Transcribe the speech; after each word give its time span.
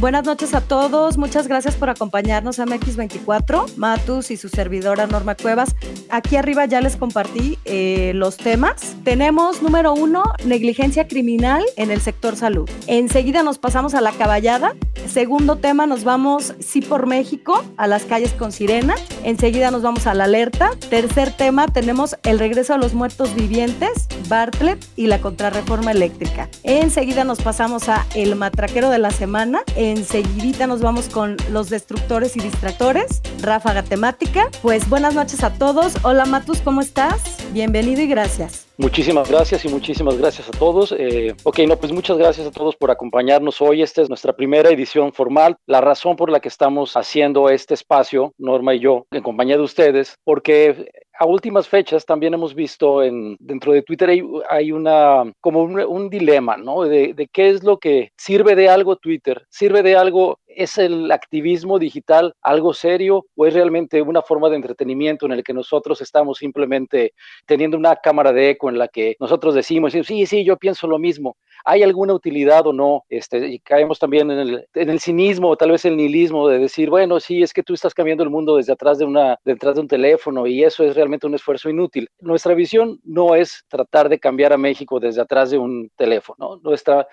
Buenas 0.00 0.24
noches 0.24 0.52
a 0.54 0.60
todos, 0.60 1.16
muchas 1.16 1.46
gracias 1.46 1.76
por 1.76 1.88
acompañarnos 1.88 2.58
a 2.58 2.66
MX24, 2.66 3.76
Matus 3.76 4.30
y 4.32 4.36
su 4.36 4.48
servidora 4.48 5.06
Norma 5.06 5.34
Cuevas. 5.34 5.74
Aquí 6.10 6.36
arriba 6.36 6.66
ya 6.66 6.80
les 6.80 6.96
compartí 6.96 7.58
eh, 7.64 8.12
los 8.14 8.36
temas. 8.36 8.96
Tenemos 9.04 9.62
número 9.62 9.94
uno, 9.94 10.24
negligencia 10.44 11.08
criminal 11.08 11.64
en 11.76 11.90
el 11.90 12.00
sector 12.00 12.36
salud. 12.36 12.68
Enseguida 12.86 13.42
nos 13.42 13.58
pasamos 13.58 13.94
a 13.94 14.00
la 14.00 14.12
caballada. 14.12 14.74
Segundo 15.06 15.56
tema, 15.56 15.86
nos 15.86 16.04
vamos 16.04 16.54
sí 16.58 16.80
por 16.80 17.06
México, 17.06 17.64
a 17.76 17.86
las 17.86 18.04
calles 18.04 18.32
con 18.32 18.52
sirena. 18.52 18.94
Enseguida 19.22 19.70
nos 19.70 19.82
vamos 19.82 20.06
a 20.06 20.14
la 20.14 20.24
alerta. 20.24 20.70
Tercer 20.90 21.32
tema, 21.32 21.68
tenemos 21.68 22.16
el 22.24 22.38
regreso 22.38 22.74
a 22.74 22.78
los 22.78 22.94
muertos 22.94 23.34
vivientes, 23.34 24.08
Bartlett 24.28 24.84
y 24.96 25.06
la 25.06 25.20
contrarreforma 25.20 25.92
eléctrica. 25.92 26.48
Enseguida 26.62 27.24
nos 27.24 27.40
pasamos 27.40 27.88
a 27.88 28.06
el 28.14 28.34
matraquero 28.36 28.90
de 28.90 28.98
la 28.98 29.10
semana 29.10 29.62
Enseguidita 29.90 30.66
nos 30.66 30.80
vamos 30.80 31.10
con 31.10 31.36
los 31.50 31.68
destructores 31.68 32.36
y 32.38 32.40
distractores, 32.40 33.20
ráfaga 33.42 33.82
temática. 33.82 34.48
Pues 34.62 34.88
buenas 34.88 35.14
noches 35.14 35.44
a 35.44 35.52
todos. 35.52 35.92
Hola 36.04 36.24
Matus, 36.24 36.62
¿cómo 36.62 36.80
estás? 36.80 37.20
Bienvenido 37.52 38.00
y 38.00 38.06
gracias. 38.06 38.64
Muchísimas 38.76 39.30
gracias 39.30 39.64
y 39.64 39.68
muchísimas 39.68 40.18
gracias 40.18 40.48
a 40.48 40.50
todos. 40.50 40.92
Eh, 40.98 41.32
ok, 41.44 41.60
no, 41.60 41.76
pues 41.76 41.92
muchas 41.92 42.18
gracias 42.18 42.48
a 42.48 42.50
todos 42.50 42.74
por 42.74 42.90
acompañarnos 42.90 43.60
hoy. 43.60 43.82
Esta 43.82 44.02
es 44.02 44.08
nuestra 44.08 44.32
primera 44.32 44.68
edición 44.68 45.12
formal. 45.12 45.56
La 45.66 45.80
razón 45.80 46.16
por 46.16 46.28
la 46.28 46.40
que 46.40 46.48
estamos 46.48 46.96
haciendo 46.96 47.48
este 47.50 47.74
espacio, 47.74 48.34
Norma 48.36 48.74
y 48.74 48.80
yo, 48.80 49.06
en 49.12 49.22
compañía 49.22 49.56
de 49.56 49.62
ustedes, 49.62 50.16
porque 50.24 50.90
a 51.18 51.26
últimas 51.26 51.68
fechas 51.68 52.04
también 52.04 52.34
hemos 52.34 52.54
visto 52.54 53.02
en, 53.02 53.36
dentro 53.38 53.72
de 53.72 53.82
Twitter 53.82 54.10
hay, 54.48 54.72
una 54.72 55.32
como 55.40 55.62
un, 55.62 56.10
dilema, 56.10 56.56
¿no? 56.56 56.82
De, 56.82 57.28
qué 57.32 57.50
es 57.50 57.62
lo 57.62 57.78
que 57.78 58.10
sirve 58.16 58.56
de 58.56 58.68
algo 58.68 58.96
Twitter, 58.96 59.46
sirve 59.48 59.82
de 59.82 59.96
algo, 59.96 60.38
es 60.56 60.78
el 60.78 61.10
activismo 61.10 61.78
digital 61.78 62.34
algo 62.42 62.74
serio 62.74 63.26
o 63.36 63.46
es 63.46 63.54
realmente 63.54 64.02
una 64.02 64.22
forma 64.22 64.48
de 64.48 64.56
entretenimiento 64.56 65.26
en 65.26 65.32
el 65.32 65.44
que 65.44 65.52
nosotros 65.52 66.00
estamos 66.00 66.38
simplemente 66.38 67.12
teniendo 67.46 67.76
una 67.76 67.96
cámara 67.96 68.32
de 68.32 68.50
eco 68.50 68.68
en 68.68 68.78
la 68.78 68.88
que 68.88 69.16
nosotros 69.20 69.54
decimos, 69.54 69.92
sí, 69.92 70.26
sí, 70.26 70.44
yo 70.44 70.56
pienso 70.56 70.86
lo 70.86 70.98
mismo. 70.98 71.36
¿Hay 71.64 71.82
alguna 71.82 72.12
utilidad 72.12 72.66
o 72.66 72.72
no? 72.72 73.04
Este, 73.08 73.46
y 73.48 73.58
caemos 73.58 73.98
también 73.98 74.30
en 74.30 74.38
el, 74.38 74.68
en 74.74 74.90
el 74.90 75.00
cinismo 75.00 75.48
o 75.48 75.56
tal 75.56 75.70
vez 75.70 75.84
el 75.84 75.96
nihilismo 75.96 76.48
de 76.48 76.58
decir, 76.58 76.90
bueno, 76.90 77.20
sí, 77.20 77.42
es 77.42 77.52
que 77.52 77.62
tú 77.62 77.74
estás 77.74 77.94
cambiando 77.94 78.22
el 78.22 78.30
mundo 78.30 78.56
desde 78.56 78.72
atrás 78.72 78.98
de, 78.98 79.04
una, 79.04 79.38
detrás 79.44 79.74
de 79.74 79.80
un 79.80 79.88
teléfono 79.88 80.46
y 80.46 80.62
eso 80.62 80.84
es 80.84 80.94
realmente 80.94 81.26
un 81.26 81.34
esfuerzo 81.34 81.70
inútil. 81.70 82.08
Nuestra 82.20 82.54
visión 82.54 83.00
no 83.04 83.34
es 83.34 83.64
tratar 83.68 84.08
de 84.08 84.18
cambiar 84.18 84.52
a 84.52 84.58
México 84.58 85.00
desde 85.00 85.22
atrás 85.22 85.50
de 85.50 85.58
un 85.58 85.90
teléfono. 85.96 86.60
Nuestra 86.62 87.06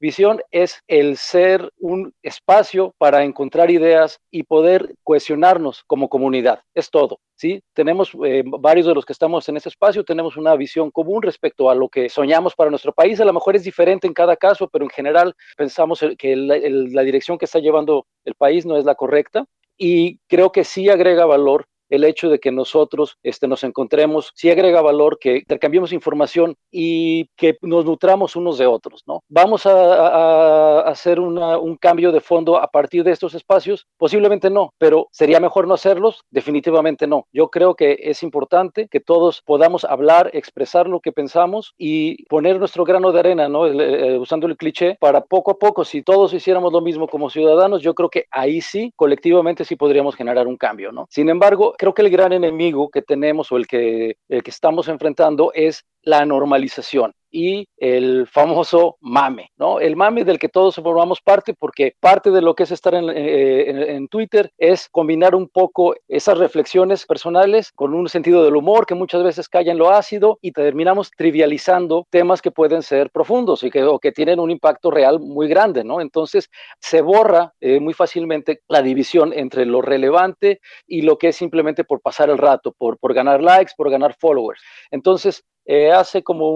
visión 0.00 0.40
es 0.50 0.82
el 0.86 1.16
ser 1.16 1.72
un 1.78 2.14
espacio 2.22 2.94
para 2.98 3.24
encontrar 3.24 3.70
ideas 3.70 4.20
y 4.30 4.44
poder 4.44 4.94
cohesionarnos 5.04 5.82
como 5.86 6.08
comunidad. 6.08 6.62
Es 6.74 6.90
todo. 6.90 7.20
¿sí? 7.36 7.62
Tenemos 7.72 8.12
eh, 8.24 8.42
varios 8.44 8.86
de 8.86 8.94
los 8.94 9.04
que 9.04 9.12
estamos 9.12 9.48
en 9.48 9.56
ese 9.56 9.68
espacio, 9.68 10.04
tenemos 10.04 10.36
una 10.36 10.54
visión 10.56 10.90
común 10.90 11.22
respecto 11.22 11.70
a 11.70 11.74
lo 11.74 11.88
que 11.88 12.08
soñamos 12.08 12.54
para 12.54 12.70
nuestro 12.70 12.92
país. 12.92 13.20
A 13.20 13.24
lo 13.24 13.32
mejor 13.32 13.56
es 13.56 13.64
diferente 13.64 14.06
en 14.06 14.14
cada 14.14 14.36
caso, 14.36 14.68
pero 14.68 14.84
en 14.84 14.90
general 14.90 15.34
pensamos 15.56 16.04
que 16.18 16.36
la 16.36 17.02
dirección 17.02 17.38
que 17.38 17.44
está 17.44 17.58
llevando 17.58 18.06
el 18.24 18.34
país 18.34 18.66
no 18.66 18.76
es 18.76 18.84
la 18.84 18.94
correcta. 18.94 19.44
Y 19.76 20.18
creo 20.26 20.50
que 20.50 20.64
sí 20.64 20.88
agrega 20.88 21.24
valor 21.24 21.66
el 21.88 22.04
hecho 22.04 22.28
de 22.28 22.38
que 22.38 22.52
nosotros 22.52 23.18
este, 23.22 23.48
nos 23.48 23.64
encontremos, 23.64 24.32
sí 24.34 24.50
agrega 24.50 24.80
valor 24.80 25.18
que 25.18 25.38
intercambiemos 25.38 25.92
información 25.92 26.56
y 26.70 27.26
que 27.36 27.56
nos 27.62 27.84
nutramos 27.84 28.36
unos 28.36 28.58
de 28.58 28.66
otros, 28.66 29.02
¿no? 29.06 29.22
Vamos 29.28 29.66
a, 29.66 30.80
hacer 30.80 31.20
un 31.20 31.76
cambio 31.76 32.12
de 32.12 32.20
fondo 32.20 32.58
a 32.58 32.68
partir 32.68 33.04
de 33.04 33.12
estos 33.12 33.34
espacios, 33.34 33.86
posiblemente 33.96 34.50
no, 34.50 34.72
pero 34.78 35.08
sería 35.10 35.40
mejor 35.40 35.66
no 35.66 35.74
hacerlos, 35.74 36.22
definitivamente 36.30 37.06
no. 37.06 37.26
Yo 37.32 37.48
creo 37.48 37.74
que 37.74 37.98
es 38.02 38.22
importante 38.22 38.88
que 38.88 39.00
todos 39.00 39.42
podamos 39.42 39.84
hablar, 39.84 40.30
expresar 40.32 40.88
lo 40.88 41.00
que 41.00 41.12
pensamos 41.12 41.74
y 41.78 42.24
poner 42.26 42.58
nuestro 42.58 42.84
grano 42.84 43.12
de 43.12 43.20
arena, 43.20 43.48
¿no? 43.48 43.66
Eh, 43.66 44.18
usando 44.18 44.46
el 44.46 44.56
cliché, 44.56 44.96
para 45.00 45.22
poco 45.22 45.52
a 45.52 45.58
poco, 45.58 45.84
si 45.84 46.02
todos 46.02 46.32
hiciéramos 46.32 46.72
lo 46.72 46.80
mismo 46.80 47.08
como 47.08 47.30
ciudadanos, 47.30 47.82
yo 47.82 47.94
creo 47.94 48.08
que 48.08 48.26
ahí 48.30 48.60
sí, 48.60 48.92
colectivamente 48.96 49.64
sí 49.64 49.76
podríamos 49.76 50.16
generar 50.16 50.46
un 50.46 50.56
cambio, 50.56 50.92
¿no? 50.92 51.06
Sin 51.10 51.28
embargo, 51.28 51.74
creo 51.78 51.94
que 51.94 52.02
el 52.02 52.10
gran 52.10 52.32
enemigo 52.34 52.90
que 52.90 53.00
tenemos 53.00 53.50
o 53.52 53.56
el 53.56 53.66
que, 53.66 54.18
el 54.28 54.42
que 54.42 54.50
estamos 54.50 54.88
enfrentando 54.88 55.52
es 55.54 55.86
la 56.02 56.26
normalización 56.26 57.14
y 57.30 57.66
el 57.76 58.26
famoso 58.26 58.96
mame, 59.00 59.50
¿no? 59.56 59.80
El 59.80 59.96
mame 59.96 60.24
del 60.24 60.38
que 60.38 60.48
todos 60.48 60.76
formamos 60.76 61.20
parte 61.20 61.54
porque 61.54 61.94
parte 62.00 62.30
de 62.30 62.42
lo 62.42 62.54
que 62.54 62.64
es 62.64 62.70
estar 62.70 62.94
eh, 62.94 63.70
en, 63.70 63.78
en, 63.78 64.08
Twitter 64.08 64.52
es 64.58 64.88
combinar 64.88 65.34
un 65.34 65.48
poco 65.48 65.94
esas 66.08 66.38
reflexiones 66.38 67.06
personales 67.06 67.72
con 67.72 67.94
un 67.94 68.08
sentido 68.08 68.44
del 68.44 68.56
humor 68.56 68.86
que 68.86 68.94
muchas 68.94 69.22
veces 69.22 69.48
cae 69.48 69.70
en 69.70 69.78
lo 69.78 69.90
ácido 69.90 70.38
y 70.40 70.52
terminamos 70.52 71.10
trivializando 71.16 72.06
temas 72.10 72.40
que 72.40 72.50
pueden 72.50 72.82
ser 72.82 73.10
profundos 73.10 73.62
y 73.62 73.70
que, 73.70 73.84
o 73.84 73.98
que 73.98 74.12
tienen 74.12 74.40
un 74.40 74.50
impacto 74.50 74.90
real 74.90 75.20
muy 75.20 75.48
grande, 75.48 75.84
¿no? 75.84 76.00
Entonces 76.00 76.48
se 76.80 77.00
borra 77.02 77.52
eh, 77.60 77.80
muy 77.80 77.94
fácilmente 77.94 78.60
la 78.68 78.82
división 78.82 79.32
entre 79.34 79.66
lo 79.66 79.82
relevante 79.82 80.60
y 80.86 81.02
lo 81.02 81.18
que 81.18 81.28
es 81.28 81.36
simplemente 81.36 81.84
por 81.84 82.00
pasar 82.00 82.30
el 82.30 82.38
rato, 82.38 82.72
por, 82.72 82.98
por 82.98 83.14
ganar 83.14 83.42
likes, 83.42 83.72
por 83.76 83.90
ganar 83.90 84.14
followers. 84.18 84.62
Entonces, 84.90 85.44
eh, 85.70 85.92
hace 85.92 86.22
como 86.22 86.52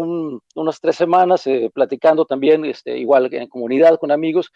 unas 0.54 0.80
tres 0.80 0.96
semanas, 0.96 1.46
eh, 1.46 1.70
platicando 1.72 2.24
también, 2.24 2.64
este, 2.64 2.96
igual 2.96 3.28
en 3.34 3.46
comunidad 3.46 3.98
con 3.98 4.10
amigos, 4.10 4.50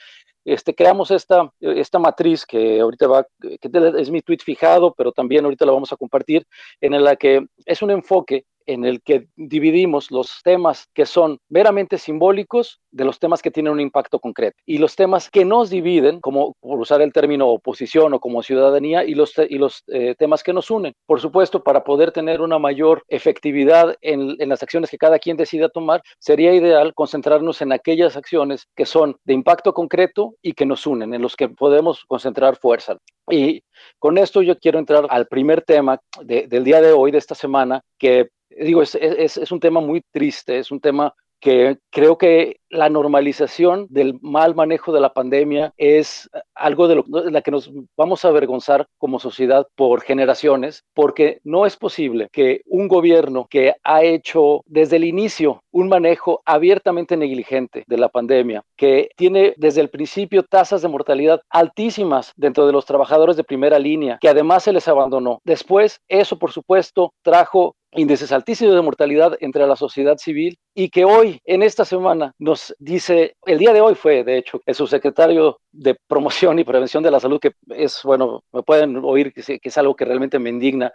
este, 0.47 0.75
creamos 0.75 1.11
esta, 1.11 1.53
esta 1.61 1.99
matriz 1.99 2.47
que 2.47 2.81
ahorita 2.81 3.06
va, 3.06 3.27
que 3.39 3.59
es 3.99 4.11
mi 4.11 4.22
tweet 4.22 4.39
fijado, 4.43 4.94
pero 4.97 5.12
también 5.12 5.44
ahorita 5.44 5.67
la 5.67 5.72
vamos 5.72 5.93
a 5.93 5.97
compartir, 5.99 6.47
en 6.81 7.05
la 7.05 7.17
que 7.17 7.44
es 7.67 7.83
un 7.83 7.91
enfoque 7.91 8.47
en 8.66 8.84
el 8.84 9.03
que 9.03 9.28
dividimos 9.37 10.10
los 10.10 10.41
temas 10.43 10.88
que 10.94 11.06
son 11.06 11.38
meramente 11.49 11.99
simbólicos 11.99 12.81
de 12.91 13.04
los 13.04 13.19
temas 13.19 13.43
que 13.43 13.50
tienen 13.50 13.72
un 13.72 13.81
impacto 13.81 14.19
concreto 14.19 14.56
y 14.65 14.78
los 14.78 14.97
temas 14.97 15.31
que 15.31 15.44
nos 15.44 15.71
dividen, 15.71 16.21
como 16.21 16.54
por 16.60 16.81
usar 16.81 17.03
el 17.03 17.12
término 17.12 17.49
oposición 17.49 18.15
o 18.15 18.21
como 18.21 18.43
ciudadanía, 18.43 19.05
y 19.05 19.15
los, 19.15 19.34
y 19.49 19.59
los 19.59 19.84
eh, 19.88 20.15
temas 20.19 20.43
que 20.43 20.53
nos 20.53 20.71
unen. 20.71 20.94
Por 21.06 21.21
supuesto, 21.21 21.62
para 21.62 21.84
poder 21.84 22.12
tener 22.12 22.41
una 22.41 22.59
mayor 22.59 23.03
efectividad 23.09 23.97
en, 24.00 24.37
en 24.38 24.49
las 24.49 24.62
acciones 24.62 24.91
que 24.91 24.99
cada 24.99 25.19
quien 25.19 25.37
decida 25.37 25.69
tomar, 25.69 26.03
sería 26.19 26.55
ideal 26.55 26.94
concentrarnos 26.94 27.60
en 27.62 27.72
aquellas 27.72 28.16
acciones 28.16 28.66
que 28.75 28.87
son 28.87 29.16
de 29.25 29.34
impacto 29.34 29.72
concreto 29.72 30.34
y 30.43 30.53
que 30.53 30.66
nos 30.66 30.87
unen, 30.87 31.15
en 31.15 31.22
los 31.22 31.37
que 31.37 31.49
podemos 31.49 32.05
concentrar 32.06 32.56
fuerza. 32.56 32.97
Y 33.31 33.62
con 33.99 34.19
esto 34.19 34.43
yo 34.43 34.59
quiero 34.59 34.78
entrar 34.78 35.06
al 35.10 35.26
primer 35.26 35.62
tema 35.62 36.00
del 36.22 36.65
día 36.65 36.81
de 36.81 36.93
hoy, 36.93 37.10
de 37.10 37.19
esta 37.19 37.34
semana, 37.34 37.82
que 37.99 38.28
digo, 38.50 38.82
es, 38.82 38.94
es, 38.94 39.36
es 39.36 39.52
un 39.52 39.60
tema 39.60 39.80
muy 39.80 40.02
triste, 40.12 40.58
es 40.58 40.70
un 40.70 40.80
tema 40.80 41.14
que 41.40 41.78
creo 41.90 42.18
que 42.18 42.60
la 42.68 42.88
normalización 42.88 43.86
del 43.90 44.18
mal 44.20 44.54
manejo 44.54 44.92
de 44.92 45.00
la 45.00 45.12
pandemia 45.12 45.72
es 45.76 46.28
algo 46.54 46.88
de, 46.88 46.96
lo, 46.96 47.02
de 47.02 47.30
la 47.30 47.42
que 47.42 47.50
nos 47.50 47.70
vamos 47.96 48.24
a 48.24 48.28
avergonzar 48.28 48.88
como 48.98 49.20
sociedad 49.20 49.66
por 49.76 50.02
generaciones, 50.02 50.84
porque 50.94 51.40
no 51.44 51.66
es 51.66 51.76
posible 51.76 52.28
que 52.32 52.62
un 52.66 52.88
gobierno 52.88 53.46
que 53.48 53.74
ha 53.84 54.02
hecho 54.02 54.62
desde 54.66 54.96
el 54.96 55.04
inicio 55.04 55.62
un 55.70 55.88
manejo 55.88 56.42
abiertamente 56.44 57.16
negligente 57.16 57.84
de 57.86 57.98
la 57.98 58.08
pandemia, 58.08 58.62
que 58.76 59.10
tiene 59.16 59.54
desde 59.56 59.82
el 59.82 59.90
principio 59.90 60.42
tasas 60.42 60.82
de 60.82 60.88
mortalidad 60.88 61.40
altísimas 61.50 62.32
dentro 62.36 62.66
de 62.66 62.72
los 62.72 62.86
trabajadores 62.86 63.36
de 63.36 63.44
primera 63.44 63.78
línea, 63.78 64.18
que 64.20 64.28
además 64.28 64.64
se 64.64 64.72
les 64.72 64.88
abandonó. 64.88 65.40
Después, 65.44 66.00
eso 66.08 66.38
por 66.38 66.50
supuesto 66.50 67.12
trajo 67.22 67.76
índices 67.92 68.32
altísimos 68.32 68.74
de 68.74 68.82
mortalidad 68.82 69.36
entre 69.41 69.66
la 69.66 69.76
sociedad 69.76 70.16
civil 70.19 70.58
y 70.74 70.91
que 70.91 71.04
hoy, 71.04 71.41
en 71.44 71.62
esta 71.62 71.84
semana, 71.84 72.34
nos 72.38 72.74
dice, 72.78 73.36
el 73.47 73.58
día 73.58 73.72
de 73.72 73.80
hoy 73.80 73.94
fue, 73.94 74.24
de 74.24 74.38
hecho, 74.38 74.60
el 74.66 74.74
subsecretario 74.74 75.60
de 75.72 75.96
Promoción 76.06 76.58
y 76.58 76.64
Prevención 76.64 77.02
de 77.02 77.11
la 77.11 77.20
Salud, 77.20 77.40
que 77.40 77.52
es, 77.69 78.00
bueno, 78.05 78.44
me 78.52 78.62
pueden 78.62 78.96
oír 78.99 79.32
que, 79.32 79.61
es 79.62 79.78
algo 79.78 79.96
que 79.96 80.05
realmente 80.05 80.38
me 80.38 80.50
indigna, 80.50 80.93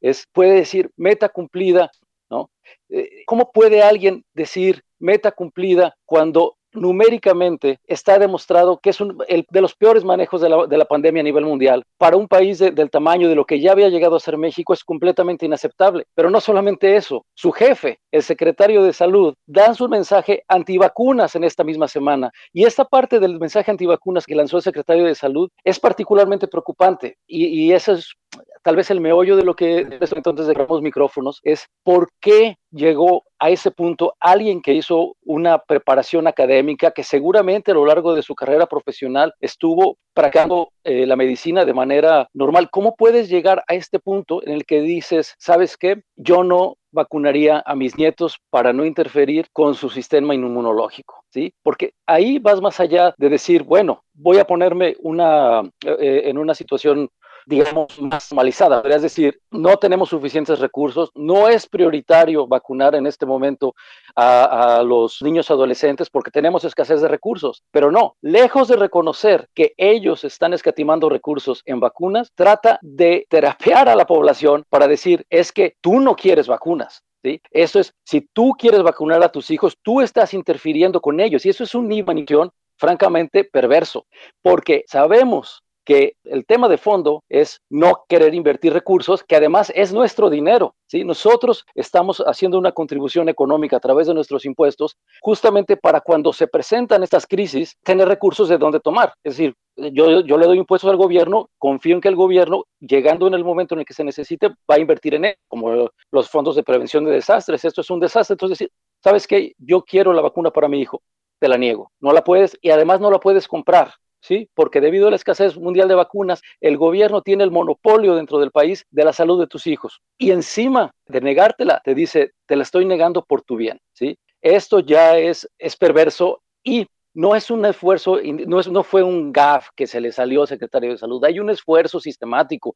es, 0.00 0.26
puede 0.32 0.54
decir 0.54 0.90
meta 0.96 1.28
cumplida, 1.28 1.90
¿no? 2.30 2.50
Eh, 2.88 3.22
¿Cómo 3.26 3.50
puede 3.52 3.82
alguien 3.82 4.24
decir 4.34 4.82
meta 4.98 5.32
cumplida 5.32 5.96
cuando 6.04 6.56
numéricamente 6.72 7.80
está 7.86 8.18
demostrado 8.18 8.78
que 8.78 8.90
es 8.90 9.00
un, 9.00 9.22
el, 9.28 9.46
de 9.50 9.60
los 9.60 9.74
peores 9.74 10.04
manejos 10.04 10.40
de 10.40 10.48
la, 10.48 10.66
de 10.66 10.78
la, 10.78 10.84
pandemia 10.84 11.20
a 11.20 11.24
nivel 11.24 11.44
mundial. 11.44 11.84
Para 11.98 12.16
un 12.16 12.28
país 12.28 12.58
de, 12.58 12.70
del 12.70 12.90
tamaño 12.90 13.28
de 13.28 13.34
lo 13.34 13.44
que 13.44 13.60
ya 13.60 13.72
había 13.72 13.88
llegado 13.88 14.16
a 14.16 14.20
ser 14.20 14.36
México 14.36 14.72
es 14.72 14.84
completamente 14.84 15.46
inaceptable. 15.46 16.06
Pero 16.14 16.30
no 16.30 16.40
solamente 16.40 16.96
eso, 16.96 17.24
su 17.34 17.52
jefe, 17.52 18.00
el 18.10 18.22
secretario 18.22 18.82
de 18.82 18.92
Salud, 18.92 19.34
da 19.46 19.74
su 19.74 19.88
mensaje 19.88 20.44
antivacunas 20.48 21.34
en 21.34 21.44
esta 21.44 21.64
misma 21.64 21.88
semana. 21.88 22.30
Y 22.52 22.64
esta 22.64 22.84
parte 22.84 23.20
del 23.20 23.38
mensaje 23.38 23.70
antivacunas 23.70 24.26
que 24.26 24.34
lanzó 24.34 24.58
el 24.58 24.62
secretario 24.62 25.04
de 25.04 25.14
Salud 25.14 25.50
es 25.64 25.78
particularmente 25.78 26.48
preocupante. 26.48 27.16
Y, 27.26 27.46
y 27.46 27.72
eso 27.72 27.92
es 27.92 28.14
tal 28.62 28.76
vez 28.76 28.90
el 28.90 29.00
meollo 29.00 29.36
de 29.36 29.44
lo 29.44 29.54
que 29.54 29.86
entonces 30.00 30.46
dejamos 30.46 30.82
micrófonos 30.82 31.40
es 31.42 31.66
por 31.82 32.08
qué 32.20 32.56
llegó 32.70 33.24
a 33.38 33.50
ese 33.50 33.70
punto 33.70 34.14
alguien 34.20 34.62
que 34.62 34.72
hizo 34.72 35.16
una 35.24 35.58
preparación 35.58 36.26
académica, 36.26 36.92
que 36.92 37.02
seguramente 37.02 37.72
a 37.72 37.74
lo 37.74 37.84
largo 37.84 38.14
de 38.14 38.22
su 38.22 38.34
carrera 38.34 38.66
profesional 38.66 39.34
estuvo 39.40 39.98
practicando 40.14 40.70
eh, 40.84 41.06
la 41.06 41.16
medicina 41.16 41.64
de 41.64 41.74
manera 41.74 42.28
normal. 42.32 42.70
¿Cómo 42.70 42.94
puedes 42.94 43.28
llegar 43.28 43.64
a 43.66 43.74
este 43.74 43.98
punto 43.98 44.42
en 44.46 44.52
el 44.52 44.64
que 44.64 44.80
dices, 44.80 45.34
sabes 45.38 45.76
qué, 45.76 46.02
yo 46.16 46.44
no 46.44 46.76
vacunaría 46.92 47.62
a 47.66 47.74
mis 47.74 47.96
nietos 47.96 48.38
para 48.50 48.72
no 48.72 48.84
interferir 48.84 49.46
con 49.52 49.74
su 49.74 49.88
sistema 49.88 50.34
inmunológico, 50.34 51.24
¿sí? 51.30 51.52
Porque 51.62 51.94
ahí 52.06 52.38
vas 52.38 52.60
más 52.60 52.78
allá 52.80 53.14
de 53.16 53.30
decir, 53.30 53.64
bueno, 53.64 54.04
voy 54.12 54.38
a 54.38 54.44
ponerme 54.44 54.94
una, 55.00 55.62
eh, 55.84 56.22
en 56.26 56.38
una 56.38 56.54
situación 56.54 57.08
digamos, 57.46 58.00
más 58.00 58.30
normalizada. 58.32 58.82
Es 58.84 59.02
decir, 59.02 59.40
no 59.50 59.76
tenemos 59.76 60.08
suficientes 60.08 60.58
recursos, 60.58 61.10
no 61.14 61.48
es 61.48 61.66
prioritario 61.66 62.46
vacunar 62.46 62.94
en 62.94 63.06
este 63.06 63.26
momento 63.26 63.74
a, 64.16 64.82
los 64.84 65.22
niños 65.22 65.50
adolescentes 65.50 66.10
porque 66.10 66.30
tenemos 66.30 66.64
escasez 66.64 67.00
de 67.00 67.08
recursos. 67.08 67.62
Pero 67.70 67.90
no, 67.90 68.16
lejos 68.20 68.68
de 68.68 68.76
reconocer 68.76 69.48
que 69.54 69.72
ellos 69.76 70.24
están 70.24 70.52
escatimando 70.52 71.08
recursos 71.08 71.62
en 71.66 71.80
vacunas, 71.80 72.32
trata 72.34 72.78
de 72.82 73.26
terapear 73.28 73.88
a 73.88 73.96
la 73.96 74.06
población 74.06 74.64
para 74.68 74.88
decir, 74.88 75.24
es 75.30 75.52
que 75.52 75.76
tú 75.80 76.00
no 76.00 76.16
quieres 76.16 76.48
vacunas. 76.48 77.02
¿Sí? 77.24 77.40
Eso 77.52 77.78
es, 77.78 77.94
si 78.04 78.22
tú 78.32 78.50
quieres 78.58 78.82
vacunar 78.82 79.22
a 79.22 79.30
tus 79.30 79.52
hijos, 79.52 79.78
tú 79.80 80.00
estás 80.00 80.34
interfiriendo 80.34 81.00
con 81.00 81.20
ellos 81.20 81.46
y 81.46 81.50
eso 81.50 81.62
es 81.62 81.72
una 81.72 81.94
inhibición 81.94 82.50
francamente 82.76 83.44
perverso, 83.44 84.06
porque 84.42 84.84
sabemos 84.88 85.62
que 85.84 86.14
el 86.24 86.46
tema 86.46 86.68
de 86.68 86.78
fondo 86.78 87.22
es 87.28 87.60
no 87.70 88.04
querer 88.08 88.34
invertir 88.34 88.72
recursos, 88.72 89.24
que 89.24 89.36
además 89.36 89.72
es 89.74 89.92
nuestro 89.92 90.30
dinero. 90.30 90.74
¿sí? 90.86 91.04
Nosotros 91.04 91.64
estamos 91.74 92.22
haciendo 92.26 92.58
una 92.58 92.72
contribución 92.72 93.28
económica 93.28 93.76
a 93.76 93.80
través 93.80 94.06
de 94.06 94.14
nuestros 94.14 94.44
impuestos 94.44 94.96
justamente 95.20 95.76
para 95.76 96.00
cuando 96.00 96.32
se 96.32 96.46
presentan 96.46 97.02
estas 97.02 97.26
crisis, 97.26 97.76
tener 97.82 98.08
recursos 98.08 98.48
de 98.48 98.58
dónde 98.58 98.80
tomar. 98.80 99.12
Es 99.24 99.36
decir, 99.36 99.54
yo, 99.76 100.20
yo 100.20 100.38
le 100.38 100.46
doy 100.46 100.58
impuestos 100.58 100.90
al 100.90 100.96
gobierno, 100.96 101.48
confío 101.58 101.94
en 101.94 102.00
que 102.00 102.08
el 102.08 102.16
gobierno, 102.16 102.64
llegando 102.80 103.26
en 103.26 103.34
el 103.34 103.44
momento 103.44 103.74
en 103.74 103.80
el 103.80 103.86
que 103.86 103.94
se 103.94 104.04
necesite, 104.04 104.48
va 104.70 104.74
a 104.76 104.78
invertir 104.78 105.14
en 105.14 105.24
él, 105.24 105.36
como 105.48 105.90
los 106.10 106.30
fondos 106.30 106.56
de 106.56 106.62
prevención 106.62 107.04
de 107.04 107.12
desastres. 107.12 107.64
Esto 107.64 107.80
es 107.80 107.90
un 107.90 108.00
desastre. 108.00 108.34
Entonces, 108.34 108.68
¿sabes 109.02 109.26
qué? 109.26 109.54
Yo 109.58 109.82
quiero 109.82 110.12
la 110.12 110.22
vacuna 110.22 110.50
para 110.50 110.68
mi 110.68 110.80
hijo. 110.80 111.02
Te 111.38 111.48
la 111.48 111.56
niego. 111.56 111.90
No 112.00 112.12
la 112.12 112.22
puedes 112.22 112.56
y 112.60 112.70
además 112.70 113.00
no 113.00 113.10
la 113.10 113.18
puedes 113.18 113.48
comprar. 113.48 113.94
¿Sí? 114.22 114.48
Porque 114.54 114.80
debido 114.80 115.08
a 115.08 115.10
la 115.10 115.16
escasez 115.16 115.58
mundial 115.58 115.88
de 115.88 115.94
vacunas, 115.94 116.40
el 116.60 116.78
gobierno 116.78 117.20
tiene 117.20 117.44
el 117.44 117.50
monopolio 117.50 118.14
dentro 118.14 118.38
del 118.38 118.50
país 118.50 118.86
de 118.90 119.04
la 119.04 119.12
salud 119.12 119.38
de 119.38 119.46
tus 119.46 119.66
hijos. 119.66 120.00
Y 120.16 120.30
encima 120.30 120.92
de 121.06 121.20
negártela, 121.20 121.82
te 121.84 121.94
dice, 121.94 122.32
te 122.46 122.56
la 122.56 122.62
estoy 122.62 122.86
negando 122.86 123.24
por 123.24 123.42
tu 123.42 123.56
bien, 123.56 123.78
¿sí? 123.92 124.16
Esto 124.40 124.80
ya 124.80 125.18
es, 125.18 125.48
es 125.58 125.76
perverso 125.76 126.42
y 126.64 126.86
no 127.14 127.36
es 127.36 127.50
un 127.50 127.64
esfuerzo, 127.66 128.18
no, 128.22 128.60
es, 128.60 128.68
no 128.68 128.82
fue 128.82 129.02
un 129.02 129.32
gaf 129.32 129.68
que 129.76 129.86
se 129.86 130.00
le 130.00 130.12
salió 130.12 130.42
al 130.42 130.48
secretario 130.48 130.90
de 130.90 130.98
salud, 130.98 131.22
hay 131.24 131.40
un 131.40 131.50
esfuerzo 131.50 132.00
sistemático. 132.00 132.74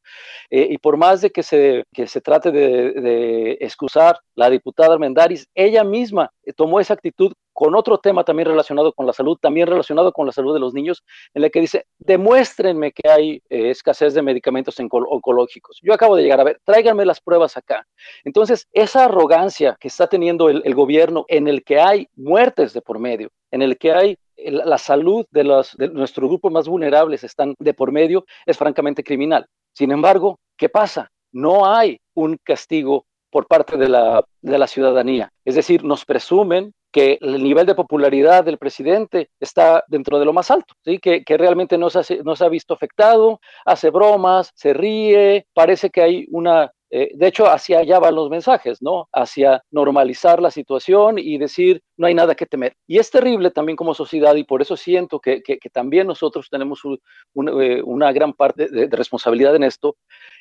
Eh, 0.49 0.67
y 0.71 0.77
por 0.77 0.97
más 0.97 1.21
de 1.21 1.31
que 1.31 1.43
se, 1.43 1.85
que 1.91 2.07
se 2.07 2.21
trate 2.21 2.51
de, 2.51 3.57
excusar 3.59 4.19
la 4.35 4.49
diputada 4.49 4.93
Armendaris, 4.93 5.47
ella 5.55 5.83
misma 5.83 6.31
tomó 6.55 6.79
esa 6.79 6.93
actitud 6.93 7.33
con 7.57 7.73
otro 7.73 7.97
tema 7.97 8.23
también 8.23 8.47
relacionado 8.47 8.93
con 8.93 9.07
la 9.07 9.13
salud, 9.13 9.35
también 9.41 9.65
relacionado 9.65 10.11
con 10.11 10.27
la 10.27 10.31
salud 10.31 10.53
de 10.53 10.59
los 10.59 10.75
niños, 10.75 11.03
en 11.33 11.43
el 11.43 11.49
que 11.49 11.59
dice, 11.59 11.87
demuéstrenme 11.97 12.91
que 12.91 13.09
hay 13.09 13.41
eh, 13.49 13.71
escasez 13.71 14.13
de 14.13 14.21
medicamentos 14.21 14.79
oncológicos. 14.79 15.79
Yo 15.81 15.91
acabo 15.91 16.15
de 16.15 16.21
llegar 16.21 16.39
a 16.39 16.43
ver, 16.43 16.61
tráiganme 16.63 17.03
las 17.03 17.19
pruebas 17.19 17.57
acá. 17.57 17.87
Entonces, 18.23 18.67
esa 18.73 19.05
arrogancia 19.05 19.75
que 19.79 19.87
está 19.87 20.05
teniendo 20.05 20.51
el, 20.51 20.75
gobierno 20.75 21.25
en 21.29 21.47
el 21.47 21.63
que 21.63 21.79
hay 21.79 22.07
muertes 22.15 22.73
de 22.73 22.81
por 22.83 22.99
medio, 22.99 23.31
en 23.49 23.63
el 23.63 23.79
que 23.79 23.91
hay 23.91 24.17
la 24.35 24.77
salud 24.77 25.25
de, 25.31 25.43
los, 25.43 25.75
de 25.77 25.89
nuestros 25.89 26.29
grupos 26.29 26.51
más 26.51 26.67
vulnerables 26.67 27.23
están 27.23 27.55
de 27.57 27.73
por 27.73 27.91
medio, 27.91 28.23
es 28.45 28.55
francamente 28.55 29.03
criminal. 29.03 29.47
Sin 29.73 29.91
embargo, 29.91 30.37
¿qué 30.57 30.69
pasa? 30.69 31.09
No 31.31 31.65
hay 31.65 31.99
un 32.13 32.37
castigo 32.43 33.07
por 33.31 33.47
parte 33.47 33.77
la, 33.89 34.23
de 34.41 34.57
la 34.59 34.67
ciudadanía. 34.67 35.31
Es 35.43 35.55
decir, 35.55 35.83
nos 35.83 36.05
presumen 36.05 36.71
que 36.91 37.17
el 37.21 37.43
nivel 37.43 37.65
de 37.65 37.75
popularidad 37.75 38.43
del 38.43 38.57
presidente 38.57 39.29
está 39.39 39.83
dentro 39.87 40.19
de 40.19 40.25
lo 40.25 40.33
más 40.33 40.51
alto, 40.51 40.73
¿sí? 40.83 40.99
que, 40.99 41.23
que 41.23 41.37
realmente 41.37 41.77
no 41.77 41.89
se, 41.89 42.23
no 42.23 42.35
se 42.35 42.45
ha 42.45 42.49
visto 42.49 42.73
afectado, 42.73 43.39
hace 43.65 43.89
bromas, 43.89 44.51
se 44.55 44.73
ríe, 44.73 45.47
parece 45.53 45.89
que 45.89 46.01
hay 46.01 46.25
una 46.31 46.71
eh, 46.89 47.11
de 47.13 47.27
hecho, 47.27 47.47
hacia 47.47 47.79
allá 47.79 47.99
van 47.99 48.15
los 48.15 48.29
mensajes, 48.29 48.81
¿no? 48.81 49.09
Hacia 49.11 49.61
normalizar 49.71 50.41
la 50.41 50.51
situación 50.51 51.19
y 51.19 51.37
decir, 51.37 51.81
no 51.97 52.07
hay 52.07 52.13
nada 52.13 52.35
que 52.35 52.45
temer. 52.45 52.75
Y 52.87 52.97
es 52.97 53.11
terrible 53.11 53.51
también 53.51 53.75
como 53.75 53.93
sociedad 53.93 54.35
y 54.35 54.45
por 54.45 54.61
eso 54.61 54.77
siento 54.77 55.19
que, 55.19 55.41
que, 55.41 55.57
también 55.71 56.07
nosotros 56.07 56.47
tenemos 56.49 56.81
eh, 56.85 57.81
una 57.83 58.11
gran 58.13 58.33
parte 58.33 58.67
de, 58.69 58.87
responsabilidad 58.87 59.55
en 59.55 59.63
esto, 59.63 59.97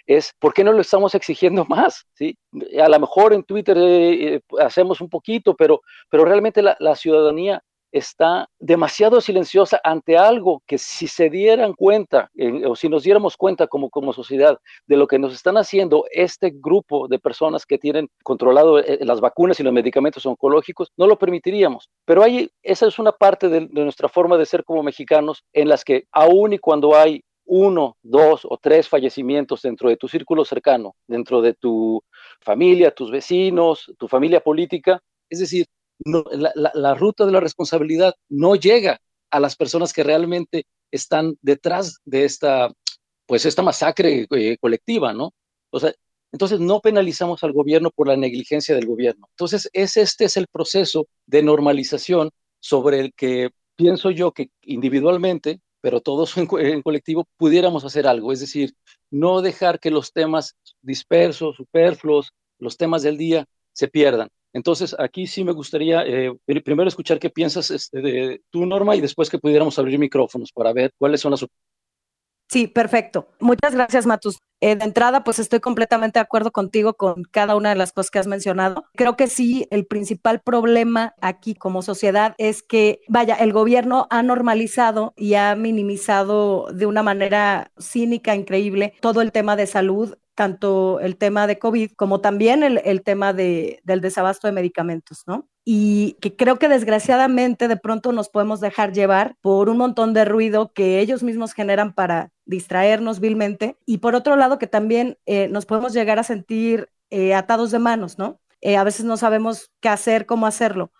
es 0.07 0.33
por 0.39 0.55
qué 0.55 0.63
no 0.63 0.73
lo 0.73 0.81
estamos 0.81 1.15
exigiendo 1.15 1.65
más, 1.69 2.07
¿sí? 2.15 2.39
A 2.81 2.89
lo 2.89 3.01
mejor 3.01 3.33
en 3.33 3.43
Twitter 3.43 3.77
eh, 3.79 4.41
hacemos 4.61 5.01
un 5.01 5.09
poquito, 5.09 5.55
pero, 5.57 5.83
pero 6.09 6.25
realmente 6.25 6.63
la 6.63 6.95
ciudadanía 6.95 7.63
está 7.97 8.49
demasiado 8.59 9.21
silenciosa 9.21 9.81
ante 9.83 10.17
algo 10.17 10.63
que 10.67 10.79
si 10.79 11.07
se 11.07 11.31
dieran 11.31 11.73
cuenta 11.75 12.31
eh, 12.37 12.67
o 12.67 12.77
si 12.77 12.89
nos 12.89 13.03
diéramos 13.03 13.37
cuenta 13.37 13.67
como, 13.67 13.91
como 13.91 14.13
sociedad 14.13 14.59
de 14.87 14.97
lo 14.97 15.07
que 15.07 15.19
nos 15.19 15.35
están 15.35 15.57
haciendo 15.57 16.05
este 16.11 16.53
grupo 16.55 17.09
de 17.09 17.19
personas 17.19 17.67
que 17.67 17.79
tienen 17.79 18.09
controlado 18.23 18.79
eh, 18.79 18.99
las 19.03 19.21
vacunas 19.21 19.59
y 19.61 19.63
los 19.63 19.73
medicamentos 19.73 20.27
oncológicos, 20.27 20.93
no 20.97 21.07
lo 21.07 21.19
permitiríamos. 21.19 21.89
Pero 22.05 22.23
hay, 22.23 22.51
esa 22.63 22.87
es 22.87 22.99
una 22.99 23.13
parte 23.13 23.49
de, 23.49 23.61
de 23.61 23.85
nuestra 23.85 24.09
forma 24.09 24.37
de 24.37 24.47
ser 24.47 24.65
como 24.65 24.83
mexicanos 24.83 25.45
en 25.53 25.69
las 25.69 25.85
que 25.85 26.05
aún 26.13 26.53
y 26.53 26.59
cuando 26.59 26.97
hay 26.97 27.23
uno, 27.47 27.97
dos 28.03 28.41
o 28.45 28.59
tres 28.59 28.89
fallecimientos 28.89 29.63
dentro 29.63 29.89
de 29.89 29.97
tu 29.97 30.09
círculo 30.09 30.45
cercano, 30.45 30.97
dentro 31.07 31.41
de 31.41 31.55
tu 31.55 32.03
familia, 32.41 32.91
tus 32.91 33.11
vecinos, 33.11 33.91
tu 33.99 34.09
familia 34.09 34.41
política, 34.41 35.01
es 35.31 35.41
decir, 35.41 35.67
no, 36.05 36.25
la, 36.33 36.95
ruta 36.95 37.25
de 37.27 37.33
la 37.33 37.41
responsabilidad 37.41 38.15
no 38.29 38.55
llega 38.55 39.01
a 39.31 39.41
las 39.41 39.57
personas 39.57 39.93
que 39.93 40.03
realmente 40.05 40.67
están 40.91 41.37
detrás 41.43 41.99
de 42.05 42.25
esta, 42.25 42.73
pues 43.27 43.47
esta 43.47 43.63
masacre 43.63 44.27
eh, 44.31 44.57
colectiva, 44.59 45.13
¿no? 45.13 45.33
Entonces 46.33 46.61
no 46.61 46.81
penalizamos 46.81 47.43
al 47.45 47.53
gobierno 47.53 47.91
por 47.91 48.09
la 48.09 48.17
negligencia 48.17 48.75
del 48.75 48.87
gobierno. 48.87 49.27
Entonces 49.31 49.71
es, 49.73 49.97
este 49.97 50.27
es 50.27 50.37
el 50.37 50.47
proceso 50.49 51.07
de 51.27 51.43
normalización 51.43 52.31
sobre 52.61 53.01
el 53.01 53.15
que 53.15 53.51
pienso 53.77 54.11
yo 54.11 54.33
que 54.33 54.51
individualmente, 54.63 55.61
pero 55.81 56.01
todos 56.01 56.37
en 56.37 56.83
colectivo, 56.83 57.27
pudiéramos 57.37 57.85
hacer 57.85 58.07
algo. 58.07 58.33
Es 58.33 58.41
decir, 58.41 58.75
no 59.11 59.41
dejar 59.41 59.81
que 59.81 59.91
los 59.91 60.13
temas 60.13 60.57
dispersos, 60.83 61.57
superfluos, 61.57 62.33
los 62.59 62.77
temas 62.77 63.03
del 63.03 63.17
día 63.17 63.47
se 63.73 63.89
pierdan. 63.89 64.29
Entonces, 64.57 64.97
aquí 64.99 65.27
sí 65.27 65.45
me 65.45 65.53
gustaría 65.53 66.03
eh, 66.07 66.33
primero 66.65 66.89
escuchar 66.89 67.19
qué 67.19 67.29
piensas 67.29 67.71
este, 67.71 68.01
de 68.01 68.43
tu 68.49 68.65
Norma 68.65 68.97
y 68.97 69.03
después 69.03 69.29
que 69.29 69.39
pudiéramos 69.39 69.79
abrir 69.79 69.99
micrófonos 69.99 70.51
para 70.51 70.73
ver 70.73 70.93
cuáles 70.97 71.21
son 71.21 71.33
las 71.33 71.47
Sí, 72.49 72.67
perfecto. 72.67 73.29
Muchas 73.39 73.75
gracias, 73.75 74.07
Matus. 74.07 74.39
Eh, 74.63 74.77
de 74.77 74.85
entrada, 74.85 75.25
pues 75.25 75.41
estoy 75.41 75.61
completamente 75.61 76.19
de 76.19 76.23
acuerdo 76.23 76.53
contigo 76.53 76.95
con 76.95 77.25
cada 77.25 77.55
una 77.55 77.69
de 77.69 77.75
las 77.75 77.93
cosas 77.93 78.11
que 78.11 78.19
has 78.19 78.27
mencionado. 78.27 78.85
Creo 78.95 79.15
que 79.15 79.27
sí, 79.27 79.67
el 79.71 79.85
principal 79.85 80.41
problema 80.41 81.15
aquí 81.21 81.55
como 81.55 81.83
sociedad 81.83 82.35
es 82.39 82.63
que, 82.63 83.01
vaya, 83.09 83.35
el 83.35 83.53
gobierno 83.53 84.07
ha 84.09 84.23
normalizado 84.23 85.13
y 85.17 85.35
ha 85.35 85.55
minimizado 85.55 86.69
de 86.73 86.87
una 86.87 87.03
manera 87.03 87.73
cínica, 87.79 88.35
increíble, 88.35 88.95
todo 89.01 89.21
el 89.21 89.33
tema 89.33 89.55
de 89.57 89.67
salud 89.67 90.17
tanto 90.37 91.01
el 91.01 91.17
tema 91.17 91.49
de 91.49 91.59
COVID 91.59 91.93
como 91.97 92.21
también 92.21 92.63
el, 92.63 92.81
el 92.85 93.03
tema 93.03 93.33
de, 93.33 93.81
del 93.83 94.01
desabasto 94.01 94.47
de 94.47 94.53
medicamentos, 94.53 95.25
¿no? 95.27 95.49
y 95.69 96.13
que 96.21 96.37
creo 96.37 96.61
que 96.61 96.69
desgraciadamente 96.69 97.67
de 97.67 97.77
pronto 97.77 98.13
nos 98.13 98.29
podemos 98.29 98.61
dejar 98.61 98.93
llevar 98.93 99.37
por 99.41 99.69
un 99.69 99.79
montón 99.79 100.15
de 100.15 100.25
ruido 100.25 100.73
que 100.73 101.01
ellos 101.01 101.25
mismos 101.25 101.55
generan 101.55 101.93
para 101.93 102.31
distraernos 102.45 103.19
vilmente 103.19 103.77
y 103.85 103.99
por 103.99 104.15
otro 104.15 104.37
lado 104.37 104.61
que 104.61 104.69
también 104.69 105.19
eh, 105.27 105.49
nos 105.49 105.67
podemos 105.67 105.93
llegar 105.93 106.21
a 106.21 106.23
sentir 106.23 106.89
eh, 107.11 107.35
atados 107.35 107.73
de 107.73 107.81
manos, 107.81 108.17
¿no? 108.17 108.41
Eh, 108.61 108.77
a 108.77 108.85
veces 108.85 109.05
no 109.05 109.17
sabemos 109.17 109.73
qué 109.81 109.89
hacer, 109.89 110.25
cómo 110.25 110.47
hacerlo. 110.47 110.93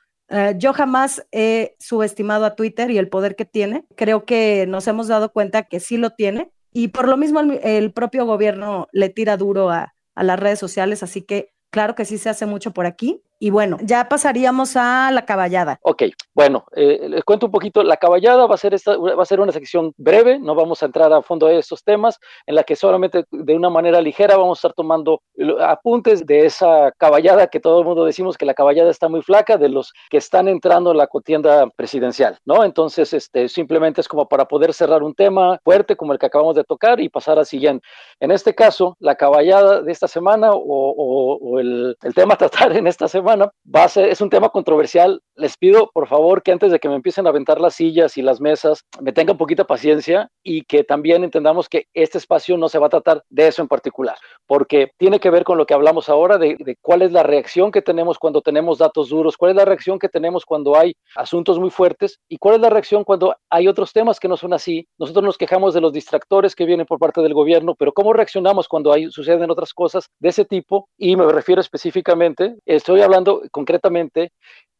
Yo 0.57 0.73
jamás 0.73 1.25
he 1.31 1.77
subestimado 1.79 2.47
a 2.47 2.57
Twitter 2.57 2.91
y 2.91 2.99
el 2.99 3.09
poder 3.09 3.37
que 3.37 3.45
tiene. 3.45 3.87
Creo 3.95 4.25
que 4.25 4.67
nos 4.67 4.89
hemos 4.89 5.07
dado 5.07 5.33
cuenta 5.33 5.63
que 5.63 5.79
sí 5.79 5.99
lo 5.99 6.11
tiene 6.11 6.51
y 6.77 6.89
por 6.89 7.09
lo 7.09 7.17
mismo 7.17 7.41
el, 7.41 7.53
el 7.65 7.91
propio 7.93 8.27
gobierno 8.27 8.89
le 8.93 9.09
tira 9.09 9.39
duro 9.39 9.71
a, 9.71 9.95
a 10.15 10.23
las 10.23 10.39
redes 10.39 10.59
sociales, 10.59 11.03
así 11.03 11.23
que 11.23 11.55
claro 11.71 11.95
que 11.95 12.05
sí 12.05 12.19
se 12.19 12.29
hace 12.29 12.45
mucho 12.45 12.73
por 12.73 12.85
aquí 12.85 13.23
Y 13.39 13.51
bueno, 13.51 13.77
ya 13.83 14.09
pasaríamos 14.09 14.77
a 14.77 15.11
la 15.11 15.27
caballada. 15.27 15.79
Ok, 15.83 16.05
bueno, 16.35 16.65
eh, 16.75 17.07
les 17.09 17.23
cuento 17.23 17.47
un 17.47 17.53
poquito. 17.53 17.83
La 17.83 17.99
caballada 17.99 18.47
va 18.47 18.55
a 18.55 18.59
ser 18.59 18.73
esta, 18.73 18.97
va 18.97 19.23
a 19.23 19.27
ser 19.27 19.41
una 19.41 19.53
sección 19.53 19.93
breve. 19.99 20.39
No 20.39 20.55
vamos 20.55 20.83
a 20.83 20.87
entrar 20.87 21.13
a 21.13 21.21
fondo 21.21 21.47
a 21.47 21.53
estos 21.53 21.85
temas, 21.85 22.19
en 22.47 22.55
la 22.55 22.63
que 22.63 22.77
solamente 22.77 23.27
de 23.31 23.55
una 23.55 23.69
manera 23.69 24.01
ligera 24.01 24.39
vamos 24.39 24.57
a 24.57 24.61
estar 24.61 24.73
tomando 24.73 25.21
apuntes 25.61 26.25
de 26.25 26.47
esa 26.47 26.93
caballada 26.97 27.49
que 27.49 27.61
todo 27.61 27.81
el 27.81 27.85
mundo 27.85 28.07
decimos 28.07 28.39
que 28.39 28.47
la 28.47 28.55
caballada 28.55 28.91
está 28.91 29.09
muy 29.09 29.21
flaca 29.21 29.59
de 29.59 29.69
los 29.69 29.93
que 30.09 30.17
están 30.17 30.49
entrando 30.49 30.93
en 30.93 30.97
la 30.97 31.07
contienda 31.07 31.69
presidencial, 31.77 32.39
¿no? 32.47 32.65
Entonces, 32.65 33.13
este, 33.13 33.49
simplemente 33.51 34.01
es 34.01 34.09
como 34.09 34.27
para 34.27 34.47
poder 34.47 34.73
cerrar 34.73 35.03
un 35.03 35.15
tema 35.15 35.59
fuerte 35.63 35.95
como 35.95 36.15
el 36.15 36.19
que 36.19 36.27
acabamos 36.27 36.57
de 36.57 36.65
tocar 36.65 37.01
y 37.01 37.11
pasar 37.11 37.39
al 37.39 37.47
siguiente. 37.47 37.87
En 38.19 38.31
este 38.31 38.55
caso, 38.55 38.97
la 38.99 39.15
caballada 39.15 39.83
de 39.83 39.93
esta 39.93 40.09
semana 40.09 40.53
o, 40.53 41.59
el, 41.59 41.97
el 42.03 42.15
tema 42.15 42.35
a 42.35 42.39
tratar 42.39 42.75
en 42.75 42.87
esta 42.87 43.09
semana 43.09 43.26
va 43.27 43.85
a 43.85 43.89
ser, 43.89 44.09
es 44.09 44.21
un 44.21 44.31
tema 44.31 44.49
controversial. 44.51 45.21
Les 45.35 45.57
pido, 45.57 45.91
por 45.93 46.07
favor, 46.07 46.43
que 46.43 46.53
antes 46.53 46.73
de 46.73 46.79
que 46.79 46.89
me 46.89 46.95
empiecen 46.95 47.27
a 47.27 47.31
aventar 47.31 47.61
las 47.61 47.75
sillas 47.75 48.17
y 48.17 48.23
las 48.23 48.41
mesas, 48.41 48.85
me 49.01 49.13
tengan 49.13 49.37
poquita 49.37 49.65
paciencia 49.65 50.31
y 50.43 50.63
que 50.63 50.85
también 50.85 51.25
entendamos 51.25 51.69
que 51.69 51.87
este 51.93 52.19
espacio 52.19 52.57
no 52.57 52.69
se 52.69 52.79
va 52.79 52.87
a 52.87 52.91
tratar 52.91 53.23
de 53.29 53.49
eso 53.49 53.61
en 53.63 53.69
particular, 53.69 54.17
porque 54.47 54.93
tiene 54.97 55.21
que 55.21 55.31
ver 55.31 55.45
con 55.45 55.59
lo 55.59 55.67
que 55.67 55.75
hablamos 55.75 56.09
ahora 56.09 56.39
de, 56.39 56.57
de 56.59 56.77
cuál 56.81 57.03
es 57.03 57.13
la 57.13 57.23
reacción 57.23 57.71
que 57.71 57.83
tenemos 57.83 58.19
cuando 58.19 58.41
tenemos 58.41 58.79
datos 58.79 59.09
duros, 59.09 59.37
cuál 59.37 59.51
es 59.51 59.57
la 59.57 59.65
reacción 59.65 59.99
que 59.99 60.09
tenemos 60.09 60.45
cuando 60.45 60.79
hay 60.79 60.95
asuntos 61.17 61.59
muy 61.59 61.71
fuertes 61.71 62.21
y 62.29 62.39
cuál 62.39 62.57
es 62.57 62.61
la 62.61 62.71
reacción 62.71 63.05
cuando 63.05 63.35
hay 63.51 63.69
otros 63.69 63.93
temas 63.93 64.21
que 64.21 64.29
no 64.29 64.37
son 64.37 64.53
así. 64.53 64.87
Nosotros 64.99 65.25
nos 65.25 65.39
quejamos 65.39 65.75
de 65.75 65.81
los 65.81 65.93
distractores 65.93 66.55
que 66.55 66.65
vienen 66.65 66.87
por 66.87 66.99
parte 66.99 67.21
del 67.21 67.35
gobierno, 67.35 67.75
pero 67.75 67.93
¿cómo 67.93 68.13
reaccionamos 68.13 68.69
cuando 68.69 68.93
hay, 68.93 69.11
suceden 69.11 69.51
otras 69.51 69.75
cosas 69.75 70.09
de 70.21 70.29
ese 70.29 70.45
tipo? 70.45 70.89
Y 70.97 71.17
me 71.17 71.31
refiero 71.31 71.61
específicamente, 71.61 72.57
estoy 72.65 73.03
hablando 73.03 73.16
concretamente 73.51 74.33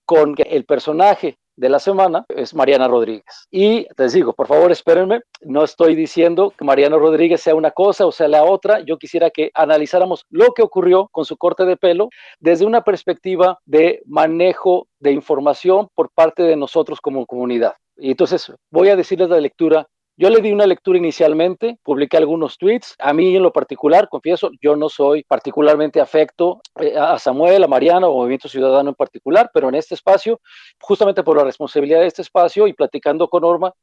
con 0.05 0.35
el 0.39 0.65
personaje 0.65 1.39
de 1.57 1.69
la 1.71 1.79
semana 1.79 2.27
es 2.29 2.55
Mariana 2.55 2.87
Rodríguez. 2.87 3.49
Y 3.51 3.87
les 3.97 4.13
digo, 4.13 4.35
por 4.35 4.47
favor, 4.47 4.71
espérenme, 4.71 5.23
no 5.41 5.65
estoy 5.65 5.95
diciendo 5.95 6.53
que 6.57 6.65
Mariana 6.65 6.97
Rodríguez 6.97 7.41
sea 7.41 7.55
una 7.55 7.71
cosa 7.71 8.07
o 8.07 8.13
sea 8.13 8.29
la 8.29 8.45
otra, 8.45 8.81
yo 8.81 8.99
quisiera 8.99 9.31
que 9.31 9.51
analizáramos 9.55 10.27
lo 10.29 10.53
que 10.53 10.63
ocurrió 10.63 11.09
con 11.11 11.25
su 11.25 11.37
corte 11.37 11.65
de 11.65 11.77
pelo 11.77 12.11
desde 12.39 12.67
una 12.67 12.83
perspectiva 12.83 13.59
de 13.65 14.03
manejo 14.07 14.87
de 15.01 15.13
información 15.13 15.89
por 15.95 16.11
parte 16.11 16.43
de 16.43 16.57
nosotros 16.57 17.01
como 17.01 17.27
comunidad. 17.27 17.75
Y 17.97 18.11
entonces 18.11 18.53
voy 18.71 18.91
a 18.91 18.97
decirles 18.97 19.31
la 19.31 19.41
lectura 19.41 19.89
yo 20.19 20.31
le 20.31 20.41
di 20.41 20.51
una 20.51 20.67
lectura 20.67 20.97
inicialmente, 20.97 21.79
publiqué 21.83 22.17
algunos 22.17 22.57
tweets. 22.57 22.95
A 22.99 23.13
mí 23.13 23.37
en 23.37 23.43
lo 23.43 23.53
particular, 23.53 24.09
confieso, 24.09 24.51
yo 24.63 24.75
no 24.75 24.89
soy 24.89 25.25
particularmente 25.25 26.01
afecto 26.01 26.63
eh, 26.81 26.97
a 26.97 27.19
Samuel, 27.19 27.65
a 27.65 27.69
Mariana 27.69 28.09
o 28.09 28.17
Movimiento 28.17 28.49
Ciudadano 28.49 28.91
en 28.91 28.95
particular, 28.95 29.51
pero 29.53 29.69
en 29.69 29.75
este 29.75 29.95
espacio, 29.95 30.41
justamente 30.81 31.23
por 31.23 31.37
la 31.37 31.45
responsabilidad 31.45 32.01
de 32.01 32.07
este 32.07 32.23
espacio 32.23 32.67
y 32.67 32.73
platicando 32.73 33.29
con 33.29 33.43
Norma, 33.43 33.75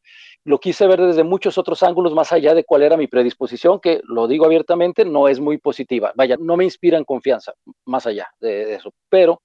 lo 0.43 0.59
quise 0.59 0.87
ver 0.87 1.01
desde 1.01 1.23
muchos 1.23 1.57
otros 1.57 1.83
ángulos 1.83 2.13
más 2.13 2.31
allá 2.31 2.53
de 2.55 2.63
cuál 2.63 2.81
era 2.81 2.97
mi 2.97 3.07
predisposición, 3.07 3.79
que 3.79 4.01
lo 4.03 4.27
digo 4.27 4.45
abiertamente, 4.45 5.05
no 5.05 5.27
es 5.27 5.39
muy 5.39 5.59
positiva. 5.59 6.13
Vaya, 6.15 6.35
no 6.39 6.57
me 6.57 6.63
inspira 6.63 6.97
en 6.97 7.05
confianza, 7.05 7.53
más 7.85 8.07
allá 8.07 8.27
de 8.41 8.73
eso. 8.73 8.91
Pero 9.07 9.41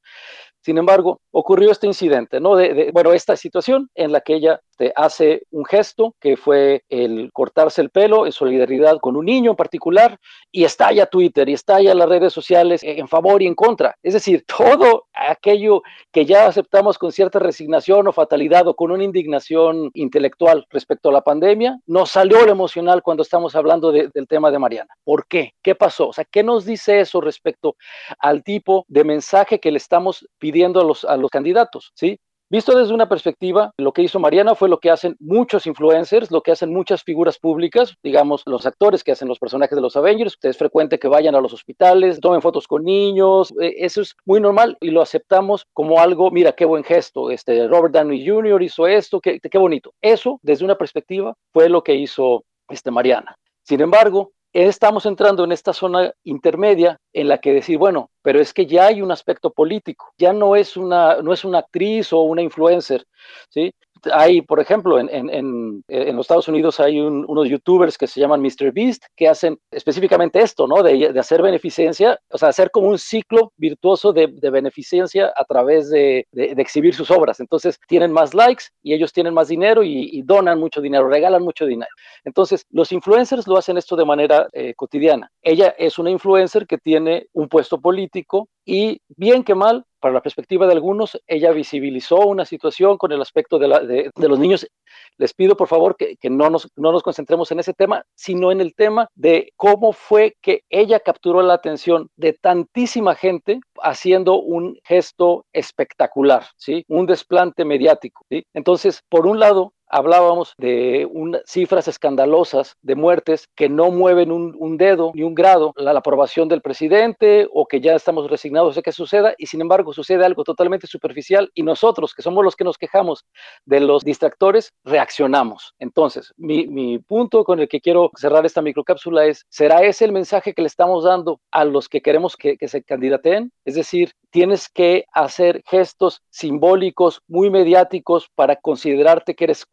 sin 0.61 0.77
embargo, 0.77 1.21
ocurrió 1.31 1.71
este 1.71 1.87
incidente, 1.87 2.41
¿no? 2.41 2.57
De, 2.57 2.91
bueno, 2.93 3.13
esta 3.13 3.37
situación 3.37 3.91
en 3.95 4.13
la 4.13 4.21
que 4.21 4.35
ella 4.35 4.61
este, 4.79 4.93
hace 4.95 5.43
un 5.51 5.65
gesto 5.65 6.15
que 6.21 6.37
fue 6.37 6.85
el 6.89 7.31
cortarse 7.33 7.83
el 7.83 7.91
pelo 7.91 8.27
en 8.27 8.33
solidaridad 8.33 8.99
con 8.99 9.17
un 9.17 9.27
niño 9.27 9.51
en 9.51 9.57
particular 9.57 10.19
y 10.53 10.65
estalla 10.65 11.07
Twitter 11.07 11.49
y 11.49 11.55
estalla 11.55 11.95
las 11.95 12.09
redes 12.09 12.33
sociales 12.33 12.83
en 12.83 13.09
favor 13.09 13.43
y 13.43 13.47
en 13.47 13.55
contra. 13.55 13.97
Es 14.03 14.15
decir, 14.15 14.45
todo 14.57 15.07
aquello 15.13 15.83
que 16.13 16.25
ya 16.25 16.47
aceptamos 16.47 16.97
con 16.97 17.13
cierta 17.13 17.39
resignación 17.39 18.07
o 18.07 18.13
fatalidad 18.13 18.69
o 18.69 18.75
con 18.75 18.91
una 18.91 19.05
indignación 19.05 19.91
intelectual 19.95 20.67
respecto 20.71 21.09
a 21.09 21.13
la 21.13 21.23
pandemia, 21.23 21.79
nos 21.87 22.11
salió 22.11 22.45
lo 22.45 22.53
emocional 22.53 23.03
cuando 23.03 23.23
estamos 23.23 23.57
hablando 23.57 23.91
del 23.91 24.29
tema 24.29 24.51
de 24.51 24.59
Mariana. 24.59 24.95
¿Por 25.05 25.27
qué? 25.27 25.55
¿Qué 25.63 25.75
pasó? 25.75 26.09
O 26.09 26.13
sea, 26.13 26.25
¿qué 26.25 26.43
nos 26.43 26.65
dice 26.65 27.01
eso 27.01 27.21
respecto 27.21 27.77
al 28.19 28.45
tipo 28.45 28.85
de 28.89 29.05
mensaje 29.05 29.59
que 29.59 29.71
le 29.71 29.79
estamos 29.79 30.27
pidiendo? 30.39 30.69
a 30.81 30.85
los, 30.85 31.05
a 31.05 31.17
los 31.17 31.31
candidatos, 31.31 31.93
¿sí? 31.95 32.21
Visto 32.51 32.79
desde 32.79 32.95
una 32.95 33.11
perspectiva, 33.11 33.75
lo 33.77 33.93
que 33.93 34.01
hizo 34.01 34.19
Mariana 34.19 34.55
fue 34.55 34.71
lo 34.71 34.81
que 34.81 34.91
hacen 34.91 35.17
muchos 35.21 35.67
influencers, 35.67 36.31
lo 36.31 36.41
que 36.41 36.51
hacen 36.51 36.73
muchas 36.73 37.03
figuras 37.03 37.39
públicas, 37.39 37.95
digamos, 38.03 38.43
los 38.47 38.65
actores 38.65 39.05
que 39.05 39.13
hacen 39.13 39.29
los 39.29 39.39
personajes 39.39 39.77
de 39.77 39.83
los 39.83 39.97
Avengers. 39.97 40.39
Es 40.41 40.57
frecuente 40.57 40.99
que 40.99 41.09
vayan 41.09 41.35
a 41.35 41.43
los 41.43 41.53
hospitales, 41.53 42.21
tomen 42.21 42.41
fotos 42.41 42.67
con 42.67 42.85
niños, 42.85 43.53
eh, 43.61 43.75
eso 43.81 44.01
es 44.01 44.15
muy 44.25 44.41
normal 44.41 44.79
y 44.81 44.91
lo 44.93 45.03
aceptamos 45.03 45.67
como 45.75 46.01
algo, 46.01 46.31
mira, 46.31 46.53
qué 46.53 46.65
buen 46.65 46.85
gesto, 46.85 47.31
este 47.31 47.69
Robert 47.69 47.93
Downey 47.93 48.27
Jr. 48.27 48.63
hizo 48.63 48.87
esto, 48.87 49.21
qué, 49.21 49.41
qué 49.41 49.59
bonito. 49.59 49.93
Eso, 50.01 50.41
desde 50.43 50.65
una 50.65 50.79
perspectiva, 50.79 51.35
fue 51.53 51.69
lo 51.69 51.85
que 51.85 51.97
hizo 51.97 52.45
este 52.71 52.91
Mariana. 52.91 53.37
Sin 53.63 53.83
embargo, 53.83 54.33
estamos 54.53 55.07
entrando 55.07 55.45
en 55.45 55.53
esta 55.53 55.73
zona 55.73 56.13
intermedia 56.25 56.99
en 57.13 57.29
la 57.29 57.39
que 57.39 57.53
decir, 57.53 57.79
bueno, 57.79 58.11
pero 58.23 58.41
es 58.41 58.53
que 58.53 58.67
ya 58.67 58.87
hay 58.87 59.03
un 59.03 59.11
aspecto 59.11 59.51
político, 59.53 60.13
ya 60.19 60.33
no 60.33 60.57
es 60.57 60.77
una, 60.77 61.23
no 61.23 61.33
es 61.33 61.45
una 61.45 61.59
actriz 61.59 62.13
o 62.13 62.21
una 62.23 62.43
influencer, 62.43 63.05
¿sí? 63.51 63.73
Hay, 64.13 64.43
por 64.43 64.61
ejemplo, 64.61 64.99
en, 64.99 65.09
en, 65.11 65.83
en, 65.89 66.17
los 66.17 66.25
Estados 66.25 66.49
Unidos 66.49 66.81
hay 66.81 67.01
unos 67.01 67.49
youtubers 67.49 67.97
que 67.97 68.07
se 68.07 68.21
llaman 68.21 68.41
Mr. 68.41 68.73
Beast 68.73 69.05
que 69.17 69.29
hacen 69.29 69.59
específicamente 69.71 70.41
esto, 70.41 70.67
¿no? 70.67 70.83
De, 70.83 71.13
de 71.13 71.21
hacer 71.21 71.43
beneficencia, 71.43 72.19
o 72.31 72.39
sea, 72.39 72.49
hacer 72.49 72.71
como 72.71 72.89
un 72.89 72.99
ciclo 72.99 73.53
virtuoso 73.57 74.13
de, 74.13 74.27
beneficencia 74.51 75.33
a 75.37 75.45
través 75.45 75.91
de, 75.91 76.27
exhibir 76.33 76.95
sus 76.95 77.11
obras. 77.11 77.41
Entonces, 77.41 77.79
tienen 77.87 78.13
más 78.13 78.35
likes 78.35 78.65
y 78.83 78.95
ellos 78.95 79.13
tienen 79.13 79.35
más 79.35 79.49
dinero 79.49 79.83
y, 79.83 80.09
y, 80.13 80.23
donan 80.23 80.59
mucho 80.59 80.81
dinero, 80.81 81.09
regalan 81.09 81.43
mucho 81.43 81.67
dinero. 81.67 81.91
Entonces, 82.25 82.65
los 82.71 82.93
influencers 82.93 83.47
lo 83.47 83.57
hacen 83.57 83.79
esto 83.79 83.97
de 83.97 84.05
manera 84.05 84.49
eh, 84.53 84.75
cotidiana. 84.75 85.31
Ella 85.43 85.75
es 85.79 85.99
una 85.99 86.11
influencer 86.11 86.67
que 86.67 86.79
tiene 86.79 87.27
un 87.33 87.49
puesto 87.49 87.81
político 87.81 88.49
y 88.71 89.01
bien 89.17 89.45
que 89.45 89.55
mal, 89.55 89.87
para 89.99 90.13
la 90.13 90.21
perspectiva 90.21 90.67
de 90.67 90.75
algunos, 90.75 91.19
ella 91.27 91.53
visibilizó 91.53 92.19
una 92.27 92.45
situación 92.45 92.99
con 92.99 93.11
el 93.13 93.23
aspecto 93.23 93.59
de, 93.59 93.67
los 94.15 94.39
niños. 94.39 94.69
Les 95.17 95.33
pido, 95.33 95.57
por 95.57 95.69
favor, 95.69 95.97
que, 95.97 96.19
no, 96.29 96.51
nos, 96.51 96.69
no 96.77 96.93
nos 96.93 97.03
concentremos 97.03 97.51
en 97.51 97.61
ese 97.61 97.73
tema, 97.73 98.05
sino 98.15 98.53
en 98.53 98.61
el 98.61 98.75
tema 98.75 99.09
de 99.15 99.55
cómo 99.57 99.95
fue 99.95 100.37
que 100.43 100.65
ella 100.69 101.01
capturó 101.01 101.41
la 101.41 101.55
atención 101.55 102.11
de 102.17 102.35
tantísima 102.35 103.15
gente 103.15 103.61
haciendo 103.83 104.39
un 104.39 104.79
gesto 104.85 105.47
espectacular, 105.55 106.45
¿sí? 106.59 106.85
Un 106.89 107.07
desplante 107.07 107.65
mediático, 107.65 108.27
¿sí? 108.29 108.45
Entonces, 108.53 109.03
por 109.09 109.27
un 109.27 109.41
lado, 109.41 109.73
hablábamos 109.91 110.55
de 110.59 111.09
cifras 111.47 111.89
escandalosas 111.89 112.77
de 112.83 112.95
muertes 112.95 113.49
que 113.55 113.69
no 113.69 113.91
mueven 113.91 114.33
un, 114.33 114.77
dedo 114.77 115.13
ni 115.15 115.23
un 115.23 115.35
grado 115.35 115.73
la, 115.77 115.93
la, 115.93 115.99
aprobación 115.99 116.49
del 116.49 116.61
presidente 116.61 117.49
o 117.53 117.67
que 117.67 117.81
ya 117.81 117.95
estamos 117.95 118.31
resignados 118.31 118.77
a 118.77 118.83
que 118.83 118.93
suceda 118.93 119.35
y 119.39 119.47
sin 119.47 119.61
embargo 119.61 119.93
sucede 119.93 120.25
algo 120.25 120.45
totalmente 120.45 120.87
superficial 120.87 121.51
y 121.55 121.63
nosotros 121.63 122.15
que 122.15 122.23
somos 122.23 122.45
los 122.45 122.55
que 122.55 122.65
nos 122.65 122.79
quejamos 122.79 123.25
de 123.65 123.81
los 123.81 124.05
distractores 124.05 124.73
reaccionamos. 124.85 125.75
Entonces, 125.79 126.33
mi, 126.37 126.67
mi 126.67 126.99
punto 126.99 127.45
con 127.45 127.61
el 127.61 127.69
que 127.69 127.81
quiero 127.81 128.11
cerrar 128.17 128.47
esta 128.47 128.63
microcápsula 128.63 129.27
es, 129.27 129.45
¿será 129.49 129.83
ese 129.83 130.05
el 130.05 130.13
mensaje 130.13 130.55
que 130.55 130.63
le 130.63 130.69
estamos 130.69 131.05
dando 131.05 131.41
a 131.51 131.65
los 131.65 131.89
que 131.89 132.01
queremos 132.01 132.37
que, 132.37 132.57
que 132.57 132.69
se 132.69 132.83
candidateen? 132.83 133.53
Es 133.65 133.75
decir, 133.75 134.13
tienes 134.31 134.69
que 134.69 135.07
hacer 135.13 135.63
gestos 135.67 136.23
simbólicos 136.31 137.23
muy 137.27 137.51
mediáticos 137.51 138.29
para 138.35 138.57
considerarte 138.57 139.35
que 139.35 139.45
eres 139.45 139.65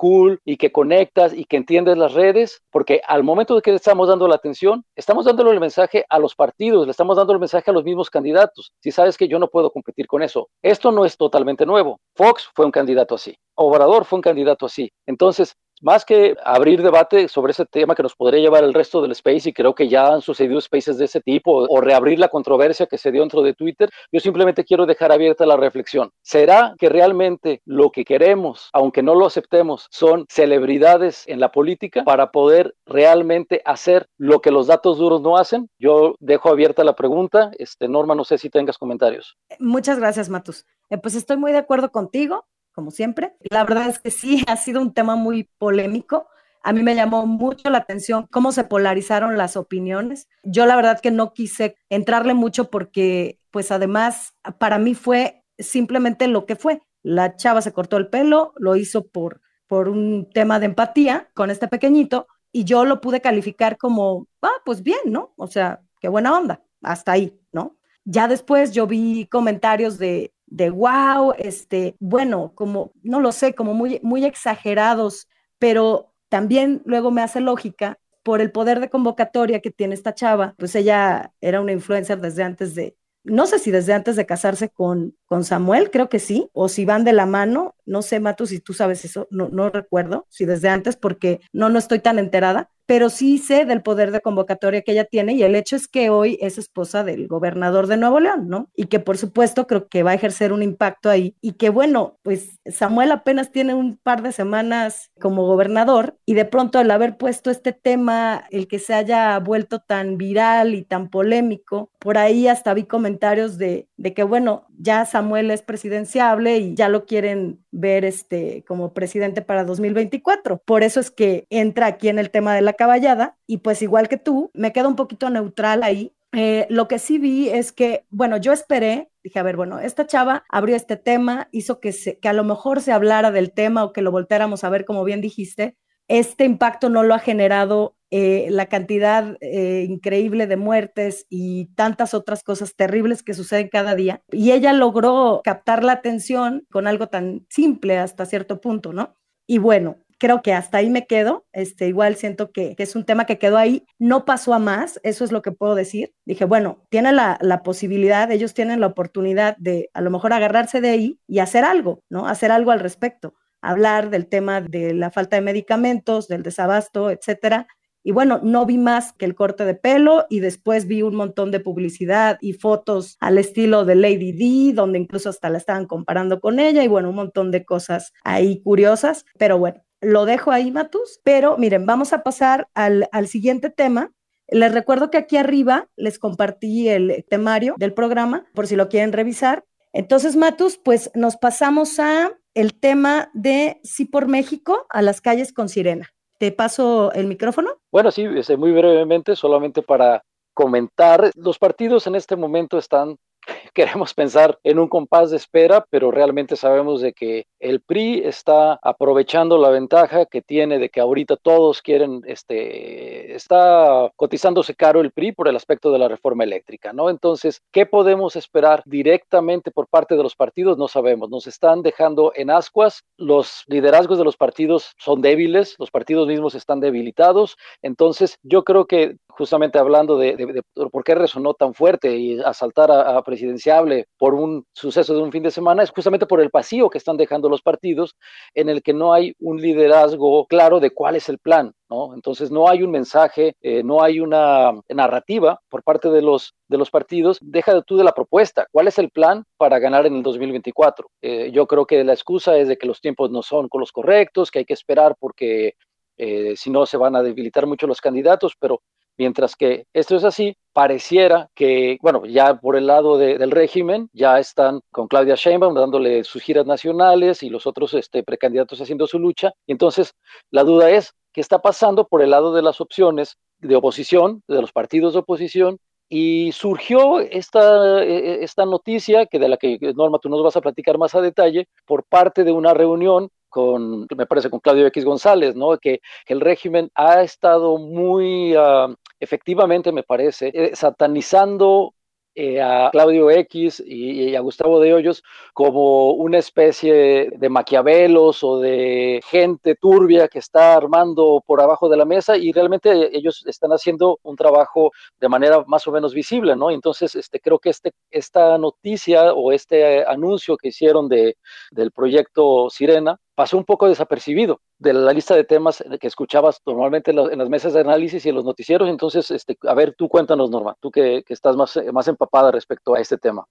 y 0.44 0.58
que 0.58 0.72
conectas 0.72 1.34
y 1.34 1.46
que 1.46 1.58
entiendes 1.58 1.98
las 1.98 2.14
redes, 2.14 2.62
porque 2.70 3.02
al 3.08 3.24
momento 3.24 3.56
de 3.56 3.62
que 3.62 3.72
le 3.72 3.78
estamos 3.78 4.08
dando 4.08 4.28
la 4.28 4.36
atención, 4.36 4.84
estamos 4.96 5.26
dándole 5.26 5.52
el 5.52 5.60
mensaje 5.60 6.06
a 6.10 6.20
los 6.20 6.36
partidos, 6.36 6.86
le 6.86 6.92
estamos 6.92 7.18
dando 7.18 7.34
el 7.34 7.40
mensaje 7.40 7.72
a 7.72 7.74
los 7.74 7.84
mismos 7.84 8.10
candidatos. 8.10 8.72
Si 8.82 8.92
sabes 8.92 9.18
que 9.18 9.28
yo 9.28 9.40
no 9.40 9.48
puedo 9.48 9.72
competir 9.72 10.08
con 10.08 10.22
eso, 10.22 10.50
esto 10.62 10.92
no 10.92 11.06
es 11.06 11.18
totalmente 11.18 11.66
nuevo. 11.66 12.00
Fox 12.16 12.50
fue 12.54 12.66
un 12.66 12.72
candidato 12.72 13.16
así. 13.16 13.36
Obrador 13.56 14.06
fue 14.06 14.18
un 14.18 14.22
candidato 14.24 14.66
así. 14.66 14.92
Entonces, 15.06 15.56
más 15.82 16.06
que 16.06 16.36
abrir 16.44 16.82
debate 16.82 17.28
sobre 17.28 17.52
ese 17.52 17.66
tema 17.66 17.96
que 17.96 18.04
nos 18.04 18.16
podría 18.16 18.42
llevar 18.42 18.64
el 18.64 18.74
resto 18.74 19.02
del 19.02 19.12
space, 19.12 19.50
y 19.50 19.54
creo 19.54 19.76
que 19.76 19.88
ya 19.88 20.08
han 20.08 20.22
sucedido 20.22 20.60
spaces 20.62 20.98
de 20.98 21.06
ese 21.06 21.22
tipo, 21.22 21.66
o 21.70 21.82
reabrir 21.82 22.20
la 22.20 22.30
controversia 22.30 22.86
que 22.86 22.98
se 22.98 23.12
dio 23.12 23.22
dentro 23.22 23.42
de 23.42 23.54
Twitter, 23.54 23.90
yo 24.12 24.20
simplemente 24.20 24.64
quiero 24.64 24.86
dejar 24.86 25.12
abierta 25.12 25.46
la 25.46 25.58
reflexión. 25.58 26.12
¿Será 26.22 26.76
que 26.78 26.90
realmente 26.90 27.62
lo 27.66 27.92
que 27.92 28.06
queremos, 28.06 28.70
aunque 28.74 29.04
no 29.04 29.16
lo 29.16 29.26
aceptemos, 29.26 29.88
son 29.92 30.26
celebridades 30.30 31.24
en 31.28 31.40
la 31.40 31.52
política 31.52 32.04
para 32.04 32.32
poder 32.32 32.76
realmente 32.86 33.62
hacer 33.66 34.08
lo 34.18 34.42
que 34.42 34.52
los 34.52 34.68
datos 34.68 34.98
duros 34.98 35.22
no 35.22 35.38
hacen? 35.38 35.70
Yo 35.80 36.16
dejo 36.20 36.50
abierta 36.50 36.84
la 36.84 36.96
pregunta. 36.96 37.52
Este, 37.58 37.88
Norma, 37.88 38.16
no 38.16 38.24
sé 38.24 38.38
si 38.38 38.50
tengas 38.50 38.78
comentarios. 38.78 39.38
Muchas 39.60 40.00
gracias, 40.00 40.30
Matus. 40.30 40.66
Eh, 40.90 40.98
pues 40.98 41.16
estoy 41.16 41.38
muy 41.38 41.52
de 41.52 41.58
acuerdo 41.58 41.92
contigo 41.92 42.46
como 42.76 42.92
siempre. 42.92 43.34
La 43.50 43.64
verdad 43.64 43.90
es 43.90 44.00
que 44.00 44.12
sí, 44.12 44.44
ha 44.48 44.58
sido 44.58 44.82
un 44.82 44.94
tema 44.94 45.16
muy 45.16 45.50
polémico. 45.58 46.28
A 46.62 46.74
mí 46.74 46.84
me 46.84 46.96
llamó 46.96 47.26
mucho 47.26 47.70
la 47.70 47.80
atención 47.80 48.28
cómo 48.32 48.52
se 48.52 48.64
polarizaron 48.64 49.38
las 49.38 49.56
opiniones. 49.56 50.28
Yo 50.44 50.66
la 50.66 50.76
verdad 50.76 51.00
que 51.00 51.12
no 51.12 51.34
quise 51.34 51.78
entrarle 51.90 52.34
mucho 52.34 52.70
porque, 52.70 53.40
pues 53.52 53.72
además, 53.72 54.34
para 54.58 54.78
mí 54.80 54.96
fue 54.96 55.44
simplemente 55.58 56.28
lo 56.28 56.46
que 56.46 56.56
fue. 56.56 56.82
La 57.04 57.36
chava 57.36 57.62
se 57.62 57.72
cortó 57.72 57.98
el 57.98 58.10
pelo, 58.10 58.54
lo 58.58 58.76
hizo 58.76 59.08
por, 59.08 59.42
por 59.68 59.90
un 59.90 60.28
tema 60.34 60.60
de 60.60 60.66
empatía 60.66 61.30
con 61.36 61.52
este 61.52 61.68
pequeñito 61.68 62.28
y 62.52 62.64
yo 62.64 62.84
lo 62.84 63.00
pude 63.00 63.22
calificar 63.22 63.78
como, 63.78 64.28
ah, 64.42 64.62
pues 64.66 64.82
bien, 64.82 65.00
¿no? 65.06 65.34
O 65.38 65.48
sea, 65.48 65.82
qué 66.00 66.08
buena 66.08 66.36
onda, 66.36 66.64
hasta 66.82 67.12
ahí, 67.12 67.40
¿no? 67.52 67.78
Ya 68.06 68.28
después 68.28 68.72
yo 68.72 68.88
vi 68.88 69.28
comentarios 69.28 70.00
de, 70.00 70.35
de 70.56 70.70
wow, 70.70 71.34
este, 71.38 71.98
bueno, 72.00 72.54
como, 72.56 72.94
no 73.04 73.20
lo 73.20 73.34
sé, 73.34 73.54
como 73.54 73.74
muy, 73.74 74.00
muy 74.04 74.24
exagerados, 74.24 75.28
pero 75.60 76.14
también 76.30 76.82
luego 76.86 77.12
me 77.12 77.22
hace 77.22 77.42
lógica 77.42 78.00
por 78.24 78.40
el 78.40 78.52
poder 78.54 78.80
de 78.80 78.90
convocatoria 78.90 79.60
que 79.60 79.70
tiene 79.70 79.96
esta 79.96 80.14
chava, 80.14 80.56
pues 80.58 80.74
ella 80.76 81.34
era 81.42 81.60
una 81.60 81.74
influencer 81.74 82.22
desde 82.22 82.44
antes 82.44 82.74
de, 82.74 82.96
no 83.26 83.48
sé 83.48 83.60
si 83.60 83.70
desde 83.70 83.92
antes 83.92 84.16
de 84.16 84.26
casarse 84.26 84.70
con, 84.70 85.18
con 85.26 85.44
Samuel, 85.44 85.92
creo 85.92 86.08
que 86.08 86.20
sí, 86.20 86.50
o 86.54 86.70
si 86.70 86.86
van 86.86 87.04
de 87.04 87.12
la 87.12 87.26
mano, 87.26 87.76
no 87.86 88.02
sé, 88.02 88.22
Matu, 88.22 88.48
si 88.48 88.62
tú 88.62 88.74
sabes 88.74 89.04
eso, 89.04 89.28
no, 89.32 89.50
no 89.50 89.70
recuerdo, 89.70 90.26
si 90.30 90.46
desde 90.46 90.70
antes, 90.70 90.96
porque 90.96 91.42
no, 91.52 91.68
no 91.68 91.80
estoy 91.80 92.00
tan 92.00 92.18
enterada, 92.18 92.70
pero 92.86 93.10
sí 93.10 93.38
sé 93.38 93.66
del 93.66 93.82
poder 93.82 94.12
de 94.12 94.22
convocatoria 94.22 94.82
que 94.82 94.92
ella 94.92 95.06
tiene 95.06 95.34
y 95.34 95.44
el 95.44 95.56
hecho 95.56 95.76
es 95.76 95.88
que 95.88 96.10
hoy 96.10 96.38
es 96.42 96.58
esposa 96.58 97.04
del 97.04 97.28
gobernador 97.28 97.88
de 97.88 97.98
Nuevo 97.98 98.20
León, 98.20 98.48
¿no? 98.48 98.70
Y 98.76 98.86
que 98.86 99.00
por 99.00 99.18
supuesto 99.18 99.68
creo 99.68 99.88
que 99.88 100.04
va 100.04 100.12
a 100.12 100.16
ejercer 100.16 100.54
un 100.54 100.64
impacto 100.64 101.10
ahí 101.10 101.36
y 101.42 101.54
que 101.54 101.70
bueno, 101.70 102.18
pues 102.22 102.60
Samuel 102.66 103.12
apenas 103.12 103.52
tiene 103.52 103.74
un 103.74 103.98
par 103.98 104.22
de 104.22 104.32
semanas 104.32 105.12
como 105.20 105.46
gobernador 105.46 106.18
y 106.26 106.34
de 106.34 106.46
pronto 106.46 106.80
al 106.80 106.92
haber 106.92 107.18
puesto 107.18 107.50
este 107.50 107.74
tema, 107.74 108.46
el 108.52 108.68
que 108.68 108.80
se 108.80 108.94
haya 108.94 109.38
vuelto 109.40 109.80
tan 109.80 110.18
viral 110.18 110.76
y 110.76 110.84
tan 110.84 111.10
polémico, 111.10 111.90
por 112.00 112.18
ahí 112.18 112.48
hasta 112.48 112.74
vi 112.74 112.84
comentarios 112.84 113.58
de, 113.58 113.88
de 113.98 114.14
que 114.14 114.24
bueno, 114.24 114.68
ya 114.78 115.06
Samuel 115.06 115.52
es 115.52 115.62
presidenciable 115.62 116.58
y 116.58 116.76
ya 116.76 116.90
lo 116.90 117.06
quieren 117.06 117.60
ver 117.72 118.06
este 118.06 118.64
como 118.68 118.94
presidente 118.94 119.42
para 119.42 119.64
2024. 119.64 120.60
Por 120.60 120.84
eso 120.84 121.00
es 121.00 121.12
que 121.12 121.46
entra 121.50 121.88
aquí 121.88 122.10
en 122.10 122.20
el 122.20 122.30
tema 122.30 122.54
de 122.56 122.62
la 122.62 122.74
caballada 122.76 123.38
y 123.48 123.58
pues 123.58 123.82
igual 123.82 124.08
que 124.08 124.18
tú, 124.18 124.52
me 124.54 124.72
quedo 124.72 124.88
un 124.88 124.96
poquito 124.96 125.30
neutral 125.30 125.84
ahí. 125.84 126.14
Eh, 126.34 126.68
lo 126.70 126.88
que 126.88 127.00
sí 127.00 127.18
vi 127.18 127.50
es 127.50 127.72
que, 127.72 128.06
bueno, 128.10 128.38
yo 128.38 128.52
esperé, 128.52 129.10
dije, 129.24 129.40
a 129.40 129.44
ver, 129.44 129.56
bueno, 129.56 129.80
esta 129.80 130.06
chava 130.06 130.44
abrió 130.50 130.76
este 130.76 130.98
tema, 130.98 131.48
hizo 131.52 131.80
que, 131.80 131.94
se, 131.94 132.20
que 132.20 132.28
a 132.28 132.34
lo 132.34 132.44
mejor 132.44 132.82
se 132.82 132.92
hablara 132.92 133.32
del 133.32 133.54
tema 133.54 133.84
o 133.86 133.94
que 133.94 134.02
lo 134.02 134.12
volteáramos 134.12 134.64
a 134.64 134.70
ver, 134.70 134.86
como 134.86 135.04
bien 135.06 135.22
dijiste. 135.22 135.78
Este 136.08 136.44
impacto 136.44 136.90
no 136.90 137.04
lo 137.04 137.16
ha 137.16 137.20
generado 137.20 137.96
eh, 138.12 138.48
la 138.50 138.68
cantidad 138.68 139.36
eh, 139.42 139.86
increíble 139.90 140.46
de 140.46 140.58
muertes 140.58 141.26
y 141.30 141.66
tantas 141.76 142.14
otras 142.14 142.44
cosas 142.44 142.76
terribles 142.76 143.24
que 143.24 143.34
suceden 143.34 143.70
cada 143.70 143.96
día. 143.96 144.22
Y 144.32 144.52
ella 144.52 144.74
logró 144.74 145.42
captar 145.44 145.84
la 145.84 145.94
atención 145.94 146.66
con 146.72 146.88
algo 146.88 147.08
tan 147.08 147.46
simple 147.50 147.98
hasta 147.98 148.26
cierto 148.26 148.62
punto, 148.62 148.94
¿no? 148.94 149.16
Y 149.48 149.58
bueno, 149.58 149.98
creo 150.18 150.42
que 150.42 150.54
hasta 150.54 150.78
ahí 150.78 150.90
me 150.90 151.08
quedo. 151.08 151.46
Este, 151.54 151.88
igual 151.88 152.16
siento 152.16 152.52
que, 152.52 152.76
es 152.78 152.96
un 152.96 153.06
tema 153.06 153.26
que 153.26 153.38
quedó 153.38 153.58
ahí, 153.58 153.86
no 154.00 154.26
pasó 154.26 154.54
a 154.54 154.60
más, 154.60 155.00
eso 155.04 155.24
es 155.24 155.32
lo 155.32 155.42
que 155.42 155.52
puedo 155.52 155.76
decir. 155.76 156.14
Dije, 156.26 156.46
bueno, 156.46 156.84
tiene 156.90 157.12
la, 157.12 157.38
la, 157.42 157.64
posibilidad, 157.64 158.32
ellos 158.32 158.54
tienen 158.54 158.80
la 158.80 158.88
oportunidad 158.88 159.58
de 159.58 159.90
a 159.94 160.02
lo 160.02 160.12
mejor 160.12 160.34
agarrarse 160.34 160.82
de 160.82 160.90
ahí 160.90 161.20
y 161.28 161.40
hacer 161.40 161.64
algo, 161.64 162.04
¿no? 162.10 162.28
Hacer 162.28 162.52
algo 162.52 162.72
al 162.72 162.80
respecto, 162.80 163.34
hablar 163.62 164.10
del 164.10 164.28
tema 164.28 164.62
de 164.62 164.94
la 164.94 165.12
falta 165.12 165.36
de 165.36 165.42
medicamentos, 165.42 166.28
del 166.28 166.44
desabasto, 166.44 167.10
etcétera. 167.12 167.68
Y 168.08 168.12
bueno, 168.12 168.40
no 168.44 168.68
vi 168.68 168.78
más 168.78 169.14
que 169.14 169.26
el 169.26 169.34
corte 169.34 169.66
de 169.66 169.74
pelo 169.74 170.28
y 170.30 170.40
después 170.40 170.86
vi 170.86 171.02
un 171.02 171.16
montón 171.16 171.50
de 171.50 171.60
publicidad 171.60 172.38
y 172.40 172.54
fotos 172.54 173.18
al 173.20 173.40
estilo 173.40 173.84
de 173.84 173.96
Lady 173.96 174.32
D, 174.32 174.74
donde 174.76 175.00
incluso 175.00 175.30
hasta 175.30 175.50
la 175.50 175.58
estaban 175.58 175.88
comparando 175.88 176.40
con 176.40 176.60
ella 176.60 176.84
y 176.84 176.88
bueno, 176.88 177.10
un 177.10 177.16
montón 177.16 177.50
de 177.50 177.66
cosas 177.66 178.14
ahí 178.24 178.62
curiosas. 178.62 179.26
Pero 179.40 179.58
bueno, 179.58 179.82
lo 180.06 180.26
dejo 180.26 180.52
ahí, 180.52 180.72
Matus. 180.72 181.20
Pero 181.24 181.58
miren, 181.58 181.86
vamos 181.86 182.14
a 182.14 182.24
pasar 182.24 182.68
al, 182.74 183.28
siguiente 183.28 183.70
tema. 183.70 184.12
Les 184.48 184.74
recuerdo 184.74 185.10
que 185.10 185.18
aquí 185.18 185.38
arriba 185.38 185.88
les 185.96 186.20
compartí 186.20 186.88
el 186.90 187.26
temario 187.30 187.76
del 187.78 187.94
programa, 187.94 188.46
por 188.54 188.68
si 188.68 188.76
lo 188.76 188.90
quieren 188.90 189.12
revisar. 189.12 189.66
Entonces, 189.92 190.36
Matus, 190.36 190.78
pues 190.78 191.10
nos 191.16 191.38
pasamos 191.38 192.00
a 192.00 192.32
el 192.54 192.80
tema 192.80 193.30
de 193.34 193.80
Sí 193.84 194.06
por 194.06 194.28
México, 194.28 194.86
a 194.90 195.02
las 195.02 195.22
calles 195.22 195.52
con 195.52 195.70
sirena. 195.70 196.10
Te 196.38 196.52
paso 196.52 197.12
el 197.14 197.28
micrófono. 197.28 197.72
Bueno, 197.92 198.12
sí, 198.12 198.26
este, 198.36 198.58
muy 198.58 198.72
brevemente, 198.72 199.36
solamente 199.36 199.82
para 199.82 200.24
comentar, 200.54 201.32
los 201.36 201.60
partidos 201.60 202.08
en 202.08 202.16
este 202.16 202.36
momento 202.36 202.78
están 202.78 203.18
queremos 203.74 204.14
pensar 204.14 204.60
en 204.64 204.80
un 204.80 204.88
compás 204.88 205.32
de 205.32 205.38
espera, 205.38 205.86
pero 205.90 206.12
realmente 206.12 206.56
sabemos 206.56 207.02
de 207.02 207.14
que 207.14 207.48
el 207.60 207.82
PRI 207.82 208.22
está 208.26 208.80
aprovechando 208.82 209.58
la 209.58 209.70
ventaja 209.70 210.26
que 210.26 210.42
tiene 210.42 210.80
de 210.80 210.90
que 210.90 211.02
ahorita 211.02 211.36
todos 211.38 211.82
quieren, 211.82 212.22
este, 212.26 213.36
está 213.36 214.12
cotizándose 214.16 214.76
caro 214.76 215.02
el 215.02 215.12
PRI 215.12 215.32
por 215.32 215.48
el 215.48 215.56
aspecto 215.56 215.92
de 215.92 216.00
la 216.00 216.08
reforma 216.08 216.44
eléctrica, 216.44 216.94
¿no? 216.94 217.10
Entonces, 217.10 217.62
¿qué 217.72 217.86
podemos 217.86 218.36
esperar 218.36 218.84
directamente 218.86 219.72
por 219.72 219.88
parte 219.88 220.16
de 220.16 220.24
los 220.24 220.36
partidos? 220.36 220.78
No 220.78 220.88
sabemos, 220.88 221.30
nos 221.30 221.48
están 221.48 221.82
dejando 221.82 222.32
en 222.36 222.50
ascuas, 222.50 223.04
los 223.18 223.64
liderazgos 223.68 224.18
de 224.18 224.24
los 224.24 224.38
partidos 224.38 224.94
son 224.98 225.22
débiles, 225.22 225.76
los 225.80 225.92
partidos 225.92 226.28
mismos 226.28 226.56
están 226.56 226.80
debilitados, 226.80 227.58
entonces 227.82 228.38
yo 228.44 228.64
creo 228.64 228.86
que 228.86 229.18
justamente 229.38 229.78
hablando 229.78 230.18
de, 230.18 230.64
por 230.92 231.04
qué 231.04 231.16
resonó 231.16 231.54
tan 231.54 231.74
fuerte 231.74 232.16
y 232.16 232.40
asaltar 232.42 232.92
a, 232.92 233.18
a, 233.18 233.24
presidenciable 233.24 234.08
por 234.18 234.34
un 234.34 234.66
suceso 234.74 235.14
de 235.14 235.22
un 235.22 235.32
fin 235.32 235.44
de 235.44 235.52
semana, 235.52 235.84
es 235.84 235.92
justamente 235.92 236.26
por 236.26 236.42
el 236.42 236.50
vacío 236.52 236.90
que 236.90 236.98
están 236.98 237.18
dejando 237.18 237.50
los 237.50 237.62
partidos 237.62 238.16
en 238.54 238.70
el 238.70 238.82
que 238.82 238.94
no 238.94 239.14
hay 239.14 239.34
un 239.40 239.62
liderazgo 239.62 240.46
claro 240.48 240.80
de 240.80 240.92
cuál 240.92 241.16
es 241.16 241.30
el 241.30 241.40
plan. 241.40 241.74
¿no? 241.90 242.14
Entonces 242.14 242.52
no 242.52 242.68
hay 242.68 242.84
un 242.84 242.92
mensaje, 242.92 243.56
eh, 243.62 243.84
no 243.84 244.02
hay 244.02 244.20
una 244.20 244.72
narrativa 244.90 245.60
por 245.70 245.84
parte 245.84 246.10
de 246.10 246.22
los, 246.22 246.54
de 246.68 246.78
los 246.78 246.90
partidos. 246.90 247.38
Deja 247.42 247.82
tú 247.82 247.98
de 247.98 248.04
la 248.04 248.14
propuesta. 248.14 248.68
¿Cuál 248.72 248.88
es 248.88 248.98
el 248.98 249.10
plan 249.10 249.44
para 249.58 249.80
ganar 249.80 250.06
en 250.06 250.16
el 250.16 250.24
2024? 250.24 251.08
Eh, 251.22 251.52
yo 251.52 251.68
creo 251.68 251.86
que 251.86 252.04
la 252.04 252.14
excusa 252.14 252.58
es 252.58 252.68
de 252.68 252.78
que 252.78 252.88
los 252.88 253.02
tiempos 253.02 253.30
no 253.32 253.42
son 253.44 253.70
con 253.70 253.82
los 253.82 253.92
correctos, 253.92 254.52
que 254.52 254.60
hay 254.60 254.66
que 254.66 254.74
esperar 254.74 255.16
porque 255.20 255.76
eh, 256.18 256.54
si 256.56 256.70
no 256.70 256.86
se 256.86 256.98
van 256.98 257.16
a 257.16 257.24
debilitar 257.24 257.68
mucho 257.68 257.88
los 257.88 258.02
candidatos, 258.02 258.54
pero 258.60 258.82
Mientras 259.18 259.56
que 259.56 259.86
esto 259.94 260.16
es 260.16 260.24
así, 260.24 260.58
pareciera 260.74 261.50
que, 261.56 261.98
bueno, 262.02 262.26
ya 262.26 262.56
por 262.56 262.76
el 262.76 262.88
lado 262.88 263.18
del 263.18 263.52
régimen, 263.52 264.10
ya 264.12 264.40
están 264.40 264.82
con 264.92 265.08
Claudia 265.08 265.36
Sheinbaum 265.36 265.74
dándole 265.74 266.24
sus 266.26 266.42
giras 266.44 266.66
nacionales 266.66 267.42
y 267.44 267.50
los 267.50 267.66
otros 267.66 267.94
este, 267.94 268.24
precandidatos 268.24 268.82
haciendo 268.82 269.08
su 269.08 269.18
lucha. 269.20 269.54
Entonces, 269.68 270.14
la 270.52 270.64
duda 270.64 270.90
es, 270.90 271.14
¿qué 271.32 271.40
está 271.40 271.60
pasando 271.60 272.08
por 272.08 272.22
el 272.22 272.32
lado 272.32 272.54
de 272.54 272.62
las 272.62 272.82
opciones 272.82 273.38
de 273.60 273.76
oposición, 273.76 274.44
de 274.48 274.62
los 274.62 274.74
partidos 274.74 275.14
de 275.14 275.20
oposición? 275.20 275.78
Y 276.18 276.54
surgió 276.54 277.20
esta, 277.20 278.02
e, 278.02 278.16
e, 278.16 278.44
esta 278.46 278.66
noticia, 278.66 279.26
que 279.26 279.38
de 279.38 279.50
la 279.50 279.58
que 279.58 279.78
Norma 279.98 280.18
tú 280.18 280.30
nos 280.30 280.42
vas 280.42 280.56
a 280.56 280.62
platicar 280.62 280.98
más 280.98 281.14
a 281.14 281.20
detalle, 281.20 281.68
por 281.86 282.06
parte 282.06 282.46
de 282.46 282.54
una 282.54 282.74
reunión 282.74 283.30
con, 283.50 284.08
me 284.16 284.26
parece, 284.26 284.50
con 284.50 284.62
Claudio 284.62 284.88
X 284.88 285.04
González, 285.04 285.58
¿no? 285.58 285.78
Que, 285.78 286.00
el 286.28 286.40
régimen 286.40 286.90
ha 286.96 287.22
estado 287.22 287.78
muy 287.78 288.56
ah, 288.58 288.96
efectivamente, 289.20 289.92
me 289.92 290.04
parece, 290.04 290.52
eh, 290.54 290.72
satanizando 290.74 291.94
eh, 292.36 292.62
a 292.62 292.90
Claudio 292.92 293.32
X 293.32 293.82
y, 293.86 294.36
a 294.36 294.42
Gustavo 294.42 294.82
de 294.82 294.94
Hoyos 294.94 295.24
como 295.54 296.12
una 296.12 296.38
especie 296.38 297.30
de 297.36 297.50
maquiavelos 297.50 298.44
o 298.44 298.60
de 298.60 299.22
gente 299.26 299.76
turbia 299.76 300.28
que 300.28 300.40
está 300.40 300.76
armando 300.76 301.42
por 301.48 301.62
abajo 301.62 301.88
de 301.88 301.96
la 301.96 302.04
mesa 302.04 302.36
y 302.36 302.52
realmente 302.52 303.16
ellos 303.18 303.46
están 303.48 303.72
haciendo 303.72 304.20
un 304.24 304.36
trabajo 304.36 304.92
de 305.20 305.30
manera 305.30 305.64
más 305.66 305.88
o 305.88 305.92
menos 305.92 306.14
visible, 306.14 306.58
¿no? 306.58 306.72
Entonces, 306.72 307.16
este, 307.16 307.40
creo 307.40 307.58
que 307.58 307.70
este, 307.70 307.94
esta 308.12 308.58
noticia 308.58 309.34
o 309.34 309.54
este 309.54 310.06
anuncio 310.06 310.58
que 310.58 310.68
hicieron 310.70 311.08
de, 311.08 311.38
del 311.72 311.92
proyecto 311.92 312.70
Sirena 312.70 313.18
pasó 313.34 313.58
un 313.58 313.66
poco 313.66 313.88
desapercibido 313.88 314.60
de 314.78 314.94
la 314.94 315.14
lista 315.14 315.36
de 315.36 315.44
temas 315.44 315.84
que 316.00 316.08
escuchabas 316.08 316.62
normalmente 316.66 317.12
en, 317.12 317.38
las 317.38 317.50
mesas 317.50 317.74
de 317.74 317.82
análisis 317.82 318.26
y 318.26 318.30
en 318.30 318.36
los 318.36 318.46
noticieros. 318.46 318.90
Entonces, 318.90 319.32
este, 319.32 319.58
a 319.64 319.74
ver, 319.74 319.96
tú 319.98 320.10
cuéntanos, 320.10 320.50
Norma, 320.50 320.76
tú 320.80 320.92
que, 320.92 321.24
estás 321.28 321.56
más, 321.56 321.80
más 321.94 322.08
empapada 322.08 322.52
respecto 322.52 322.96
a 322.96 323.00
este 323.00 323.18
tema. 323.18 323.46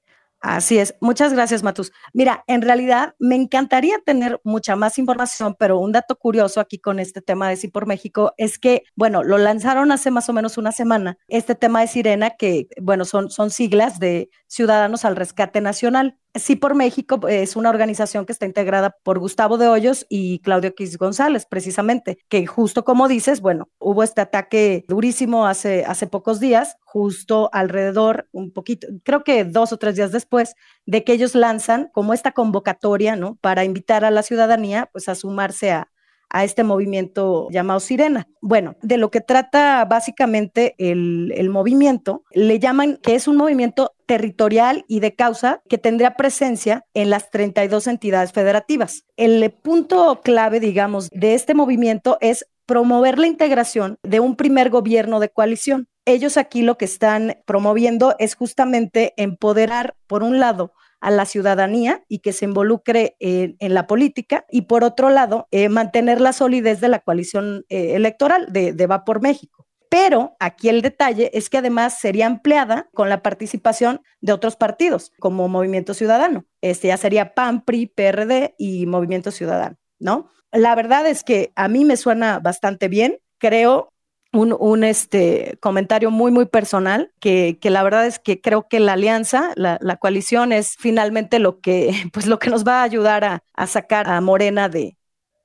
Así 0.45 0.79
es. 0.79 0.95
Muchas 1.01 1.33
gracias, 1.33 1.63
Matus. 1.63 1.91
Mira, 2.13 2.45
en 2.47 2.61
realidad 2.61 3.15
me 3.19 3.35
encantaría 3.35 3.99
tener 4.05 4.43
mucha 4.45 4.77
más 4.77 4.99
información, 4.99 5.57
pero 5.59 5.79
un 5.79 5.93
dato 5.93 6.17
curioso 6.17 6.61
aquí 6.61 6.79
con 6.79 6.99
este 6.99 7.23
tema 7.23 7.49
de 7.49 7.57
Sí 7.57 7.69
por 7.69 7.87
México 7.87 8.35
es 8.37 8.59
que, 8.59 8.83
bueno, 8.95 9.23
lo 9.23 9.39
lanzaron 9.39 9.91
hace 9.91 10.11
más 10.11 10.29
o 10.29 10.35
menos 10.35 10.59
una 10.59 10.71
semana, 10.71 11.17
este 11.29 11.55
tema 11.55 11.81
de 11.81 11.87
Sirena, 11.87 12.29
que, 12.29 12.69
bueno, 12.79 13.07
son, 13.07 13.31
son 13.31 13.51
siglas 13.51 13.99
de 13.99 14.29
Ciudadanos 14.47 15.07
al 15.07 15.17
Rescate 15.17 15.63
Nacional. 15.63 16.19
Sí 16.37 16.57
por 16.57 16.75
México 16.75 17.21
es 17.29 17.55
una 17.55 17.71
organización 17.71 18.27
que 18.27 18.33
está 18.33 18.45
integrada 18.45 18.97
por 19.05 19.21
Gustavo 19.21 19.57
de 19.57 19.69
Hoyos 19.69 20.05
y 20.09 20.41
Claudio 20.41 20.71
X 20.71 20.99
González, 20.99 21.47
precisamente, 21.47 22.19
que 22.29 22.45
justo 22.45 22.85
como 22.85 23.07
dices, 23.07 23.41
bueno, 23.41 23.69
hubo 23.79 24.03
este 24.03 24.21
ataque 24.21 24.85
durísimo 24.89 25.47
hace, 25.47 25.85
hace 25.85 26.09
pocos 26.09 26.41
días, 26.41 26.77
justo 26.83 27.51
alrededor, 27.53 28.29
un 28.33 28.53
poquito, 28.53 28.89
creo 29.05 29.23
que 29.23 29.45
dos 29.45 29.73
o 29.73 29.77
tres 29.77 29.95
días 29.95 30.11
después 30.11 30.57
de 30.87 31.05
que 31.05 31.13
ellos 31.13 31.37
lanzan 31.37 31.89
como 31.93 32.13
esta 32.13 32.33
convocatoria, 32.33 33.15
¿no? 33.15 33.37
Para 33.37 33.63
invitar 33.63 34.05
a 34.05 34.11
la 34.11 34.25
ciudadanía, 34.25 34.89
pues 34.93 35.09
a 35.09 35.15
sumarse 35.15 35.71
a, 35.71 35.93
a 36.31 36.43
este 36.43 36.65
movimiento 36.65 37.49
llamado 37.51 37.79
Sirena. 37.79 38.27
Bueno, 38.41 38.75
de 38.83 38.99
lo 38.99 39.13
que 39.13 39.21
trata 39.21 39.85
básicamente 39.85 40.75
el, 40.79 41.33
el 41.37 41.49
movimiento, 41.49 42.25
le 42.33 42.59
llaman 42.59 42.99
que 43.01 43.15
es 43.15 43.29
un 43.29 43.37
movimiento 43.37 43.94
territorial 44.07 44.85
y 44.89 45.01
de 45.01 45.15
causa 45.15 45.63
que 45.69 45.79
tendría 45.79 46.17
presencia 46.17 46.85
en 46.95 47.11
las 47.11 47.31
32 47.31 47.87
entidades 47.87 48.33
federativas. 48.33 49.05
El 49.17 49.51
punto 49.51 50.21
clave, 50.23 50.61
digamos, 50.61 51.09
de 51.11 51.35
este 51.35 51.55
movimiento 51.55 52.19
es 52.21 52.47
promover 52.67 53.19
la 53.19 53.27
integración 53.27 53.99
de 54.03 54.21
un 54.21 54.37
primer 54.37 54.71
gobierno 54.71 55.21
de 55.21 55.29
coalición. 55.29 55.89
Ellos 56.07 56.37
aquí 56.37 56.63
lo 56.63 56.77
que 56.77 56.85
están 56.85 57.39
promoviendo 57.47 58.15
es 58.19 58.35
justamente 58.35 59.15
empoderar, 59.17 59.97
por 60.07 60.23
un 60.23 60.39
lado, 60.39 60.73
a 61.05 61.11
la 61.11 61.27
ciudadanía 61.27 62.03
y 62.09 62.21
que 62.21 62.33
se 62.33 62.47
involucre 62.47 63.15
en, 63.21 63.75
la 63.75 63.87
política 63.87 64.47
y 64.51 64.63
por 64.63 64.85
otro 64.85 65.11
lado, 65.11 65.49
eh, 65.51 65.69
mantener 65.69 66.19
la 66.19 66.33
solidez 66.33 66.81
de 66.81 66.89
la 66.89 67.01
coalición 67.01 67.67
eh, 67.69 67.95
electoral 67.95 68.47
de, 68.51 68.73
de 68.73 68.87
Va 68.87 69.05
por 69.05 69.21
México. 69.21 69.54
Pero 69.95 70.35
aquí 70.41 70.69
el 70.69 70.83
detalle 70.83 71.31
es 71.35 71.49
que 71.49 71.59
además 71.59 72.01
sería 72.01 72.27
ampliada 72.27 72.89
con 72.95 73.09
la 73.09 73.23
participación 73.23 74.03
de 74.21 74.33
otros 74.33 74.57
partidos, 74.57 75.13
como 75.21 75.47
Movimiento 75.47 75.95
Ciudadano. 75.95 76.47
Este 76.61 76.89
ya 76.89 76.97
sería 76.97 77.33
PAN, 77.33 77.65
PRI, 77.65 77.87
PRD 77.87 78.57
y 78.59 78.87
Movimiento 78.87 79.31
Ciudadano, 79.31 79.77
¿no? 80.01 80.29
La 80.51 80.75
verdad 80.75 81.07
es 81.07 81.23
que 81.23 81.53
a 81.55 81.69
mí 81.69 81.85
me 81.85 81.97
suena 81.97 82.41
bastante 82.41 82.89
bien. 82.89 83.21
Creo 83.39 83.93
un, 84.33 84.83
este, 84.83 85.59
comentario 85.61 86.11
muy, 86.11 86.33
muy 86.33 86.47
personal, 86.47 87.13
que, 87.21 87.57
la 87.63 87.85
verdad 87.85 88.05
es 88.05 88.19
que 88.19 88.41
creo 88.41 88.67
que 88.67 88.81
la 88.81 88.95
alianza, 88.95 89.53
la, 89.55 89.79
coalición 90.01 90.51
es 90.51 90.75
finalmente 90.77 91.39
lo 91.39 91.61
que, 91.61 91.93
pues 92.13 92.27
lo 92.27 92.41
que 92.41 92.51
nos 92.51 92.67
va 92.67 92.81
a 92.81 92.83
ayudar 92.83 93.23
a, 93.55 93.67
sacar 93.69 94.09
a 94.09 94.21
Morena 94.21 94.69
de, 94.69 94.97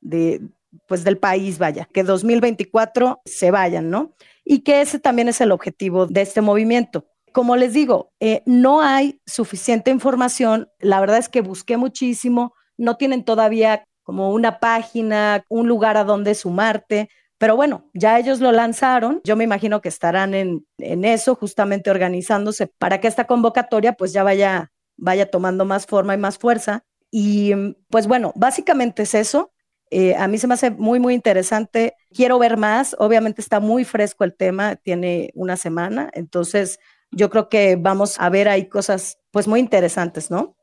de, 0.02 0.42
pues 0.88 1.04
del 1.04 1.20
país, 1.20 1.60
vaya, 1.60 1.88
que 1.94 2.04
2024 2.04 3.22
se 3.26 3.52
vayan, 3.52 3.92
¿no? 3.92 4.16
Y 4.52 4.62
que 4.62 4.82
ese 4.82 4.98
también 4.98 5.28
es 5.28 5.42
el 5.42 5.52
objetivo 5.52 6.08
de 6.08 6.22
este 6.22 6.42
movimiento. 6.42 7.06
Como 7.34 7.56
les 7.56 7.72
digo, 7.72 8.12
eh, 8.20 8.42
no 8.48 8.82
hay 8.82 9.22
suficiente 9.28 9.92
información, 9.92 10.68
la 10.80 11.00
verdad 11.00 11.20
es 11.20 11.30
que 11.30 11.42
busqué 11.42 11.78
muchísimo, 11.78 12.56
no 12.76 12.98
tienen 12.98 13.24
todavía 13.24 13.84
como 14.02 14.32
una 14.32 14.60
página, 14.60 15.44
un 15.50 15.68
lugar 15.68 15.98
a 15.98 16.04
donde 16.04 16.34
sumarte, 16.34 17.10
pero 17.38 17.56
bueno, 17.56 17.92
ya 17.94 18.18
ellos 18.18 18.40
lo 18.40 18.52
lanzaron, 18.52 19.22
yo 19.24 19.36
me 19.36 19.44
imagino 19.44 19.82
que 19.82 19.90
estarán 19.90 20.34
en, 20.34 20.66
eso, 20.80 21.36
justamente 21.36 21.92
organizándose 21.92 22.66
para 22.80 23.00
que 23.00 23.08
esta 23.08 23.28
convocatoria 23.28 23.94
pues 23.94 24.14
ya 24.14 24.24
vaya, 24.24 24.72
vaya 24.98 25.30
tomando 25.30 25.64
más 25.64 25.86
forma 25.86 26.16
y 26.16 26.18
más 26.18 26.40
fuerza. 26.40 26.84
Y 27.12 27.54
pues 27.92 28.08
bueno, 28.08 28.34
básicamente 28.36 29.04
es 29.04 29.14
eso. 29.14 29.52
Eh, 29.92 30.16
a 30.16 30.28
mí 30.28 30.38
se 30.38 30.48
me 30.48 30.54
hace 30.54 30.72
muy, 30.72 31.00
muy 31.00 31.14
interesante. 31.14 31.96
Quiero 32.14 32.40
ver 32.40 32.58
más. 32.58 32.96
Obviamente 33.00 33.42
está 33.42 33.60
muy 33.60 33.84
fresco 33.84 34.24
el 34.24 34.36
tema, 34.36 34.76
tiene 34.76 35.32
una 35.34 35.58
semana. 35.58 36.10
Entonces, 36.14 36.80
yo 37.12 37.30
creo 37.30 37.50
que 37.50 37.76
vamos 37.76 38.20
a 38.20 38.30
ver 38.30 38.50
ahí 38.50 38.68
cosas 38.68 39.20
pues 39.32 39.48
muy 39.48 39.60
interesantes, 39.60 40.30
¿no? 40.30 40.56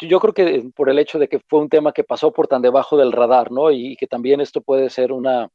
Yo 0.00 0.20
creo 0.20 0.32
que 0.32 0.70
por 0.74 0.88
el 0.88 0.98
hecho 0.98 1.18
de 1.18 1.28
que 1.28 1.40
fue 1.40 1.60
un 1.60 1.68
tema 1.68 1.92
que 1.92 2.04
pasó 2.04 2.32
por 2.32 2.46
tan 2.46 2.62
debajo 2.62 2.96
del 2.96 3.12
radar, 3.12 3.50
¿no? 3.50 3.70
Y 3.70 3.96
que 3.96 4.06
también 4.06 4.40
esto 4.40 4.60
puede 4.60 4.88
ser 4.88 5.12
una, 5.12 5.50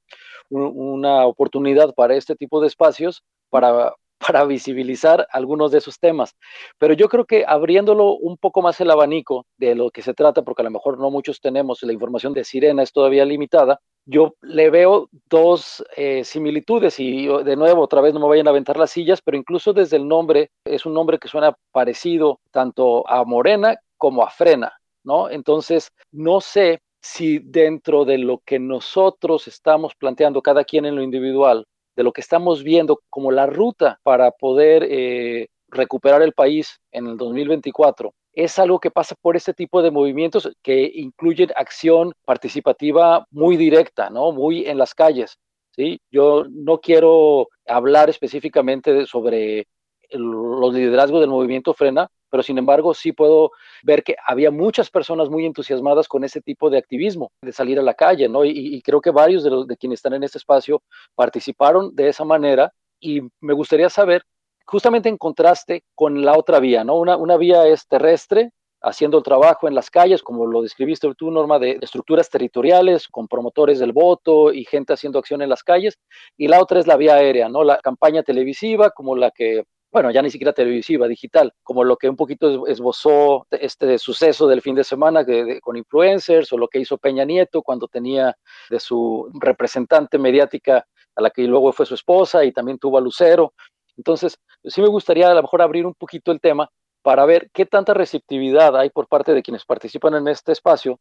una 0.49 1.25
oportunidad 1.25 1.93
para 1.95 2.15
este 2.15 2.35
tipo 2.35 2.61
de 2.61 2.67
espacios 2.67 3.23
para, 3.49 3.93
para 4.25 4.45
visibilizar 4.45 5.27
algunos 5.31 5.71
de 5.71 5.79
esos 5.79 5.99
temas. 5.99 6.35
Pero 6.77 6.93
yo 6.93 7.09
creo 7.09 7.25
que 7.25 7.45
abriéndolo 7.47 8.15
un 8.15 8.37
poco 8.37 8.61
más 8.61 8.79
el 8.81 8.91
abanico 8.91 9.45
de 9.57 9.75
lo 9.75 9.91
que 9.91 10.01
se 10.01 10.13
trata, 10.13 10.41
porque 10.41 10.61
a 10.61 10.65
lo 10.65 10.71
mejor 10.71 10.97
no 10.97 11.11
muchos 11.11 11.39
tenemos, 11.41 11.83
la 11.83 11.93
información 11.93 12.33
de 12.33 12.43
Sirena 12.43 12.83
es 12.83 12.91
todavía 12.91 13.25
limitada, 13.25 13.79
yo 14.05 14.35
le 14.41 14.69
veo 14.69 15.09
dos 15.29 15.83
eh, 15.97 16.23
similitudes 16.23 16.99
y 16.99 17.27
de 17.27 17.55
nuevo 17.55 17.81
otra 17.81 18.01
vez 18.01 18.13
no 18.13 18.19
me 18.19 18.27
vayan 18.27 18.47
a 18.47 18.51
aventar 18.51 18.77
las 18.77 18.91
sillas, 18.91 19.21
pero 19.21 19.37
incluso 19.37 19.73
desde 19.73 19.97
el 19.97 20.07
nombre 20.07 20.51
es 20.63 20.85
un 20.85 20.93
nombre 20.93 21.17
que 21.17 21.27
suena 21.27 21.55
parecido 21.71 22.39
tanto 22.51 23.07
a 23.09 23.23
Morena 23.25 23.77
como 23.97 24.23
a 24.23 24.29
Frena, 24.29 24.73
¿no? 25.03 25.29
Entonces, 25.29 25.91
no 26.11 26.39
sé 26.39 26.81
si 27.01 27.39
dentro 27.39 28.05
de 28.05 28.17
lo 28.17 28.39
que 28.45 28.59
nosotros 28.59 29.47
estamos 29.47 29.93
planteando, 29.95 30.41
cada 30.41 30.63
quien 30.63 30.85
en 30.85 30.95
lo 30.95 31.03
individual, 31.03 31.65
de 31.95 32.03
lo 32.03 32.11
que 32.11 32.21
estamos 32.21 32.63
viendo 32.63 33.01
como 33.09 33.31
la 33.31 33.45
ruta 33.45 33.99
para 34.03 34.31
poder 34.31 34.85
eh, 34.89 35.47
recuperar 35.69 36.21
el 36.21 36.33
país 36.33 36.79
en 36.91 37.07
el 37.07 37.17
2024, 37.17 38.13
es 38.33 38.59
algo 38.59 38.79
que 38.79 38.91
pasa 38.91 39.15
por 39.21 39.35
este 39.35 39.53
tipo 39.53 39.81
de 39.81 39.91
movimientos 39.91 40.51
que 40.61 40.91
incluyen 40.93 41.51
acción 41.55 42.13
participativa 42.25 43.25
muy 43.31 43.55
directa, 43.55 44.09
¿no? 44.09 44.31
Muy 44.31 44.65
en 44.65 44.77
las 44.77 44.93
calles, 44.93 45.37
¿sí? 45.71 45.99
Yo 46.11 46.45
no 46.49 46.79
quiero 46.79 47.47
hablar 47.65 48.09
específicamente 48.09 49.05
sobre 49.05 49.67
los 50.11 50.73
liderazgos 50.73 51.21
del 51.21 51.29
movimiento 51.29 51.73
Frena, 51.73 52.09
pero 52.35 52.43
sin 52.43 52.57
embargo 52.57 52.93
sí 52.93 53.13
puedo 53.13 53.51
ver 53.81 54.03
que 54.03 54.17
había 54.27 54.51
muchas 54.51 54.89
personas 54.89 55.29
muy 55.29 55.45
entusiasmadas 55.45 56.05
con 56.09 56.25
ese 56.25 56.41
tipo 56.41 56.69
de 56.69 56.77
activismo, 56.77 57.31
de 57.41 57.53
salir 57.53 57.79
a 57.79 57.81
la 57.81 57.93
calle, 57.93 58.27
¿no? 58.27 58.43
Y, 58.43 58.81
creo 58.81 58.99
que 58.99 59.09
varios 59.09 59.41
de, 59.45 59.51
los, 59.51 59.65
de 59.65 59.77
quienes 59.77 59.99
están 59.99 60.15
en 60.15 60.23
este 60.23 60.37
espacio 60.37 60.83
participaron 61.15 61.95
de 61.95 62.09
esa 62.09 62.25
manera 62.25 62.73
y 62.99 63.21
me 63.39 63.53
gustaría 63.53 63.89
saber 63.89 64.23
justamente 64.65 65.07
en 65.07 65.15
contraste 65.15 65.85
con 65.95 66.25
la 66.25 66.37
otra 66.37 66.59
vía, 66.59 66.83
¿no? 66.83 66.97
Una, 66.97 67.15
una 67.15 67.37
vía 67.37 67.67
es 67.67 67.87
terrestre, 67.87 68.51
haciendo 68.81 69.19
el 69.19 69.23
trabajo 69.23 69.69
en 69.69 69.75
las 69.75 69.89
calles, 69.89 70.21
como 70.21 70.45
lo 70.45 70.61
describiste 70.61 71.09
tú, 71.15 71.31
Norma, 71.31 71.57
de, 71.57 71.79
estructuras 71.81 72.29
territoriales, 72.29 73.07
con 73.07 73.29
promotores 73.29 73.79
del 73.79 73.93
voto 73.93 74.51
y 74.51 74.65
gente 74.65 74.91
haciendo 74.91 75.19
acción 75.19 75.41
en 75.41 75.47
las 75.47 75.63
calles, 75.63 75.97
y 76.35 76.49
la 76.49 76.61
otra 76.61 76.81
es 76.81 76.85
la 76.85 76.97
vía 76.97 77.15
aérea, 77.15 77.47
¿no? 77.47 77.63
La 77.63 77.77
campaña 77.77 78.23
televisiva, 78.23 78.89
como 78.89 79.15
la 79.15 79.31
que, 79.31 79.63
bueno, 79.95 80.11
ya 80.11 80.21
ni 80.21 80.29
siquiera 80.29 80.51
televisiva, 80.51 81.07
digital, 81.07 81.53
como 81.63 81.85
lo 81.85 81.95
que 81.95 82.09
un 82.09 82.17
poquito 82.17 82.67
esbozó 82.67 83.47
este 83.49 83.97
suceso 83.97 84.45
del 84.45 84.61
fin 84.61 84.75
de 84.75 84.83
semana 84.83 85.25
con 85.61 85.77
influencers, 85.77 86.51
o 86.51 86.57
lo 86.57 86.67
que 86.67 86.79
hizo 86.79 86.97
Peña 86.97 87.23
Nieto 87.23 87.61
cuando 87.61 87.87
tenía 87.87 88.35
de 88.69 88.81
su 88.81 89.31
representante 89.39 90.17
mediática 90.17 90.85
a 91.15 91.21
la 91.21 91.29
que 91.29 91.43
luego 91.43 91.71
fue 91.71 91.85
su 91.85 91.93
esposa 91.93 92.43
y 92.43 92.51
también 92.51 92.77
tuvo 92.77 92.97
a 92.97 93.01
Lucero. 93.01 93.53
Entonces, 93.95 94.37
sí 94.65 94.81
me 94.81 94.89
gustaría 94.89 95.31
a 95.31 95.33
lo 95.33 95.41
mejor 95.41 95.61
abrir 95.61 95.85
un 95.85 95.93
poquito 95.93 96.33
el 96.33 96.41
tema 96.41 96.69
para 97.01 97.25
ver 97.25 97.49
qué 97.53 97.65
tanta 97.65 97.93
receptividad 97.93 98.75
hay 98.75 98.89
por 98.89 99.07
parte 99.07 99.33
de 99.33 99.43
quienes 99.43 99.63
participan 99.63 100.15
en 100.15 100.27
este 100.27 100.51
espacio 100.51 100.99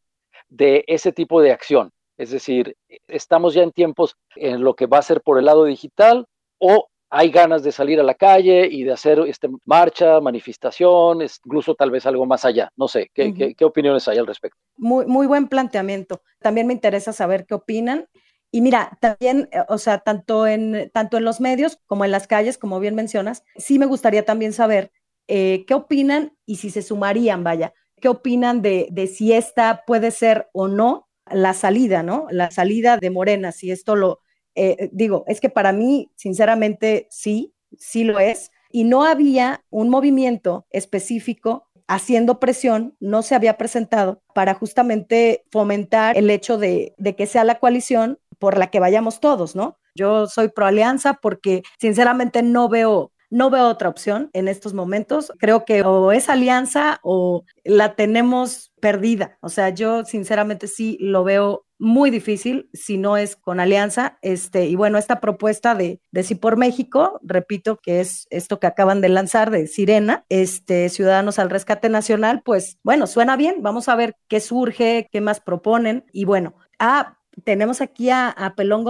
de 0.49 0.85
ese 0.87 1.11
tipo 1.11 1.43
de 1.43 1.51
acción. 1.51 1.91
Es 2.17 2.31
decir, 2.31 2.77
estamos 3.09 3.55
ya 3.55 3.65
en 3.65 3.73
tiempos 3.73 4.15
en 4.37 4.63
lo 4.63 4.75
que 4.75 4.87
va 4.87 4.99
a 4.99 5.03
ser 5.03 5.21
por 5.21 5.37
el 5.41 5.47
lado 5.47 5.65
digital 5.65 6.27
o 6.61 6.87
hay 7.15 7.31
ganas 7.31 7.63
de 7.63 7.71
salir 7.71 8.01
a 8.01 8.03
la 8.03 8.15
calle 8.15 8.67
y 8.71 8.83
de 8.83 8.93
hacer 8.93 9.21
este, 9.21 9.49
marcha, 9.65 10.21
manifestación, 10.21 11.23
incluso 11.23 11.75
tal 11.75 11.93
vez 11.93 12.05
algo 12.07 12.27
más 12.27 12.45
allá. 12.45 12.73
No 12.77 12.89
sé, 12.89 13.11
¿qué, 13.15 13.55
qué 13.57 13.65
opiniones 13.65 14.09
hay 14.09 14.19
al 14.19 14.27
respecto? 14.27 14.59
Muy, 14.77 15.07
muy 15.07 15.29
buen 15.29 15.47
planteamiento. 15.47 16.23
También 16.41 16.67
me 16.67 16.73
interesa 16.73 17.13
saber 17.13 17.47
qué 17.47 17.55
opinan 17.55 18.09
y 18.51 18.61
mira, 18.61 18.99
también, 19.01 19.49
eh, 19.53 19.63
o 19.69 19.79
sea, 19.79 19.99
tanto 19.99 20.47
en, 20.47 20.91
tanto 20.93 21.17
en 21.17 21.25
los 21.25 21.41
medios 21.41 21.79
como 21.87 22.05
en 22.05 22.11
las 22.11 22.27
calles, 22.27 22.59
como 22.59 22.81
bien 22.81 22.95
mencionas, 22.95 23.45
sí 23.57 23.79
me 23.79 23.87
gustaría 23.87 24.25
también 24.25 24.53
saber 24.53 24.91
eh, 25.29 25.65
qué 25.67 25.75
opinan 25.75 26.37
y 26.47 26.57
si 26.57 26.71
se 26.71 26.83
sumarían, 26.83 27.45
vaya, 27.45 27.75
qué 28.01 28.09
opinan 28.09 28.61
de, 28.61 28.89
de 28.91 29.07
si 29.07 29.33
esta 29.33 29.85
puede 29.87 30.11
ser 30.11 30.49
o 30.53 30.67
no 30.69 31.09
la 31.31 31.55
salida, 31.55 32.03
¿no? 32.03 32.27
La 32.31 32.51
salida 32.51 32.97
de 32.97 33.11
Morena, 33.11 33.53
si 33.53 33.71
esto 33.71 33.97
lo, 33.97 34.21
eh, 34.55 34.91
digo, 34.93 35.25
es 35.27 35.41
que 35.41 35.51
para 35.51 35.73
mí, 35.73 36.11
sinceramente, 36.17 37.07
sí, 37.11 37.55
sí 37.79 38.05
lo 38.05 38.19
es. 38.21 38.51
Y 38.71 38.85
no 38.85 39.05
había 39.05 39.65
un 39.71 39.89
movimiento 39.89 40.67
específico 40.71 41.69
haciendo 41.87 42.41
presión, 42.41 42.97
no 42.99 43.23
se 43.23 43.35
había 43.35 43.59
presentado 43.59 44.23
para 44.35 44.55
justamente 44.55 45.45
fomentar 45.53 46.17
el 46.17 46.31
hecho 46.31 46.57
de, 46.59 46.95
de 46.97 47.15
que 47.15 47.27
sea 47.27 47.45
la 47.45 47.59
coalición 47.59 48.19
por 48.39 48.57
la 48.59 48.69
que 48.69 48.81
vayamos 48.81 49.21
todos, 49.21 49.55
¿no? 49.55 49.79
Yo 49.95 50.27
soy 50.27 50.49
pro 50.49 50.67
alianza 50.67 51.15
porque 51.15 51.63
sinceramente 51.79 52.43
no 52.43 52.69
veo 52.69 53.13
no 53.35 53.51
veo 53.51 53.69
otra 53.69 53.89
opción 53.89 54.31
en 54.33 54.47
estos 54.47 54.75
momentos. 54.75 55.33
Creo 55.39 55.65
que 55.65 55.83
o 55.83 56.13
es 56.13 56.29
alianza 56.29 57.01
o 57.03 57.43
la 57.65 57.97
tenemos 57.97 58.73
perdida. 58.81 59.39
O 59.41 59.49
sea, 59.49 59.71
yo 59.71 60.05
sinceramente 60.05 60.69
sí 60.69 60.97
lo 61.01 61.25
veo 61.25 61.64
muy 61.85 62.11
difícil 62.11 62.69
si 62.73 62.99
no 62.99 63.17
es 63.17 63.37
con 63.37 63.61
alianza. 63.61 64.19
Este, 64.23 64.67
y 64.67 64.75
bueno, 64.75 64.99
esta 64.99 65.21
propuesta 65.21 65.75
de, 65.75 66.01
de 66.11 66.23
Sí 66.23 66.35
por 66.35 66.57
México, 66.57 67.21
repito, 67.23 67.79
que 67.83 68.01
es 68.01 68.27
esto 68.31 68.59
que 68.59 68.67
acaban 68.67 69.01
de 69.01 69.09
lanzar 69.09 69.51
de 69.51 69.67
Sirena, 69.67 70.25
este, 70.29 70.89
Ciudadanos 70.89 71.39
al 71.39 71.51
Rescate 71.51 71.89
Nacional, 71.89 72.43
pues 72.45 72.79
bueno, 72.83 73.07
suena 73.07 73.37
bien. 73.37 73.57
Vamos 73.61 73.89
a 73.89 73.97
ver 73.97 74.17
qué 74.29 74.41
surge, 74.41 75.09
qué 75.13 75.21
más 75.21 75.41
proponen. 75.41 76.05
Y 76.13 76.25
bueno, 76.25 76.55
ah, 76.79 77.19
tenemos 77.43 77.81
aquí 77.81 78.11
a, 78.11 78.29
a, 78.29 78.55
Pelón. 78.55 78.85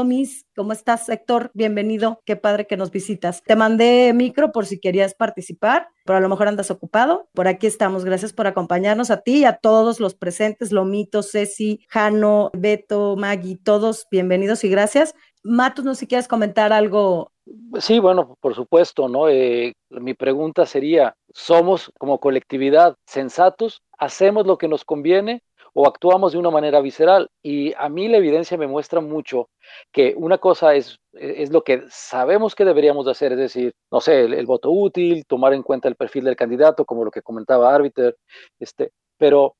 ¿Cómo 0.57 0.73
estás, 0.73 1.09
Héctor? 1.09 1.51
Bienvenido. 1.55 2.21
Qué 2.25 2.37
padre 2.37 2.67
que 2.67 2.77
nos 2.77 2.91
visitas. 2.91 3.43
Te 3.43 3.57
mandé 3.57 4.13
micro 4.15 4.53
por 4.53 4.67
si 4.67 4.79
querías 4.79 5.15
participar, 5.15 5.89
pero 6.05 6.19
a 6.19 6.21
lo 6.21 6.29
mejor 6.29 6.49
andas 6.49 6.71
ocupado. 6.71 7.29
Por 7.33 7.49
aquí 7.49 7.67
estamos. 7.67 8.05
Gracias 8.05 8.33
por 8.33 8.47
acompañarnos 8.47 9.11
a 9.11 9.23
ti 9.23 9.39
y 9.39 9.45
a 9.45 9.57
todos 9.57 10.01
los 10.01 10.15
presentes, 10.15 10.73
Lomito, 10.73 11.23
Ceci, 11.23 11.81
Jano, 11.89 12.51
Beto, 12.53 13.17
Maggie, 13.17 13.59
todos 13.63 14.07
bienvenidos 14.11 14.65
y 14.65 14.69
gracias. 14.69 15.15
Matos, 15.43 15.85
no 15.85 15.95
sé 15.95 16.01
si 16.01 16.07
quieres 16.07 16.29
comentar 16.29 16.73
algo. 16.73 17.31
Sí, 17.79 17.99
bueno, 17.99 18.37
por 18.41 18.55
supuesto, 18.55 19.09
¿no? 19.09 19.29
Eh, 19.29 19.75
mi 19.91 20.15
pregunta 20.15 20.65
sería, 20.65 21.15
¿somos 21.33 21.93
como 21.99 22.19
colectividad 22.19 22.97
sensatos? 23.07 23.83
¿Hacemos 23.99 24.47
lo 24.47 24.57
que 24.57 24.69
nos 24.69 24.85
conviene? 24.85 25.43
O 25.75 25.87
actuamos 25.87 26.33
de 26.33 26.39
una 26.39 26.51
manera 26.51 26.81
visceral. 26.81 27.29
Y 27.43 27.75
a 27.75 27.89
mí 27.89 28.09
la 28.09 28.19
evidencia 28.19 28.57
me 28.57 28.67
muestra 28.67 29.01
mucho 29.01 29.51
que 29.93 30.15
una 30.17 30.39
cosa 30.39 30.75
es, 30.75 30.99
es 31.13 31.51
lo 31.51 31.63
que 31.63 31.83
sabemos 31.91 32.55
que 32.55 32.65
deberíamos 32.65 33.05
de 33.05 33.13
hacer, 33.13 33.33
es 33.33 33.39
decir, 33.39 33.75
no 33.91 34.01
sé, 34.01 34.23
el, 34.25 34.47
voto 34.47 34.71
útil, 34.71 35.27
tomar 35.27 35.53
en 35.53 35.63
cuenta 35.63 35.89
el 35.89 35.97
perfil 35.97 36.25
del 36.25 36.37
candidato, 36.37 36.85
como 36.85 37.05
lo 37.05 37.11
que 37.11 37.23
comentaba 37.23 37.75
Arbiter, 37.75 38.17
este, 38.59 38.93
pero 39.19 39.57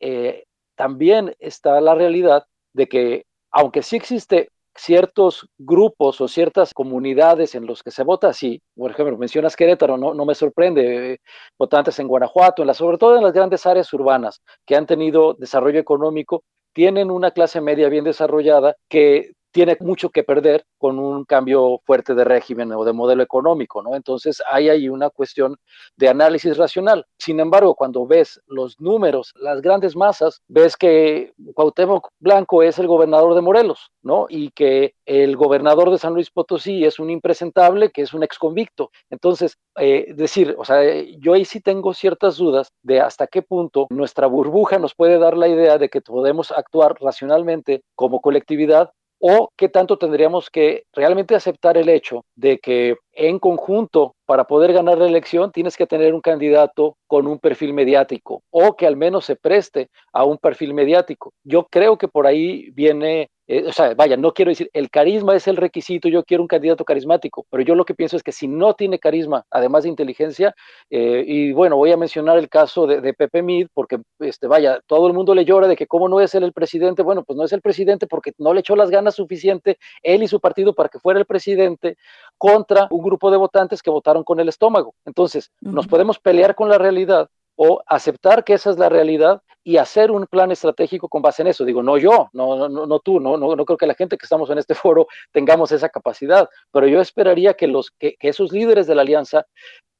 eh, 0.00 0.44
también 0.74 1.34
está 1.38 1.80
la 1.80 1.94
realidad 1.94 2.44
de 2.74 2.88
que 2.88 3.24
aunque 3.52 3.82
sí 3.82 3.96
existe 3.96 4.50
ciertos 4.74 5.48
grupos 5.58 6.20
o 6.20 6.28
ciertas 6.28 6.72
comunidades 6.74 7.54
en 7.54 7.66
los 7.66 7.82
que 7.82 7.90
se 7.90 8.04
vota 8.04 8.28
así, 8.28 8.62
por 8.74 8.90
ejemplo, 8.90 9.18
mencionas 9.18 9.56
Querétaro, 9.56 9.96
no, 9.96 10.14
no 10.14 10.24
me 10.24 10.34
sorprende, 10.34 11.14
eh, 11.14 11.18
votantes 11.58 11.98
en 11.98 12.08
Guanajuato, 12.08 12.62
en 12.62 12.68
la, 12.68 12.74
sobre 12.74 12.98
todo 12.98 13.16
en 13.16 13.22
las 13.22 13.32
grandes 13.32 13.66
áreas 13.66 13.92
urbanas 13.92 14.42
que 14.66 14.76
han 14.76 14.86
tenido 14.86 15.34
desarrollo 15.34 15.78
económico, 15.80 16.44
tienen 16.72 17.10
una 17.10 17.30
clase 17.32 17.60
media 17.60 17.88
bien 17.88 18.04
desarrollada 18.04 18.76
que 18.88 19.32
tiene 19.52 19.76
mucho 19.80 20.10
que 20.10 20.24
perder 20.24 20.64
con 20.78 20.98
un 20.98 21.24
cambio 21.24 21.80
fuerte 21.84 22.14
de 22.14 22.24
régimen 22.24 22.72
o 22.72 22.84
de 22.84 22.92
modelo 22.92 23.22
económico, 23.22 23.82
¿no? 23.82 23.94
Entonces 23.94 24.42
hay 24.50 24.68
ahí 24.68 24.88
una 24.88 25.10
cuestión 25.10 25.56
de 25.96 26.08
análisis 26.08 26.56
racional. 26.56 27.06
Sin 27.18 27.38
embargo, 27.38 27.74
cuando 27.74 28.06
ves 28.06 28.40
los 28.46 28.80
números, 28.80 29.32
las 29.36 29.60
grandes 29.60 29.94
masas, 29.94 30.40
ves 30.48 30.76
que 30.76 31.32
Cuauhtémoc 31.54 32.08
Blanco 32.18 32.62
es 32.62 32.78
el 32.78 32.86
gobernador 32.86 33.34
de 33.34 33.42
Morelos, 33.42 33.90
¿no? 34.02 34.26
Y 34.28 34.50
que 34.50 34.94
el 35.06 35.36
gobernador 35.36 35.90
de 35.90 35.98
San 35.98 36.14
Luis 36.14 36.30
Potosí 36.30 36.84
es 36.84 36.98
un 36.98 37.10
impresentable, 37.10 37.90
que 37.90 38.02
es 38.02 38.14
un 38.14 38.22
exconvicto. 38.22 38.90
Entonces, 39.10 39.58
eh, 39.76 40.12
decir, 40.14 40.54
o 40.58 40.64
sea, 40.64 40.82
yo 41.18 41.34
ahí 41.34 41.44
sí 41.44 41.60
tengo 41.60 41.94
ciertas 41.94 42.36
dudas 42.38 42.72
de 42.82 43.00
hasta 43.00 43.26
qué 43.26 43.42
punto 43.42 43.86
nuestra 43.90 44.26
burbuja 44.26 44.78
nos 44.78 44.94
puede 44.94 45.18
dar 45.18 45.36
la 45.36 45.48
idea 45.48 45.78
de 45.78 45.88
que 45.88 46.00
podemos 46.00 46.50
actuar 46.50 46.96
racionalmente 47.00 47.82
como 47.94 48.20
colectividad 48.20 48.92
o 49.24 49.52
qué 49.56 49.68
tanto 49.68 49.98
tendríamos 49.98 50.50
que 50.50 50.82
realmente 50.92 51.36
aceptar 51.36 51.76
el 51.76 51.88
hecho 51.88 52.24
de 52.34 52.58
que 52.58 52.96
en 53.12 53.38
conjunto, 53.38 54.16
para 54.26 54.44
poder 54.44 54.72
ganar 54.72 54.98
la 54.98 55.06
elección, 55.06 55.52
tienes 55.52 55.76
que 55.76 55.86
tener 55.86 56.12
un 56.12 56.20
candidato 56.20 56.96
con 57.06 57.28
un 57.28 57.38
perfil 57.38 57.72
mediático 57.72 58.42
o 58.50 58.74
que 58.74 58.84
al 58.84 58.96
menos 58.96 59.24
se 59.24 59.36
preste 59.36 59.90
a 60.12 60.24
un 60.24 60.38
perfil 60.38 60.74
mediático. 60.74 61.32
Yo 61.44 61.68
creo 61.70 61.96
que 61.98 62.08
por 62.08 62.26
ahí 62.26 62.70
viene 62.72 63.30
eh, 63.52 63.64
o 63.66 63.72
sea, 63.72 63.92
vaya, 63.92 64.16
no 64.16 64.32
quiero 64.32 64.48
decir, 64.48 64.70
el 64.72 64.88
carisma 64.88 65.36
es 65.36 65.46
el 65.46 65.58
requisito, 65.58 66.08
yo 66.08 66.24
quiero 66.24 66.42
un 66.42 66.48
candidato 66.48 66.86
carismático, 66.86 67.44
pero 67.50 67.62
yo 67.62 67.74
lo 67.74 67.84
que 67.84 67.92
pienso 67.94 68.16
es 68.16 68.22
que 68.22 68.32
si 68.32 68.48
no 68.48 68.72
tiene 68.72 68.98
carisma, 68.98 69.44
además 69.50 69.82
de 69.82 69.90
inteligencia, 69.90 70.54
eh, 70.88 71.22
y 71.26 71.52
bueno, 71.52 71.76
voy 71.76 71.92
a 71.92 71.98
mencionar 71.98 72.38
el 72.38 72.48
caso 72.48 72.86
de, 72.86 73.12
Pepe 73.12 73.42
Mid, 73.42 73.66
porque, 73.74 73.98
este, 74.20 74.46
vaya, 74.46 74.80
todo 74.86 75.06
el 75.06 75.12
mundo 75.12 75.34
le 75.34 75.44
llora 75.44 75.68
de 75.68 75.76
que 75.76 75.86
cómo 75.86 76.08
no 76.08 76.22
es 76.22 76.34
él 76.34 76.44
el 76.44 76.54
presidente, 76.54 77.02
bueno, 77.02 77.24
pues 77.24 77.36
no 77.36 77.44
es 77.44 77.52
el 77.52 77.60
presidente 77.60 78.06
porque 78.06 78.32
no 78.38 78.54
le 78.54 78.60
echó 78.60 78.74
las 78.74 78.88
ganas 78.88 79.16
suficiente 79.16 79.76
él 80.02 80.22
y 80.22 80.28
su 80.28 80.40
partido 80.40 80.74
para 80.74 80.88
que 80.88 80.98
fuera 80.98 81.20
el 81.20 81.26
presidente 81.26 81.98
contra 82.38 82.88
un 82.90 83.02
grupo 83.02 83.30
de 83.30 83.36
votantes 83.36 83.82
que 83.82 83.90
votaron 83.90 84.24
con 84.24 84.40
el 84.40 84.48
estómago. 84.48 84.94
Entonces, 85.04 85.50
nos 85.60 85.86
podemos 85.86 86.18
pelear 86.18 86.54
con 86.54 86.70
la 86.70 86.78
realidad 86.78 87.28
o 87.56 87.82
aceptar 87.86 88.44
que 88.44 88.54
esa 88.54 88.70
es 88.70 88.78
la 88.78 88.88
realidad 88.88 89.42
y 89.64 89.76
hacer 89.76 90.10
un 90.10 90.26
plan 90.26 90.50
estratégico 90.50 91.08
con 91.08 91.22
base 91.22 91.42
en 91.42 91.48
eso. 91.48 91.64
Digo, 91.64 91.82
no 91.82 91.96
yo, 91.98 92.28
no, 92.32 92.68
no, 92.68 92.86
no 92.86 92.98
tú, 93.00 93.20
no, 93.20 93.36
no, 93.36 93.54
no 93.54 93.64
creo 93.64 93.76
que 93.76 93.86
la 93.86 93.94
gente 93.94 94.16
que 94.16 94.26
estamos 94.26 94.50
en 94.50 94.58
este 94.58 94.74
foro 94.74 95.06
tengamos 95.30 95.72
esa 95.72 95.88
capacidad, 95.88 96.48
pero 96.70 96.86
yo 96.86 97.00
esperaría 97.00 97.54
que, 97.54 97.66
los, 97.66 97.90
que, 97.98 98.16
esos 98.20 98.52
líderes 98.52 98.86
de 98.86 98.94
la 98.94 99.02
alianza 99.02 99.46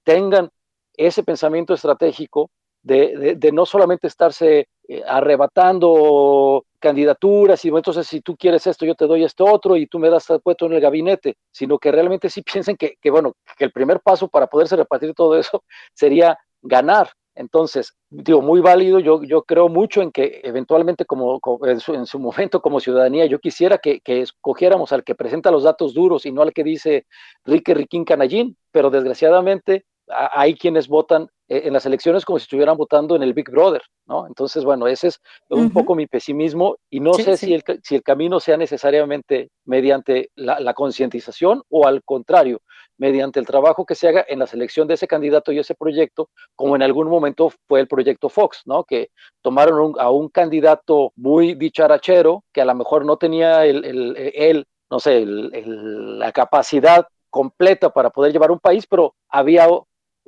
tengan 0.05 0.51
ese 0.96 1.22
pensamiento 1.22 1.75
estratégico 1.75 2.51
de, 2.83 3.37
de, 3.38 3.53
no 3.53 3.64
solamente 3.64 4.09
estarse 4.09 4.66
eh, 4.88 5.03
arrebatando 5.07 6.64
candidaturas 6.81 7.64
y 7.64 7.68
entonces 7.68 8.09
si 8.09 8.20
tú 8.20 8.37
quieres 8.37 8.66
esto, 8.66 8.85
yo 8.85 8.96
te 8.96 9.07
doy 9.07 9.22
esto 9.22 9.44
otro 9.44 9.77
y 9.77 9.87
tú 9.87 10.01
me 10.01 10.11
das 10.11 10.27
puesto 10.42 10.66
en 10.66 10.72
el 10.72 10.81
gabinete, 10.81 11.37
sino 11.53 11.79
que 11.79 11.92
realmente 11.92 12.29
sí 12.29 12.42
piensen 12.53 12.77
que, 12.77 12.96
que, 13.01 13.11
bueno, 13.11 13.35
que 13.57 13.64
el 13.64 13.72
primer 13.72 14.01
paso 14.01 14.27
para 14.29 14.48
poderse 14.48 14.75
repartir 14.75 15.14
todo 15.14 15.38
eso 15.38 15.62
sería 15.94 16.37
ganar, 16.61 17.12
entonces, 17.35 17.97
digo, 18.11 18.42
muy 18.42 18.61
válido, 18.61 18.99
yo, 18.99 19.23
yo 19.23 19.42
creo 19.42 19.68
mucho 19.68 20.03
en 20.03 20.12
que 20.12 20.40
eventualmente 20.45 21.05
como, 21.05 21.40
en, 21.62 21.81
su, 21.81 22.18
momento 22.18 22.61
como 22.61 22.81
ciudadanía, 22.81 23.27
yo 23.27 23.38
quisiera 23.38 23.79
que, 23.79 24.01
que, 24.01 24.21
escogiéramos 24.21 24.92
al 24.92 25.05
que 25.05 25.14
presenta 25.14 25.51
los 25.51 25.64
datos 25.64 25.95
duros 25.95 26.27
y 26.27 26.33
no 26.33 26.42
al 26.42 26.53
que 26.53 26.64
dice 26.64 27.07
Rique 27.45 27.75
Riquín 27.75 28.05
Canallín, 28.05 28.57
pero 28.71 28.90
desgraciadamente 28.90 29.87
hay 30.09 30.55
quienes 30.55 30.88
votan 30.88 31.29
eh, 31.49 31.62
en 31.64 31.73
las 31.73 31.87
elecciones 31.87 32.25
como 32.25 32.38
si 32.38 32.45
estuvieran 32.45 32.77
votando 32.77 33.16
en 33.16 33.23
el 33.23 33.35
Big 33.35 33.51
Brother, 33.51 33.83
¿no? 34.07 34.27
Entonces, 34.27 34.64
bueno, 34.64 34.87
ese 34.87 35.09
es 35.09 35.21
un 35.49 35.71
poco 35.71 35.95
mi 35.95 36.07
pesimismo 36.07 36.77
y 36.90 37.01
no 37.01 37.14
sé 37.14 37.37
Si, 37.37 37.55
el, 37.55 37.62
si 37.83 37.97
el 37.97 38.03
camino 38.03 38.40
sea 38.40 38.57
necesariamente 38.57 39.51
mediante 39.64 40.31
la, 40.35 40.75
concientización 40.75 41.62
o 41.68 41.87
al 41.87 42.03
contrario, 42.05 42.61
mediante 42.98 43.40
el 43.40 43.46
trabajo 43.46 43.85
que 43.85 43.94
se 43.94 44.09
haga 44.09 44.24
en 44.28 44.38
la 44.38 44.46
selección 44.46 44.87
de 44.88 44.94
ese 44.94 45.07
candidato 45.07 45.52
y 45.52 45.59
ese 45.59 45.74
proyecto, 45.74 46.31
como 46.55 46.76
en 46.76 46.83
algún 46.83 47.09
momento 47.09 47.52
fue 47.68 47.81
el 47.81 47.88
proyecto 47.88 48.28
Fox, 48.28 48.62
¿no? 48.64 48.85
Que 48.85 49.11
tomaron 49.42 49.94
a 49.98 50.11
un 50.11 50.28
candidato 50.28 51.12
muy 51.16 51.55
dicharachero, 51.55 52.44
que 52.52 52.61
a 52.61 52.64
lo 52.64 52.74
mejor 52.74 53.05
no 53.05 53.16
tenía 53.16 53.64
el, 53.64 53.85
el, 53.85 54.66
no 54.90 55.00
sé, 55.00 55.24
la 55.26 56.33
capacidad 56.33 57.07
completa 57.31 57.90
para 57.90 58.11
poder 58.11 58.33
llevar 58.33 58.50
un 58.50 58.61
país, 58.61 58.87
pero 58.87 59.14
había 59.28 59.66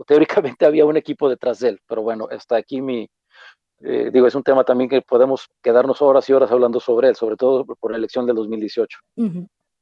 teóricamente 0.06 0.66
había 0.66 0.86
un 0.86 0.96
equipo 0.96 1.28
detrás 1.28 1.60
de 1.60 1.70
él, 1.70 1.80
pero 1.86 2.02
bueno, 2.02 2.28
está 2.30 2.56
aquí 2.56 2.82
mi, 2.82 3.08
eh, 3.80 4.10
digo, 4.12 4.26
es 4.26 4.34
un 4.34 4.42
tema 4.42 4.64
también 4.64 4.88
que 4.88 5.02
podemos 5.02 5.48
quedarnos 5.62 6.00
horas 6.00 6.28
y 6.28 6.32
horas 6.32 6.50
hablando 6.50 6.80
sobre 6.80 7.08
él, 7.08 7.16
sobre 7.16 7.36
todo 7.36 7.64
por 7.64 7.90
la 7.90 7.98
elección 7.98 8.26
del 8.26 8.36
2018. 8.36 8.98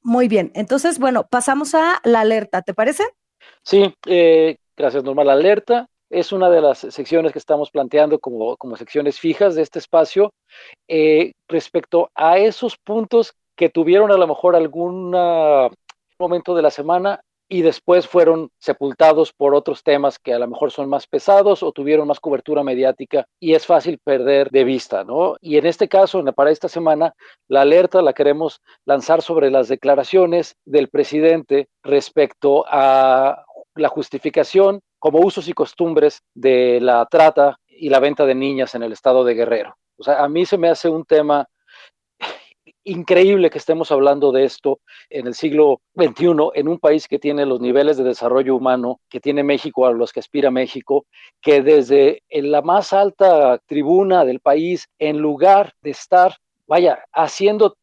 Muy 0.02 0.28
bien, 0.28 0.50
entonces, 0.54 0.98
bueno, 0.98 1.26
pasamos 1.28 1.74
a 1.74 2.00
la 2.04 2.20
alerta, 2.20 2.62
¿te 2.62 2.74
parece? 2.74 3.04
Sí, 3.62 3.94
eh, 4.06 4.56
gracias 4.76 5.04
Norma. 5.04 5.24
La 5.24 5.34
alerta 5.34 5.88
es 6.10 6.32
una 6.32 6.50
de 6.50 6.60
las 6.60 6.78
secciones 6.78 7.32
que 7.32 7.38
estamos 7.38 7.70
planteando 7.70 8.18
como, 8.18 8.56
como 8.56 8.76
secciones 8.76 9.18
fijas 9.18 9.54
de 9.54 9.62
este 9.62 9.78
espacio 9.78 10.32
eh, 10.88 11.32
respecto 11.48 12.10
a 12.14 12.38
esos 12.38 12.76
puntos 12.76 13.34
que 13.56 13.68
tuvieron 13.68 14.10
a 14.10 14.16
lo 14.16 14.26
mejor 14.26 14.56
algún 14.56 15.10
momento 16.18 16.54
de 16.54 16.62
la 16.62 16.70
semana 16.70 17.20
y 17.52 17.60
después 17.60 18.08
fueron 18.08 18.50
sepultados 18.58 19.34
por 19.34 19.54
otros 19.54 19.82
temas 19.82 20.18
que 20.18 20.32
a 20.32 20.38
lo 20.38 20.48
mejor 20.48 20.70
son 20.70 20.88
más 20.88 21.06
pesados 21.06 21.62
o 21.62 21.70
tuvieron 21.70 22.08
más 22.08 22.18
cobertura 22.18 22.62
mediática 22.62 23.26
y 23.38 23.52
es 23.52 23.66
fácil 23.66 23.98
perder 24.02 24.48
de 24.50 24.64
vista, 24.64 25.04
¿no? 25.04 25.36
Y 25.38 25.58
en 25.58 25.66
este 25.66 25.86
caso, 25.86 26.24
para 26.34 26.50
esta 26.50 26.70
semana, 26.70 27.12
la 27.48 27.60
alerta 27.60 28.00
la 28.00 28.14
queremos 28.14 28.62
lanzar 28.86 29.20
sobre 29.20 29.50
las 29.50 29.68
declaraciones 29.68 30.56
del 30.64 30.88
presidente 30.88 31.68
respecto 31.82 32.64
a 32.66 33.44
la 33.74 33.88
justificación 33.90 34.80
como 34.98 35.18
usos 35.18 35.46
y 35.46 35.52
costumbres 35.52 36.22
de 36.32 36.80
la 36.80 37.04
trata 37.04 37.58
y 37.68 37.90
la 37.90 38.00
venta 38.00 38.24
de 38.24 38.34
niñas 38.34 38.74
en 38.74 38.82
el 38.82 38.92
estado 38.92 39.24
de 39.24 39.34
Guerrero. 39.34 39.76
O 39.98 40.04
sea, 40.04 40.24
a 40.24 40.28
mí 40.30 40.46
se 40.46 40.56
me 40.56 40.70
hace 40.70 40.88
un 40.88 41.04
tema 41.04 41.46
increíble 42.84 43.50
que 43.50 43.58
estemos 43.58 43.92
hablando 43.92 44.32
de 44.32 44.44
esto 44.44 44.80
en 45.10 45.26
el 45.26 45.34
siglo 45.34 45.80
XXI, 45.96 46.50
en 46.54 46.68
un 46.68 46.78
país 46.78 47.08
que 47.08 47.18
tiene 47.18 47.46
los 47.46 47.60
niveles 47.60 47.96
de 47.96 48.04
desarrollo 48.04 48.56
humano 48.56 49.00
que 49.08 49.20
tiene 49.20 49.42
México, 49.42 49.86
a 49.86 49.92
los 49.92 50.12
que 50.12 50.20
aspira 50.20 50.50
México, 50.50 51.06
que 51.40 51.62
desde 51.62 52.22
la 52.30 52.62
más 52.62 52.92
alta 52.92 53.58
tribuna 53.66 54.24
del 54.24 54.40
país, 54.40 54.88
en 54.98 55.18
lugar 55.18 55.72
de 55.82 55.90
estar, 55.90 56.36
vaya, 56.66 57.04
haciendo 57.12 57.76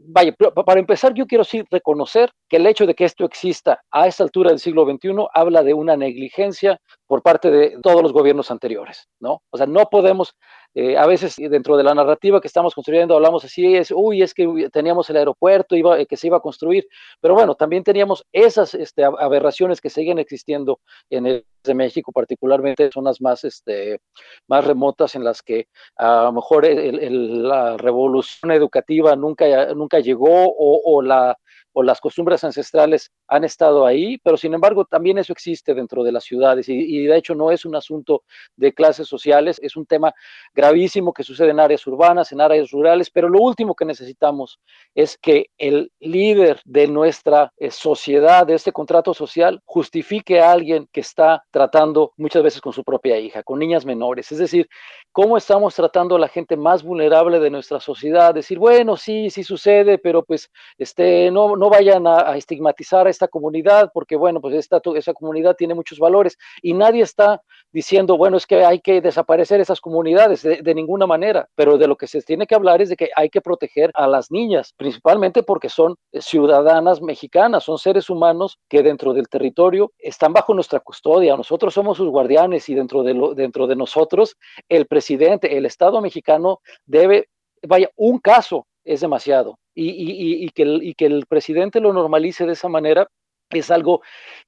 vaya, 0.00 0.34
para 0.64 0.80
empezar, 0.80 1.14
yo 1.14 1.26
quiero 1.26 1.44
sí 1.44 1.62
reconocer 1.70 2.30
que 2.48 2.56
el 2.56 2.66
hecho 2.66 2.86
de 2.86 2.94
que 2.94 3.04
esto 3.04 3.24
exista 3.24 3.82
a 3.90 4.06
esta 4.06 4.24
altura 4.24 4.50
del 4.50 4.58
siglo 4.58 4.84
XXI 4.84 5.26
habla 5.32 5.62
de 5.62 5.74
una 5.74 5.96
negligencia 5.96 6.80
por 7.14 7.22
parte 7.22 7.48
de 7.48 7.78
todos 7.80 8.02
los 8.02 8.12
gobiernos 8.12 8.50
anteriores, 8.50 9.08
¿no? 9.20 9.40
O 9.50 9.56
sea, 9.56 9.68
no 9.68 9.84
podemos 9.88 10.34
eh, 10.74 10.96
a 10.96 11.06
veces 11.06 11.36
dentro 11.36 11.76
de 11.76 11.84
la 11.84 11.94
narrativa 11.94 12.40
que 12.40 12.48
estamos 12.48 12.74
construyendo 12.74 13.14
hablamos 13.14 13.44
así, 13.44 13.76
es, 13.76 13.92
uy, 13.94 14.20
es 14.20 14.34
que 14.34 14.68
teníamos 14.72 15.08
el 15.10 15.18
aeropuerto 15.18 15.76
que 16.08 16.16
se 16.16 16.26
iba 16.26 16.38
a 16.38 16.40
construir, 16.40 16.88
pero 17.20 17.34
bueno, 17.34 17.54
también 17.54 17.84
teníamos 17.84 18.26
esas 18.32 18.74
este, 18.74 19.04
aberraciones 19.04 19.80
que 19.80 19.90
siguen 19.90 20.18
existiendo 20.18 20.80
en 21.08 21.26
el 21.26 21.44
México, 21.76 22.10
particularmente 22.10 22.86
en 22.86 22.90
zonas 22.90 23.20
más, 23.20 23.44
este, 23.44 24.00
más 24.48 24.64
remotas 24.64 25.14
en 25.14 25.22
las 25.22 25.40
que 25.40 25.68
a 25.96 26.24
lo 26.24 26.32
mejor 26.32 26.66
la 26.66 27.76
revolución 27.76 28.50
educativa 28.50 29.14
nunca, 29.14 29.72
nunca 29.72 30.00
llegó 30.00 30.46
o, 30.46 30.80
o 30.84 31.00
la 31.00 31.38
o 31.74 31.82
las 31.82 32.00
costumbres 32.00 32.42
ancestrales 32.44 33.12
han 33.28 33.44
estado 33.44 33.84
ahí, 33.84 34.16
pero 34.18 34.36
sin 34.36 34.54
embargo 34.54 34.84
también 34.84 35.18
eso 35.18 35.32
existe 35.32 35.74
dentro 35.74 36.02
de 36.04 36.12
las 36.12 36.24
ciudades 36.24 36.68
y, 36.68 37.04
de 37.04 37.16
hecho 37.16 37.34
no 37.34 37.50
es 37.50 37.64
un 37.64 37.74
asunto 37.74 38.22
de 38.56 38.72
clases 38.72 39.08
sociales, 39.08 39.60
es 39.62 39.76
un 39.76 39.84
tema 39.84 40.14
gravísimo 40.54 41.12
que 41.12 41.24
sucede 41.24 41.50
en 41.50 41.60
áreas 41.60 41.86
urbanas, 41.86 42.30
en 42.32 42.40
áreas 42.40 42.70
rurales, 42.70 43.10
pero 43.10 43.28
lo 43.28 43.40
último 43.40 43.74
que 43.74 43.84
necesitamos 43.84 44.60
es 44.94 45.18
que 45.18 45.46
el 45.58 45.90
líder 45.98 46.60
de 46.64 46.86
nuestra 46.86 47.52
eh, 47.56 47.70
sociedad, 47.70 48.46
de 48.46 48.54
este 48.54 48.72
contrato 48.72 49.12
social, 49.12 49.60
justifique 49.64 50.40
a 50.40 50.52
alguien 50.52 50.88
que 50.92 51.00
está 51.00 51.44
tratando 51.50 52.12
muchas 52.16 52.42
veces 52.42 52.60
con 52.60 52.72
su 52.72 52.84
propia 52.84 53.18
hija, 53.18 53.42
con 53.42 53.58
niñas 53.58 53.84
menores, 53.84 54.30
es 54.30 54.38
decir, 54.38 54.68
cómo 55.10 55.36
estamos 55.36 55.74
tratando 55.74 56.16
a 56.16 56.20
la 56.20 56.28
gente 56.28 56.56
más 56.56 56.84
vulnerable 56.84 57.40
de 57.40 57.50
nuestra 57.50 57.80
sociedad, 57.80 58.32
decir, 58.32 58.58
bueno, 58.60 58.96
sí, 58.96 59.28
sí 59.30 59.42
sucede, 59.42 59.98
pero 59.98 60.22
pues 60.22 60.50
este 60.78 61.30
no 61.32 61.56
no 61.63 61.63
vayan 61.70 62.06
a, 62.06 62.36
estigmatizar 62.36 63.06
a 63.06 63.10
esta 63.10 63.28
comunidad, 63.28 63.90
porque 63.92 64.16
bueno, 64.16 64.40
pues 64.40 64.54
esta, 64.54 64.80
esa 64.94 65.14
comunidad 65.14 65.56
tiene 65.56 65.74
muchos 65.74 65.98
valores 65.98 66.36
y 66.62 66.74
nadie 66.74 67.02
está 67.02 67.42
diciendo, 67.72 68.16
bueno, 68.16 68.36
es 68.36 68.46
que 68.46 68.64
hay 68.64 68.80
que 68.80 69.00
desaparecer 69.00 69.60
esas 69.60 69.80
comunidades 69.80 70.42
de, 70.42 70.74
ninguna 70.74 71.06
manera, 71.06 71.48
pero 71.54 71.76
de 71.78 71.88
lo 71.88 71.96
que 71.96 72.06
se 72.06 72.22
tiene 72.22 72.46
que 72.46 72.54
hablar 72.54 72.80
es 72.82 72.88
de 72.88 72.96
que 72.96 73.10
hay 73.16 73.30
que 73.30 73.40
proteger 73.40 73.90
a 73.94 74.06
las 74.06 74.30
niñas, 74.30 74.74
principalmente 74.76 75.42
porque 75.42 75.68
son 75.68 75.96
ciudadanas 76.12 77.02
mexicanas, 77.02 77.64
son 77.64 77.78
seres 77.78 78.10
humanos 78.10 78.58
que 78.68 78.82
dentro 78.82 79.12
del 79.12 79.28
territorio 79.28 79.92
están 79.98 80.32
bajo 80.32 80.54
nuestra 80.54 80.80
custodia, 80.80 81.36
nosotros 81.36 81.74
somos 81.74 81.96
sus 81.96 82.08
guardianes 82.08 82.68
y 82.68 82.74
dentro 82.74 83.02
de, 83.02 83.14
lo, 83.14 83.34
dentro 83.34 83.66
de 83.66 83.76
nosotros 83.76 84.36
el 84.68 84.86
presidente, 84.86 85.56
el 85.56 85.66
Estado 85.66 86.00
mexicano 86.00 86.60
debe, 86.86 87.28
vaya, 87.66 87.90
un 87.96 88.18
caso 88.18 88.66
es 88.84 89.00
demasiado 89.00 89.58
y, 89.74 90.48
que 90.50 90.62
el, 90.62 90.82
y 90.82 90.94
que 90.94 91.06
el 91.06 91.26
presidente 91.26 91.80
lo 91.80 91.92
normalice 91.92 92.46
de 92.46 92.52
esa 92.52 92.68
manera 92.68 93.08
es 93.50 93.70
algo 93.70 94.02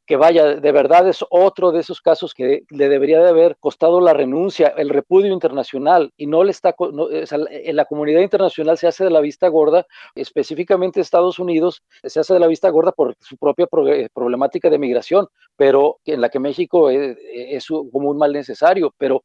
que 0.06 0.16
vaya, 0.16 0.56
de 0.56 0.72
verdad 0.72 1.08
es 1.08 1.24
otro 1.30 1.72
de 1.72 1.80
esos 1.80 2.00
casos 2.00 2.32
que 2.34 2.62
le 2.70 2.88
debería 2.88 3.20
de 3.20 3.28
haber 3.28 3.56
costado 3.58 4.00
la 4.00 4.12
renuncia, 4.12 4.68
el 4.68 4.88
repudio 4.88 5.32
internacional, 5.32 6.12
y 6.16 6.26
no 6.26 6.44
le 6.44 6.50
está, 6.50 6.74
en 6.78 7.76
la 7.76 7.84
comunidad 7.84 8.20
internacional 8.20 8.78
se 8.78 8.86
hace 8.86 9.04
de 9.04 9.10
la 9.10 9.20
vista 9.20 9.48
gorda, 9.48 9.86
específicamente 10.14 11.00
Estados 11.00 11.38
Unidos 11.38 11.82
se 12.04 12.20
hace 12.20 12.34
de 12.34 12.40
la 12.40 12.46
vista 12.46 12.70
gorda 12.70 12.92
por 12.92 13.16
su 13.20 13.36
propia 13.36 13.66
problemática 14.12 14.70
de 14.70 14.78
migración, 14.78 15.28
pero 15.56 15.98
en 16.04 16.20
la 16.20 16.28
que 16.28 16.38
México 16.38 16.90
es, 16.90 17.16
es 17.32 17.66
como 17.66 18.10
un 18.10 18.18
mal 18.18 18.32
necesario, 18.32 18.94
pero 18.96 19.24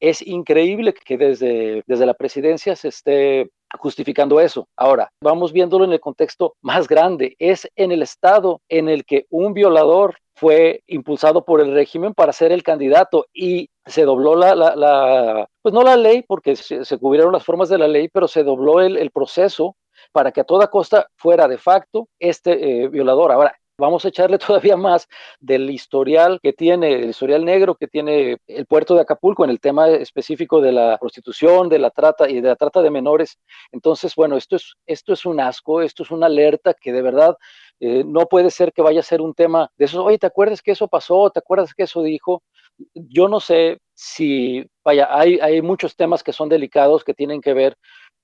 es 0.00 0.20
increíble 0.26 0.92
que 0.92 1.16
desde, 1.16 1.82
desde 1.86 2.06
la 2.06 2.14
presidencia 2.14 2.76
se 2.76 2.88
esté 2.88 3.50
justificando 3.78 4.40
eso. 4.40 4.68
Ahora, 4.76 5.10
vamos 5.20 5.52
viéndolo 5.52 5.84
en 5.84 5.92
el 5.92 6.00
contexto 6.00 6.54
más 6.60 6.88
grande. 6.88 7.36
Es 7.38 7.68
en 7.76 7.92
el 7.92 8.02
estado 8.02 8.60
en 8.68 8.88
el 8.88 9.04
que 9.04 9.26
un 9.30 9.54
violador 9.54 10.16
fue 10.34 10.82
impulsado 10.86 11.44
por 11.44 11.60
el 11.60 11.72
régimen 11.72 12.12
para 12.12 12.32
ser 12.32 12.52
el 12.52 12.62
candidato 12.62 13.26
y 13.32 13.70
se 13.86 14.04
dobló 14.04 14.34
la, 14.34 14.54
la, 14.54 15.48
pues 15.62 15.72
no 15.72 15.82
la 15.82 15.96
ley, 15.96 16.22
porque 16.22 16.56
se, 16.56 16.98
cubrieron 16.98 17.32
las 17.32 17.44
formas 17.44 17.68
de 17.68 17.78
la 17.78 17.88
ley, 17.88 18.08
pero 18.08 18.26
se 18.26 18.42
dobló 18.42 18.80
el, 18.80 18.96
el 18.96 19.10
proceso 19.10 19.76
para 20.12 20.32
que 20.32 20.40
a 20.40 20.44
toda 20.44 20.68
costa 20.68 21.08
fuera 21.16 21.48
de 21.48 21.58
facto 21.58 22.08
este 22.18 22.84
eh, 22.84 22.88
violador. 22.88 23.32
Ahora, 23.32 23.56
Vamos 23.76 24.04
a 24.04 24.08
echarle 24.08 24.38
todavía 24.38 24.76
más 24.76 25.08
del 25.40 25.68
historial 25.68 26.38
que 26.40 26.52
tiene, 26.52 26.94
el 26.94 27.10
historial 27.10 27.44
negro 27.44 27.74
que 27.74 27.88
tiene 27.88 28.36
el 28.46 28.66
puerto 28.66 28.94
de 28.94 29.00
Acapulco 29.00 29.44
en 29.44 29.50
el 29.50 29.58
tema 29.60 29.88
específico 29.88 30.60
de 30.60 30.70
la 30.72 30.96
prostitución, 30.98 31.68
de 31.68 31.80
la 31.80 31.90
trata 31.90 32.30
y 32.30 32.40
de 32.40 32.48
la 32.48 32.56
trata 32.56 32.82
de 32.82 32.90
menores. 32.90 33.38
Entonces, 33.72 34.14
bueno, 34.14 34.36
esto 34.36 34.56
es, 34.56 34.74
esto 34.86 35.12
es 35.12 35.26
un 35.26 35.40
asco, 35.40 35.82
esto 35.82 36.04
es 36.04 36.12
una 36.12 36.26
alerta 36.26 36.74
que 36.74 36.92
de 36.92 37.02
verdad 37.02 37.36
eh, 37.80 38.04
no 38.06 38.26
puede 38.26 38.50
ser 38.50 38.72
que 38.72 38.82
vaya 38.82 39.00
a 39.00 39.02
ser 39.02 39.20
un 39.20 39.34
tema 39.34 39.68
de 39.76 39.86
esos, 39.86 40.00
oye, 40.04 40.18
¿te 40.18 40.26
acuerdas 40.28 40.62
que 40.62 40.72
eso 40.72 40.86
pasó? 40.86 41.30
¿Te 41.30 41.40
acuerdas 41.40 41.74
que 41.74 41.82
eso 41.84 42.02
dijo? 42.02 42.44
Yo 42.94 43.28
no 43.28 43.40
sé 43.40 43.78
si, 43.94 44.64
vaya, 44.84 45.08
hay, 45.10 45.38
hay 45.40 45.62
muchos 45.62 45.96
temas 45.96 46.22
que 46.22 46.32
son 46.32 46.48
delicados 46.48 47.02
que 47.04 47.14
tienen 47.14 47.40
que 47.40 47.54
ver 47.54 47.76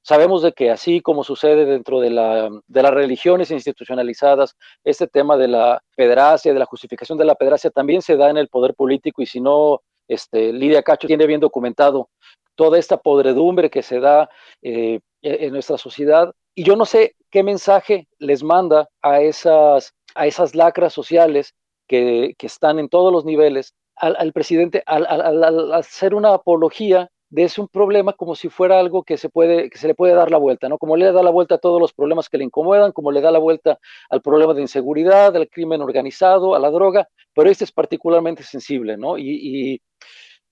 Sabemos 0.02 0.42
de 0.42 0.52
que 0.52 0.70
así 0.70 1.00
como 1.00 1.24
sucede 1.24 1.66
dentro 1.66 2.00
de, 2.00 2.10
la, 2.10 2.48
de 2.66 2.82
las 2.82 2.92
religiones 2.92 3.50
institucionalizadas, 3.50 4.56
este 4.82 5.06
tema 5.06 5.36
de 5.36 5.48
la 5.48 5.82
pedracia, 5.94 6.52
de 6.52 6.58
la 6.58 6.64
justificación 6.64 7.18
de 7.18 7.26
la 7.26 7.34
pedracia, 7.34 7.70
también 7.70 8.00
se 8.00 8.16
da 8.16 8.30
en 8.30 8.38
el 8.38 8.48
poder 8.48 8.74
político 8.74 9.22
y 9.22 9.26
si 9.26 9.40
no, 9.40 9.82
este, 10.08 10.52
Lidia 10.52 10.82
Cacho 10.82 11.06
tiene 11.06 11.26
bien 11.26 11.40
documentado 11.40 12.08
toda 12.54 12.78
esta 12.78 12.96
podredumbre 12.96 13.70
que 13.70 13.82
se 13.82 14.00
da 14.00 14.28
eh, 14.62 15.00
e-, 15.22 15.46
en 15.46 15.52
nuestra 15.52 15.78
sociedad. 15.78 16.34
Y 16.54 16.64
yo 16.64 16.76
no 16.76 16.84
sé 16.84 17.16
qué 17.30 17.42
mensaje 17.42 18.08
les 18.18 18.42
manda 18.42 18.88
a 19.02 19.20
esas, 19.20 19.94
a 20.14 20.26
esas 20.26 20.54
lacras 20.54 20.92
sociales 20.92 21.54
que, 21.86 22.34
están 22.40 22.78
en 22.78 22.88
todos 22.88 23.12
los 23.12 23.24
niveles 23.24 23.74
al, 23.96 24.32
presidente 24.32 24.82
al, 24.86 25.72
hacer 25.74 26.14
una 26.14 26.34
apología 26.34 27.10
de 27.30 27.48
un 27.58 27.68
problema 27.68 28.12
como 28.12 28.34
si 28.34 28.48
fuera 28.48 28.78
algo 28.80 29.04
que 29.04 29.16
se 29.16 29.28
puede, 29.28 29.70
que 29.70 29.78
se 29.78 29.86
le 29.86 29.94
puede 29.94 30.14
dar 30.14 30.30
la 30.30 30.36
vuelta, 30.38 30.68
¿no? 30.68 30.78
Como 30.78 30.96
le 30.96 31.12
da 31.12 31.22
la 31.22 31.30
vuelta 31.30 31.54
a 31.54 31.58
todos 31.58 31.80
los 31.80 31.92
problemas 31.92 32.28
que 32.28 32.38
le 32.38 32.44
incomodan, 32.44 32.92
como 32.92 33.12
le 33.12 33.20
da 33.20 33.30
la 33.30 33.38
vuelta 33.38 33.78
al 34.10 34.20
problema 34.20 34.52
de 34.52 34.62
inseguridad, 34.62 35.34
al 35.36 35.48
crimen 35.48 35.80
organizado, 35.80 36.54
a 36.56 36.58
la 36.58 36.70
droga, 36.70 37.08
pero 37.32 37.48
este 37.48 37.64
es 37.64 37.72
particularmente 37.72 38.42
sensible, 38.42 38.96
¿no? 38.96 39.16
Y, 39.16 39.80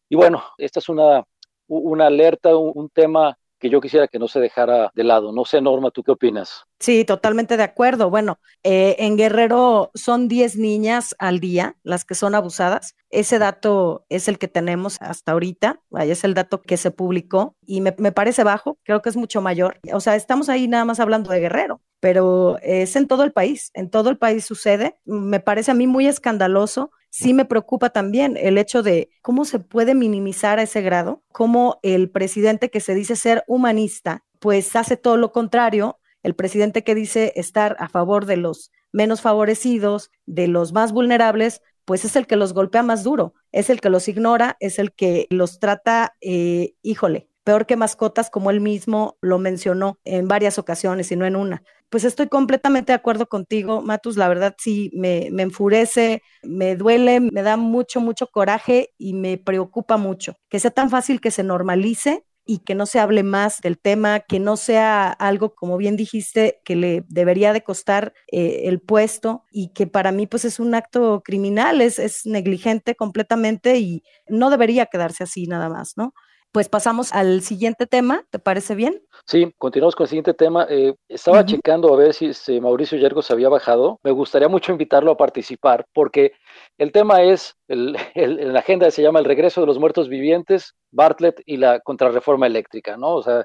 y, 0.08 0.16
bueno, 0.16 0.42
esta 0.56 0.78
es 0.78 0.88
una, 0.88 1.24
una 1.66 2.06
alerta, 2.06 2.56
un 2.56 2.88
tema 2.90 3.36
que 3.58 3.70
yo 3.70 3.80
quisiera 3.80 4.08
que 4.08 4.18
no 4.18 4.28
se 4.28 4.40
dejara 4.40 4.90
de 4.94 5.04
lado. 5.04 5.32
No 5.32 5.44
sé, 5.44 5.60
Norma, 5.60 5.90
¿tú 5.90 6.02
qué 6.02 6.12
opinas? 6.12 6.64
Sí, 6.78 7.04
totalmente 7.04 7.56
de 7.56 7.62
acuerdo. 7.62 8.10
Bueno, 8.10 8.38
eh, 8.62 8.96
en 8.98 9.16
Guerrero 9.16 9.90
son 9.94 10.28
10 10.28 10.56
niñas 10.56 11.14
al 11.18 11.40
día 11.40 11.76
las 11.82 12.04
que 12.04 12.14
son 12.14 12.34
abusadas. 12.34 12.94
Ese 13.10 13.38
dato 13.38 14.04
es 14.08 14.28
el 14.28 14.38
que 14.38 14.48
tenemos 14.48 14.96
hasta 15.00 15.32
ahorita, 15.32 15.80
es 16.00 16.24
el 16.24 16.34
dato 16.34 16.62
que 16.62 16.76
se 16.76 16.90
publicó 16.90 17.56
y 17.66 17.80
me, 17.80 17.94
me 17.98 18.12
parece 18.12 18.44
bajo, 18.44 18.78
creo 18.84 19.02
que 19.02 19.08
es 19.08 19.16
mucho 19.16 19.40
mayor. 19.40 19.80
O 19.92 20.00
sea, 20.00 20.14
estamos 20.14 20.48
ahí 20.48 20.68
nada 20.68 20.84
más 20.84 21.00
hablando 21.00 21.30
de 21.30 21.40
Guerrero, 21.40 21.80
pero 22.00 22.58
es 22.62 22.94
en 22.96 23.08
todo 23.08 23.24
el 23.24 23.32
país, 23.32 23.70
en 23.74 23.90
todo 23.90 24.10
el 24.10 24.18
país 24.18 24.44
sucede. 24.44 24.98
Me 25.04 25.40
parece 25.40 25.70
a 25.70 25.74
mí 25.74 25.86
muy 25.86 26.06
escandaloso 26.06 26.90
sí 27.18 27.34
me 27.34 27.44
preocupa 27.44 27.90
también 27.90 28.36
el 28.36 28.58
hecho 28.58 28.82
de 28.84 29.10
cómo 29.22 29.44
se 29.44 29.58
puede 29.58 29.94
minimizar 29.94 30.60
a 30.60 30.62
ese 30.62 30.82
grado, 30.82 31.24
cómo 31.32 31.80
el 31.82 32.10
presidente 32.10 32.70
que 32.70 32.78
se 32.78 32.94
dice 32.94 33.16
ser 33.16 33.42
humanista, 33.48 34.24
pues 34.38 34.76
hace 34.76 34.96
todo 34.96 35.16
lo 35.16 35.32
contrario, 35.32 35.98
el 36.22 36.36
presidente 36.36 36.84
que 36.84 36.94
dice 36.94 37.32
estar 37.34 37.74
a 37.80 37.88
favor 37.88 38.24
de 38.24 38.36
los 38.36 38.70
menos 38.92 39.20
favorecidos, 39.20 40.12
de 40.26 40.46
los 40.46 40.72
más 40.72 40.92
vulnerables, 40.92 41.60
pues 41.84 42.04
es 42.04 42.14
el 42.14 42.26
que 42.28 42.36
los 42.36 42.52
golpea 42.52 42.84
más 42.84 43.02
duro, 43.02 43.34
es 43.50 43.68
el 43.68 43.80
que 43.80 43.90
los 43.90 44.06
ignora, 44.06 44.56
es 44.60 44.78
el 44.78 44.92
que 44.92 45.26
los 45.30 45.58
trata, 45.58 46.16
eh, 46.20 46.74
híjole, 46.82 47.28
peor 47.42 47.66
que 47.66 47.76
mascotas, 47.76 48.30
como 48.30 48.50
él 48.50 48.60
mismo 48.60 49.16
lo 49.20 49.38
mencionó 49.38 49.98
en 50.04 50.28
varias 50.28 50.58
ocasiones 50.58 51.10
y 51.10 51.16
no 51.16 51.26
en 51.26 51.34
una. 51.34 51.64
Pues 51.90 52.04
estoy 52.04 52.28
completamente 52.28 52.92
de 52.92 52.96
acuerdo 52.96 53.26
contigo, 53.28 53.80
Matus, 53.80 54.18
la 54.18 54.28
verdad 54.28 54.54
sí 54.58 54.90
me, 54.94 55.28
enfurece, 55.28 56.22
me 56.42 56.76
duele, 56.76 57.20
me 57.20 57.42
da 57.42 57.56
mucho, 57.56 58.00
mucho 58.00 58.26
coraje 58.26 58.90
y 58.98 59.14
me 59.14 59.38
preocupa 59.38 59.96
mucho 59.96 60.34
que 60.50 60.60
sea 60.60 60.70
tan 60.70 60.90
fácil 60.90 61.20
que 61.20 61.30
se 61.30 61.42
normalice 61.42 62.24
y 62.44 62.58
que 62.60 62.74
no 62.74 62.86
se 62.86 62.98
hable 62.98 63.22
más 63.22 63.60
del 63.62 63.78
tema, 63.78 64.20
que 64.20 64.38
no 64.38 64.56
sea 64.56 65.10
algo, 65.10 65.54
como 65.54 65.76
bien 65.78 65.96
dijiste, 65.96 66.60
que 66.64 66.76
le 66.76 67.04
debería 67.08 67.52
de 67.52 67.62
costar 67.62 68.14
eh, 68.32 68.62
el 68.64 68.80
puesto 68.80 69.44
y 69.50 69.72
que 69.72 69.86
para 69.86 70.12
mí 70.12 70.26
pues 70.26 70.44
es 70.44 70.58
un 70.60 70.74
acto 70.74 71.22
criminal, 71.24 71.80
es, 71.80 71.98
es 71.98 72.26
negligente 72.26 72.96
completamente 72.96 73.78
y 73.78 74.02
no 74.28 74.50
debería 74.50 74.86
quedarse 74.86 75.24
así 75.24 75.46
nada 75.46 75.68
más, 75.68 75.94
¿no? 75.96 76.12
Pues 76.50 76.70
pasamos 76.70 77.12
al 77.12 77.42
siguiente 77.42 77.86
tema, 77.86 78.24
¿te 78.30 78.38
parece 78.38 78.74
bien? 78.74 79.02
Sí, 79.26 79.52
continuamos 79.58 79.94
con 79.94 80.04
el 80.04 80.08
siguiente 80.08 80.32
tema. 80.32 80.66
Eh, 80.70 80.94
estaba 81.06 81.44
checando 81.44 81.92
a 81.92 81.96
ver 81.96 82.14
si, 82.14 82.60
Mauricio 82.60 82.96
Yergo 82.96 83.20
se 83.20 83.34
había 83.34 83.50
bajado. 83.50 84.00
Me 84.02 84.12
gustaría 84.12 84.48
mucho 84.48 84.72
invitarlo 84.72 85.10
a 85.10 85.16
participar 85.16 85.86
porque 85.92 86.32
el 86.78 86.90
tema 86.90 87.22
es, 87.22 87.54
el, 87.68 87.96
en 88.14 88.52
la 88.54 88.60
agenda 88.60 88.90
se 88.90 89.02
llama 89.02 89.18
El 89.18 89.26
regreso 89.26 89.60
de 89.60 89.66
los 89.66 89.78
muertos 89.78 90.08
vivientes, 90.08 90.74
Bartlett 90.90 91.42
y 91.44 91.58
la 91.58 91.80
contrarreforma 91.80 92.46
eléctrica, 92.46 92.96
¿no? 92.96 93.16
O 93.16 93.22
sea, 93.22 93.44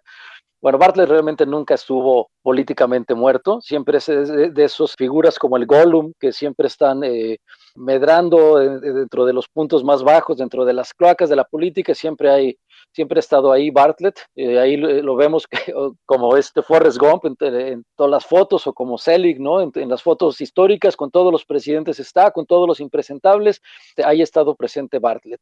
Bueno, 0.63 0.77
Bartlett 0.77 1.09
realmente 1.09 1.45
nunca 1.45 1.73
estuvo 1.73 2.29
políticamente 2.41 3.13
muerto, 3.13 3.59
siempre 3.59 3.97
es 3.97 4.05
de, 4.05 4.53
esas 4.63 4.93
figuras 4.97 5.37
como 5.37 5.57
el 5.57 5.65
Gollum, 5.65 6.13
que 6.17 6.31
siempre 6.31 6.67
están 6.67 7.03
eh, 7.03 7.39
medrando 7.75 8.59
dentro 8.79 9.25
de 9.25 9.33
los 9.33 9.49
puntos 9.49 9.83
más 9.83 10.03
bajos, 10.03 10.37
dentro 10.37 10.63
de 10.63 10.71
las 10.71 10.93
cloacas 10.93 11.29
de 11.29 11.35
la 11.35 11.43
política, 11.43 11.93
siempre 11.93 12.29
hay 12.31 12.57
siempre 12.93 13.17
ha 13.17 13.21
estado 13.21 13.51
ahí 13.51 13.69
Bartlett, 13.71 14.19
eh, 14.35 14.59
ahí 14.59 14.77
lo, 14.77 15.15
vemos 15.15 15.47
como 16.05 16.37
este 16.37 16.61
Forrest 16.61 16.97
Gump 16.97 17.25
en, 17.25 17.83
todas 17.95 18.11
las 18.11 18.25
fotos, 18.25 18.67
o 18.67 18.73
como 18.73 18.97
Selig, 18.97 19.39
¿no? 19.39 19.61
En, 19.61 19.89
las 19.89 20.03
fotos 20.03 20.39
históricas, 20.41 20.95
con 20.95 21.11
todos 21.11 21.31
los 21.31 21.45
presidentes 21.45 21.99
está, 21.99 22.31
con 22.31 22.45
todos 22.45 22.67
los 22.67 22.79
impresentables, 22.79 23.61
ahí 24.03 24.21
ha 24.21 24.23
estado 24.23 24.55
presente 24.55 24.99
Bartlett. 24.99 25.41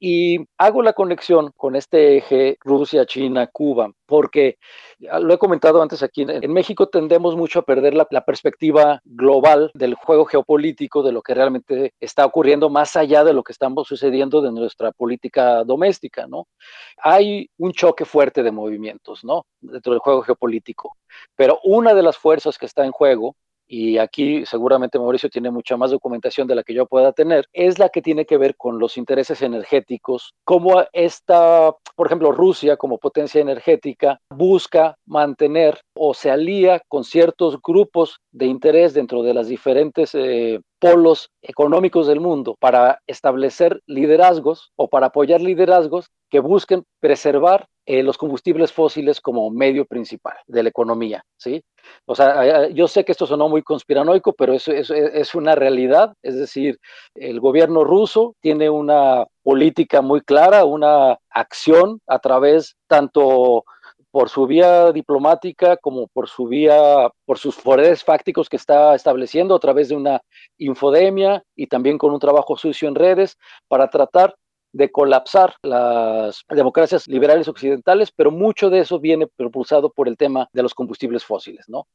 Y 0.00 0.38
hago 0.58 0.82
la 0.82 0.94
conexión 0.94 1.52
con 1.56 1.76
este 1.76 2.18
eje 2.18 2.56
Rusia, 2.60 3.04
China, 3.06 3.46
Cuba, 3.46 3.92
porque 4.06 4.58
lo 5.20 5.34
he 5.34 5.38
comentado 5.38 5.82
antes 5.82 6.02
aquí, 6.02 6.24
en 6.28 6.52
México 6.52 6.88
tendemos 6.88 7.36
mucho 7.36 7.60
a 7.60 7.64
perder 7.64 7.94
la, 7.94 8.06
la 8.10 8.24
perspectiva 8.24 9.00
global 9.04 9.70
del 9.74 9.94
juego 9.94 10.24
geopolítico, 10.24 11.02
de 11.02 11.12
lo 11.12 11.22
que 11.22 11.34
realmente 11.34 11.92
está 12.00 12.24
ocurriendo 12.24 12.70
más 12.70 12.96
allá 12.96 13.24
de 13.24 13.32
lo 13.32 13.42
que 13.42 13.52
estamos 13.52 13.88
sucediendo 13.88 14.40
de 14.40 14.52
nuestra 14.52 14.92
política 14.92 15.64
doméstica, 15.64 16.26
¿no? 16.26 16.46
hay 17.02 17.48
un 17.58 17.72
choque 17.72 18.04
fuerte 18.04 18.42
de 18.42 18.50
movimientos, 18.50 19.24
¿no? 19.24 19.46
Dentro 19.60 19.92
del 19.92 20.00
juego 20.00 20.22
geopolítico. 20.22 20.96
Pero 21.34 21.60
una 21.64 21.94
de 21.94 22.02
las 22.02 22.16
fuerzas 22.16 22.58
que 22.58 22.66
está 22.66 22.84
en 22.84 22.92
juego 22.92 23.36
y 23.66 23.98
aquí 23.98 24.44
seguramente 24.46 24.98
Mauricio 24.98 25.28
tiene 25.28 25.50
mucha 25.50 25.76
más 25.76 25.90
documentación 25.90 26.46
de 26.46 26.54
la 26.54 26.62
que 26.62 26.74
yo 26.74 26.86
pueda 26.86 27.12
tener, 27.12 27.46
es 27.52 27.78
la 27.78 27.88
que 27.88 28.02
tiene 28.02 28.24
que 28.24 28.36
ver 28.36 28.56
con 28.56 28.78
los 28.78 28.96
intereses 28.96 29.42
energéticos, 29.42 30.34
cómo 30.44 30.84
esta, 30.92 31.72
por 31.94 32.06
ejemplo, 32.06 32.32
Rusia 32.32 32.76
como 32.76 32.98
potencia 32.98 33.40
energética 33.40 34.20
busca 34.30 34.96
mantener 35.06 35.80
o 35.94 36.14
se 36.14 36.30
alía 36.30 36.80
con 36.88 37.04
ciertos 37.04 37.60
grupos 37.60 38.20
de 38.30 38.46
interés 38.46 38.94
dentro 38.94 39.22
de 39.22 39.34
las 39.34 39.48
diferentes 39.48 40.14
eh, 40.14 40.60
polos 40.78 41.30
económicos 41.42 42.06
del 42.06 42.20
mundo 42.20 42.56
para 42.60 43.00
establecer 43.06 43.80
liderazgos 43.86 44.72
o 44.76 44.88
para 44.88 45.06
apoyar 45.06 45.40
liderazgos 45.40 46.10
que 46.30 46.40
busquen 46.40 46.84
preservar 47.00 47.66
eh, 47.86 48.02
los 48.02 48.18
combustibles 48.18 48.72
fósiles 48.72 49.20
como 49.20 49.48
medio 49.50 49.86
principal 49.86 50.36
de 50.46 50.64
la 50.64 50.68
economía, 50.68 51.24
¿sí? 51.36 51.62
O 52.04 52.16
sea, 52.16 52.68
yo 52.68 52.88
sé 52.88 53.04
que 53.04 53.12
esto 53.12 53.26
sonó 53.26 53.48
muy 53.48 53.62
conspiranoico, 53.62 54.32
pero 54.32 54.52
eso, 54.54 54.72
es 54.72 55.34
una 55.36 55.54
realidad, 55.54 56.12
es 56.20 56.36
decir, 56.36 56.80
el 57.14 57.38
gobierno 57.38 57.84
ruso 57.84 58.34
tiene 58.40 58.68
una 58.68 59.24
política 59.44 60.02
muy 60.02 60.20
clara, 60.20 60.64
una 60.64 61.16
acción 61.30 62.00
a 62.08 62.18
través 62.18 62.74
tanto 62.88 63.64
por 64.10 64.30
su 64.30 64.46
vía 64.46 64.92
diplomática 64.92 65.76
como 65.76 66.08
por 66.08 66.28
su 66.28 66.46
vía, 66.46 67.10
por 67.24 67.38
sus 67.38 67.54
poderes 67.56 68.02
fácticos 68.02 68.48
que 68.48 68.56
está 68.56 68.94
estableciendo 68.94 69.54
a 69.54 69.60
través 69.60 69.90
de 69.90 69.94
una 69.94 70.22
infodemia 70.58 71.44
y 71.54 71.66
también 71.66 71.98
con 71.98 72.12
un 72.12 72.18
trabajo 72.18 72.56
sucio 72.56 72.88
en 72.88 72.94
redes 72.94 73.36
para 73.68 73.90
tratar 73.90 74.34
de 74.76 74.90
colapsar 74.90 75.54
las 75.62 76.44
democracias 76.50 77.08
liberales 77.08 77.48
occidentales, 77.48 78.12
pero 78.14 78.30
mucho 78.30 78.68
de 78.68 78.80
eso 78.80 79.00
viene 79.00 79.26
propulsado 79.26 79.90
por 79.90 80.06
el 80.06 80.18
tema 80.18 80.48
de 80.52 80.62
los 80.62 80.74
combustibles 80.74 81.24
fósiles, 81.24 81.66
¿no? 81.66 81.86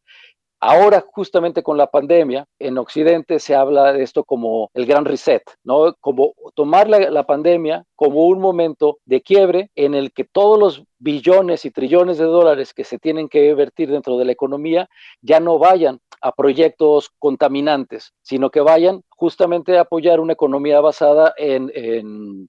Ahora, 0.63 1.03
justamente 1.11 1.63
con 1.63 1.77
la 1.77 1.87
pandemia, 1.87 2.45
en 2.59 2.77
Occidente 2.77 3.39
se 3.39 3.55
habla 3.55 3.93
de 3.93 4.03
esto 4.03 4.23
como 4.23 4.69
el 4.75 4.85
gran 4.85 5.05
reset, 5.05 5.41
¿no? 5.63 5.95
Como 5.99 6.33
tomar 6.53 6.87
la, 6.87 6.99
la, 7.09 7.23
pandemia 7.23 7.83
como 7.95 8.25
un 8.25 8.39
momento 8.39 8.99
de 9.05 9.21
quiebre 9.21 9.71
en 9.75 9.95
el 9.95 10.11
que 10.11 10.23
todos 10.23 10.59
los 10.59 10.83
billones 10.99 11.65
y 11.65 11.71
trillones 11.71 12.19
de 12.19 12.25
dólares 12.25 12.75
que 12.75 12.83
se 12.83 12.99
tienen 12.99 13.27
que 13.27 13.53
vertir 13.55 13.89
dentro 13.89 14.17
de 14.17 14.25
la 14.25 14.33
economía 14.33 14.87
ya 15.21 15.39
no 15.39 15.57
vayan 15.57 15.99
a 16.21 16.31
proyectos 16.31 17.11
contaminantes, 17.19 18.13
sino 18.21 18.49
que 18.49 18.61
vayan 18.61 19.03
justamente 19.09 19.77
a 19.77 19.81
apoyar 19.81 20.19
una 20.19 20.33
economía 20.33 20.79
basada 20.81 21.33
en, 21.37 21.71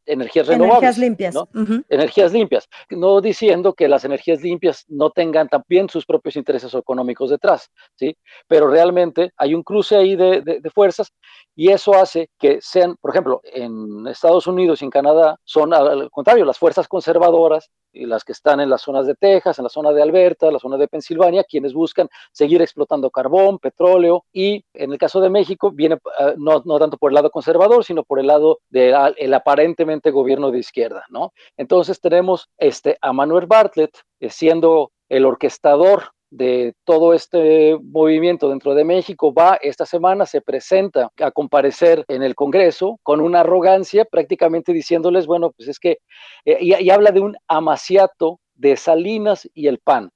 energías 0.07 0.47
renovables. 0.47 0.97
Energías 0.97 0.99
limpias. 0.99 1.35
¿no? 1.35 1.49
Energías 1.89 2.33
limpias. 2.33 2.69
No 2.91 3.21
diciendo 3.21 3.75
que 3.75 3.89
las 3.89 4.05
energías 4.05 4.41
limpias 4.43 4.85
no 4.89 5.11
tengan 5.11 5.49
también 5.49 5.89
sus 5.89 6.07
propios 6.07 6.37
intereses 6.37 6.73
económicos 6.75 7.31
detrás, 7.31 7.71
¿sí? 7.97 8.17
Pero 8.47 8.69
realmente 8.69 9.33
hay 9.37 9.55
un 9.55 9.63
cruce 9.63 9.97
ahí 9.97 10.17
de, 10.17 10.41
de 10.41 10.71
fuerzas 10.71 11.13
y 11.55 11.71
eso 11.71 11.95
hace 11.95 12.31
que 12.39 12.61
sean, 12.61 12.97
por 12.97 13.11
ejemplo, 13.11 13.41
en 13.45 14.07
Estados 14.07 14.47
Unidos 14.47 14.81
y 14.81 14.87
en 14.87 14.91
Canadá, 14.91 15.39
son 15.45 15.75
al 15.75 16.11
contrario, 16.11 16.45
las 16.45 16.59
fuerzas 16.59 16.89
conservadoras 16.89 17.71
y 17.93 18.07
las 18.07 18.25
que 18.25 18.33
están 18.33 18.61
en 18.61 18.71
las 18.71 18.83
zonas 18.83 19.07
de 19.07 19.15
Texas, 19.15 19.59
en 19.59 19.65
la 19.65 19.69
zona 19.69 19.93
de 19.93 20.03
Alberta, 20.03 20.51
la 20.51 20.59
zona 20.59 20.79
de 20.79 20.89
Pensilvania, 20.89 21.45
quienes 21.45 21.75
buscan 21.75 22.09
seguir 22.33 22.63
explotando 22.63 23.11
carbón, 23.11 23.59
petróleo 23.59 24.25
y 24.33 24.65
en 24.73 24.93
el 24.93 24.99
caso 24.99 25.21
de 25.21 25.31
México 25.31 25.71
viene 25.71 25.97
uh, 25.97 26.33
no, 26.37 26.63
no, 26.65 26.79
tanto 26.79 26.97
por 26.97 27.11
el 27.11 27.15
lado 27.15 27.31
conservador, 27.31 27.85
sino 27.85 28.03
por 28.03 28.19
el 28.19 28.27
lado 28.27 28.61
del 28.71 28.95
de, 29.17 29.35
aparentemente 29.35 30.11
gobierno 30.11 30.51
de 30.51 30.59
izquierda, 30.59 31.05
¿no? 31.11 31.33
Entonces 31.57 32.01
tenemos 32.01 32.49
este, 32.57 32.97
a 33.01 33.13
Manuel 33.13 33.47
Bartlett 33.47 33.99
eh, 34.21 34.31
siendo 34.31 34.93
el 35.09 35.27
orquestador 35.27 36.13
de 36.33 36.75
todo 36.85 37.13
este 37.13 37.79
movimiento 37.83 38.49
dentro 38.49 38.75
de 38.75 38.85
México 38.85 39.35
va 39.35 39.59
esta 39.61 39.85
semana, 39.85 40.25
se 40.25 40.41
presenta 40.41 41.11
a 41.21 41.31
comparecer 41.31 42.05
en 42.09 42.23
el 42.23 42.35
Congreso 42.35 42.99
con 43.03 43.21
una 43.21 43.41
arrogancia 43.41 44.07
prácticamente 44.07 44.73
diciéndoles, 44.73 45.27
bueno, 45.27 45.51
pues 45.51 45.69
es 45.69 45.79
que, 45.79 45.99
eh, 46.47 46.57
y, 46.61 46.91
habla 46.91 47.11
de 47.11 47.21
un 47.21 47.37
amaciato 47.49 48.41
de 48.55 48.77
Salinas 48.77 49.49
y 49.53 49.67
el 49.67 49.79
PAN. 49.79 50.11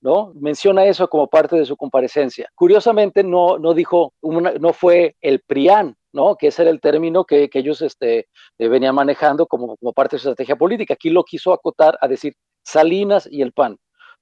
¿No? 0.00 0.32
Menciona 0.36 0.84
eso 0.86 1.08
como 1.08 1.26
parte 1.26 1.56
de 1.56 1.64
su 1.64 1.76
comparecencia. 1.76 2.48
Curiosamente, 2.54 3.24
no, 3.24 3.58
no 3.58 3.74
dijo, 3.74 4.12
no 4.22 4.72
fue 4.72 5.16
el 5.20 5.40
PRIAN, 5.40 5.96
¿no? 6.12 6.36
Que 6.36 6.46
ese 6.46 6.62
era 6.62 6.70
el 6.70 6.80
término 6.80 7.24
que, 7.24 7.50
que 7.50 7.58
ellos 7.58 7.82
este, 7.82 8.28
eh, 8.58 8.68
venían 8.68 8.94
manejando 8.94 9.48
como, 9.48 9.76
como 9.76 9.92
parte 9.92 10.14
de 10.14 10.20
su 10.20 10.28
estrategia 10.28 10.54
política. 10.54 10.94
Aquí 10.94 11.10
lo 11.10 11.24
quiso 11.24 11.52
acotar 11.52 11.98
a 12.00 12.06
decir 12.06 12.34
Salinas 12.62 13.28
y 13.28 13.42
el 13.42 13.52
PAN. 13.52 13.76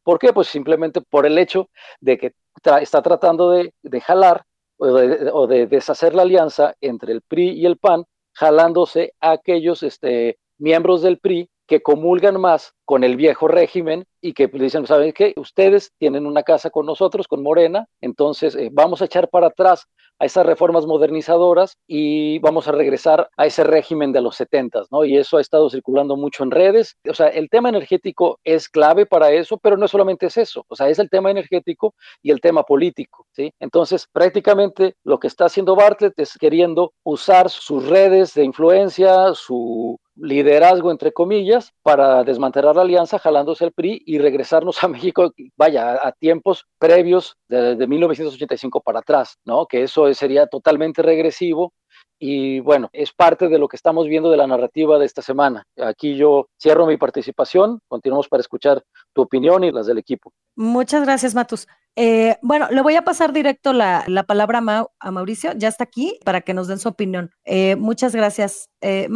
¿Por 0.06 0.20
qué? 0.20 0.32
Pues 0.32 0.46
simplemente 0.46 1.00
por 1.00 1.26
el 1.26 1.36
hecho 1.36 1.68
de 2.00 2.16
que 2.16 2.34
está 2.80 3.02
tratando 3.02 3.50
de, 3.50 3.74
de 3.82 4.00
jalar 4.00 4.44
o 4.76 4.86
de, 4.86 5.30
o 5.32 5.48
de, 5.48 5.66
deshacer 5.66 6.14
la 6.14 6.22
alianza 6.22 6.76
entre 6.80 7.12
el 7.12 7.22
PRI 7.22 7.50
y 7.58 7.66
el 7.66 7.76
PAN, 7.76 8.04
jalándose 8.32 9.14
a 9.18 9.32
aquellos 9.32 9.82
este, 9.82 10.38
miembros 10.58 11.02
del 11.02 11.18
PRI 11.18 11.50
que 11.66 11.82
comulgan 11.82 12.40
más 12.40 12.74
con 12.84 13.04
el 13.04 13.16
viejo 13.16 13.48
régimen 13.48 14.06
y 14.20 14.32
que 14.32 14.46
dicen, 14.46 14.86
¿saben 14.86 15.12
qué? 15.12 15.34
Ustedes 15.36 15.92
tienen 15.98 16.26
una 16.26 16.42
casa 16.42 16.70
con 16.70 16.86
nosotros, 16.86 17.26
con 17.28 17.42
Morena, 17.42 17.86
entonces 18.00 18.54
eh, 18.54 18.70
vamos 18.72 19.02
a 19.02 19.06
echar 19.06 19.28
para 19.28 19.48
atrás 19.48 19.86
a 20.18 20.24
esas 20.24 20.46
reformas 20.46 20.86
modernizadoras 20.86 21.76
y 21.86 22.38
vamos 22.38 22.68
a 22.68 22.72
regresar 22.72 23.28
a 23.36 23.46
ese 23.46 23.64
régimen 23.64 24.12
de 24.12 24.22
los 24.22 24.36
70, 24.36 24.84
¿no? 24.90 25.04
Y 25.04 25.16
eso 25.16 25.36
ha 25.36 25.40
estado 25.40 25.68
circulando 25.68 26.16
mucho 26.16 26.42
en 26.42 26.50
redes. 26.50 26.96
O 27.08 27.14
sea, 27.14 27.28
el 27.28 27.50
tema 27.50 27.68
energético 27.68 28.38
es 28.44 28.68
clave 28.68 29.04
para 29.04 29.30
eso, 29.32 29.58
pero 29.58 29.76
no 29.76 29.88
solamente 29.88 30.26
es 30.26 30.36
eso, 30.36 30.64
o 30.68 30.76
sea, 30.76 30.88
es 30.88 30.98
el 30.98 31.10
tema 31.10 31.30
energético 31.30 31.94
y 32.22 32.30
el 32.30 32.40
tema 32.40 32.62
político, 32.62 33.26
¿sí? 33.32 33.52
Entonces, 33.60 34.06
prácticamente 34.10 34.94
lo 35.04 35.18
que 35.18 35.26
está 35.26 35.46
haciendo 35.46 35.76
Bartlett 35.76 36.18
es 36.18 36.36
queriendo 36.38 36.92
usar 37.02 37.50
sus 37.50 37.86
redes 37.86 38.32
de 38.34 38.44
influencia, 38.44 39.34
su 39.34 39.98
liderazgo, 40.16 40.90
entre 40.90 41.12
comillas, 41.12 41.72
para 41.82 42.24
desmantelar 42.24 42.76
la 42.76 42.82
alianza, 42.82 43.18
jalándose 43.18 43.64
el 43.64 43.72
PRI 43.72 44.02
y 44.06 44.18
regresarnos 44.18 44.82
a 44.84 44.88
México, 44.88 45.32
vaya, 45.56 45.92
a, 46.02 46.12
tiempos 46.12 46.66
previos 46.78 47.36
de, 47.48 47.76
de, 47.76 47.86
1985 47.86 48.80
para 48.80 49.00
atrás, 49.00 49.38
¿no? 49.44 49.66
Que 49.66 49.82
eso 49.82 50.12
sería 50.14 50.46
totalmente 50.46 51.02
regresivo. 51.02 51.72
Y 52.18 52.60
bueno, 52.60 52.88
es 52.92 53.12
parte 53.12 53.48
de 53.48 53.58
lo 53.58 53.68
que 53.68 53.76
estamos 53.76 54.06
viendo 54.06 54.30
de 54.30 54.38
la 54.38 54.46
narrativa 54.46 54.98
de 54.98 55.04
esta 55.04 55.20
semana. 55.20 55.64
Aquí 55.76 56.16
yo 56.16 56.48
cierro 56.60 56.86
mi 56.86 56.96
participación, 56.96 57.80
continuamos 57.88 58.28
para 58.28 58.40
escuchar 58.40 58.82
tu 59.12 59.22
opinión 59.22 59.64
y 59.64 59.70
las 59.70 59.86
del 59.86 59.98
equipo. 59.98 60.32
Muchas 60.56 61.04
gracias, 61.04 61.34
Matus. 61.34 61.66
Eh, 61.94 62.36
bueno, 62.40 62.68
le 62.70 62.82
voy 62.82 62.94
a 62.94 63.02
pasar 63.02 63.32
directo 63.32 63.74
la, 63.74 64.04
la 64.06 64.22
palabra 64.22 64.58
a, 64.58 64.62
Mau, 64.62 64.90
a, 64.98 65.10
Mauricio, 65.10 65.52
ya 65.56 65.68
está 65.68 65.84
aquí 65.84 66.18
para 66.24 66.40
que 66.40 66.54
nos 66.54 66.68
den 66.68 66.78
su 66.78 66.88
opinión. 66.88 67.30
Eh, 67.44 67.76
muchas 67.76 68.14
gracias, 68.14 68.70
eh. 68.80 69.08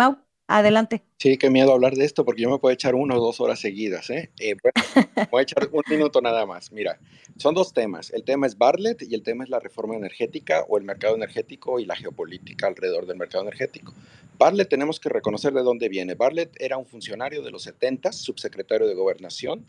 Adelante. 0.50 1.04
Sí, 1.20 1.36
qué 1.36 1.50
miedo 1.50 1.74
hablar 1.74 1.96
de 1.96 2.06
esto 2.06 2.24
porque 2.24 2.40
yo 2.40 2.48
me 2.48 2.58
puedo 2.58 2.72
echar 2.72 2.94
una 2.94 3.14
o 3.14 3.20
dos 3.20 3.42
horas 3.42 3.60
seguidas. 3.60 4.08
¿eh? 4.08 4.30
eh 4.38 4.54
bueno, 4.62 5.28
voy 5.30 5.40
a 5.40 5.42
echar 5.42 5.68
un 5.70 5.82
minuto 5.90 6.22
nada 6.22 6.46
más. 6.46 6.72
Mira, 6.72 6.98
son 7.36 7.54
dos 7.54 7.74
temas. 7.74 8.10
El 8.10 8.24
tema 8.24 8.46
es 8.46 8.56
Bartlett 8.56 9.02
y 9.02 9.14
el 9.14 9.22
tema 9.22 9.44
es 9.44 9.50
la 9.50 9.60
reforma 9.60 9.94
energética 9.96 10.64
o 10.66 10.78
el 10.78 10.84
mercado 10.84 11.14
energético 11.14 11.78
y 11.78 11.84
la 11.84 11.94
geopolítica 11.94 12.68
alrededor 12.68 13.04
del 13.04 13.18
mercado 13.18 13.44
energético. 13.44 13.92
Bartlett 14.38 14.70
tenemos 14.70 14.98
que 14.98 15.10
reconocer 15.10 15.52
de 15.52 15.62
dónde 15.62 15.90
viene. 15.90 16.14
Bartlett 16.14 16.56
era 16.58 16.78
un 16.78 16.86
funcionario 16.86 17.42
de 17.42 17.50
los 17.50 17.64
70, 17.64 18.12
subsecretario 18.12 18.86
de 18.86 18.94
gobernación, 18.94 19.66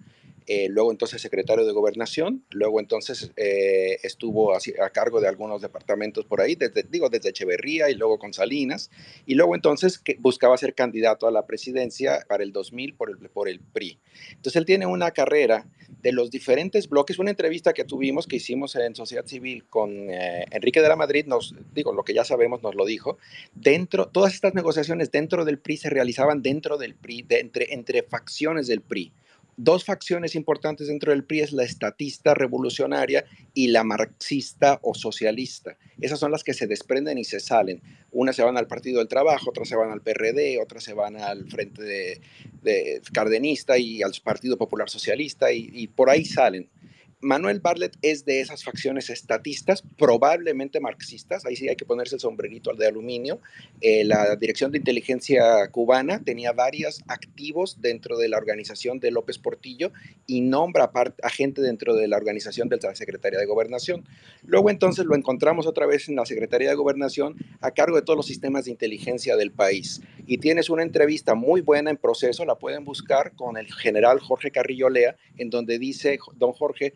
eh, 0.47 0.67
luego 0.69 0.91
entonces 0.91 1.21
secretario 1.21 1.65
de 1.65 1.71
gobernación, 1.71 2.43
luego 2.49 2.79
entonces 2.79 3.31
eh, 3.35 3.99
estuvo 4.03 4.55
a, 4.55 4.89
cargo 4.89 5.21
de 5.21 5.27
algunos 5.27 5.61
departamentos 5.61 6.25
por 6.25 6.41
ahí, 6.41 6.55
desde, 6.55 6.83
digo, 6.83 7.09
desde 7.09 7.29
Echeverría 7.29 7.89
y 7.89 7.95
luego 7.95 8.17
con 8.17 8.33
Salinas, 8.33 8.89
y 9.25 9.35
luego 9.35 9.55
entonces 9.55 9.99
que 9.99 10.17
buscaba 10.19 10.57
ser 10.57 10.73
candidato 10.73 11.27
a 11.27 11.31
la 11.31 11.40
presidencia 11.45 12.25
para 12.27 12.43
el 12.43 12.51
2000 12.51 12.93
por 12.95 13.09
el, 13.09 13.17
por 13.29 13.49
el 13.49 13.59
PRI. 13.59 13.99
Entonces 14.31 14.55
él 14.55 14.65
tiene 14.65 14.85
una 14.85 15.11
carrera 15.11 15.65
de 16.01 16.11
los 16.11 16.31
diferentes 16.31 16.89
bloques, 16.89 17.19
una 17.19 17.29
entrevista 17.29 17.73
que 17.73 17.83
tuvimos, 17.83 18.27
que 18.27 18.37
hicimos 18.37 18.75
en 18.75 18.95
Sociedad 18.95 19.25
Civil 19.25 19.65
con 19.69 20.09
eh, 20.09 20.45
Enrique 20.51 20.81
de 20.81 20.89
la 20.89 20.95
Madrid, 20.95 21.25
nos 21.25 21.53
digo, 21.73 21.93
lo 21.93 22.03
que 22.03 22.13
ya 22.13 22.23
sabemos 22.23 22.63
nos 22.63 22.75
lo 22.75 22.85
dijo, 22.85 23.17
dentro, 23.53 24.07
todas 24.07 24.33
estas 24.33 24.53
negociaciones 24.53 25.11
dentro 25.11 25.45
del 25.45 25.59
PRI 25.59 25.77
se 25.77 25.89
realizaban 25.89 26.41
dentro 26.41 26.77
del 26.77 26.95
PRI, 26.95 27.25
entre, 27.29 27.73
entre 27.73 28.03
facciones 28.03 28.67
del 28.67 28.81
PRI 28.81 29.11
dos 29.63 29.85
facciones 29.85 30.33
importantes 30.35 30.87
dentro 30.87 31.11
del 31.11 31.23
PRI 31.23 31.41
es 31.41 31.53
la 31.53 31.63
estatista 31.63 32.33
revolucionaria 32.33 33.25
y 33.53 33.67
la 33.67 33.83
marxista 33.83 34.79
o 34.81 34.95
socialista. 34.95 35.77
Esas 35.99 36.19
son 36.19 36.31
las 36.31 36.43
que 36.43 36.53
se 36.53 36.65
desprenden 36.65 37.19
y 37.19 37.23
se 37.23 37.39
salen. 37.39 37.81
Unas 38.11 38.35
se 38.35 38.43
van 38.43 38.57
al 38.57 38.67
Partido 38.67 38.99
del 38.99 39.07
Trabajo, 39.07 39.51
otras 39.51 39.69
se 39.69 39.75
van 39.75 39.91
al 39.91 40.01
PRD, 40.01 40.59
otras 40.59 40.83
se 40.83 40.93
van 40.93 41.15
al 41.17 41.47
Frente 41.47 41.83
de, 41.83 43.01
Cardenista 43.13 43.77
y 43.77 44.01
al 44.01 44.13
Partido 44.23 44.57
Popular 44.57 44.89
Socialista 44.89 45.51
y 45.51 45.87
por 45.87 46.09
ahí 46.09 46.25
salen. 46.25 46.69
Manuel 47.21 47.59
Bartlett 47.59 47.97
es 48.01 48.25
de 48.25 48.41
esas 48.41 48.63
facciones 48.63 49.11
estatistas, 49.11 49.83
probablemente 49.97 50.79
marxistas, 50.79 51.45
ahí 51.45 51.55
sí 51.55 51.69
hay 51.69 51.75
que 51.75 51.85
ponerse 51.85 52.15
el 52.15 52.21
sombrerito 52.21 52.71
al 52.71 52.77
de 52.77 52.87
aluminio. 52.87 53.39
Eh, 53.79 54.03
la 54.03 54.35
Dirección 54.35 54.71
de 54.71 54.79
Inteligencia 54.79 55.67
cubana 55.69 56.23
tenía 56.23 56.51
varios 56.51 57.03
activos 57.07 57.79
dentro 57.79 58.17
de 58.17 58.27
la 58.27 58.37
organización 58.37 58.99
de 58.99 59.11
López 59.11 59.37
Portillo 59.37 59.91
y 60.25 60.41
nombra 60.41 60.91
a 61.21 61.29
gente 61.29 61.61
dentro 61.61 61.95
de 61.95 62.07
la 62.07 62.17
organización 62.17 62.69
de 62.69 62.77
la 62.81 62.95
Secretaría 62.95 63.39
de 63.39 63.45
Gobernación. 63.45 64.03
Luego 64.43 64.71
entonces 64.71 65.05
lo 65.05 65.15
encontramos 65.15 65.67
otra 65.67 65.85
vez 65.85 66.09
en 66.09 66.15
la 66.15 66.25
Secretaría 66.25 66.69
de 66.69 66.75
Gobernación 66.75 67.35
a 67.59 67.71
cargo 67.71 67.97
de 67.97 68.01
todos 68.01 68.17
los 68.17 68.25
sistemas 68.25 68.65
de 68.65 68.71
inteligencia 68.71 69.35
del 69.35 69.51
país. 69.51 70.01
Y 70.25 70.39
tienes 70.39 70.69
una 70.69 70.83
entrevista 70.83 71.35
muy 71.35 71.61
buena 71.61 71.91
en 71.91 71.97
proceso, 71.97 72.45
la 72.45 72.55
pueden 72.55 72.83
buscar 72.83 73.33
con 73.35 73.57
el 73.57 73.71
general 73.71 74.19
Jorge 74.19 74.49
Carrillo 74.49 74.89
Lea, 74.89 75.17
en 75.37 75.49
donde 75.49 75.77
dice, 75.77 76.17
don 76.35 76.53
Jorge, 76.53 76.93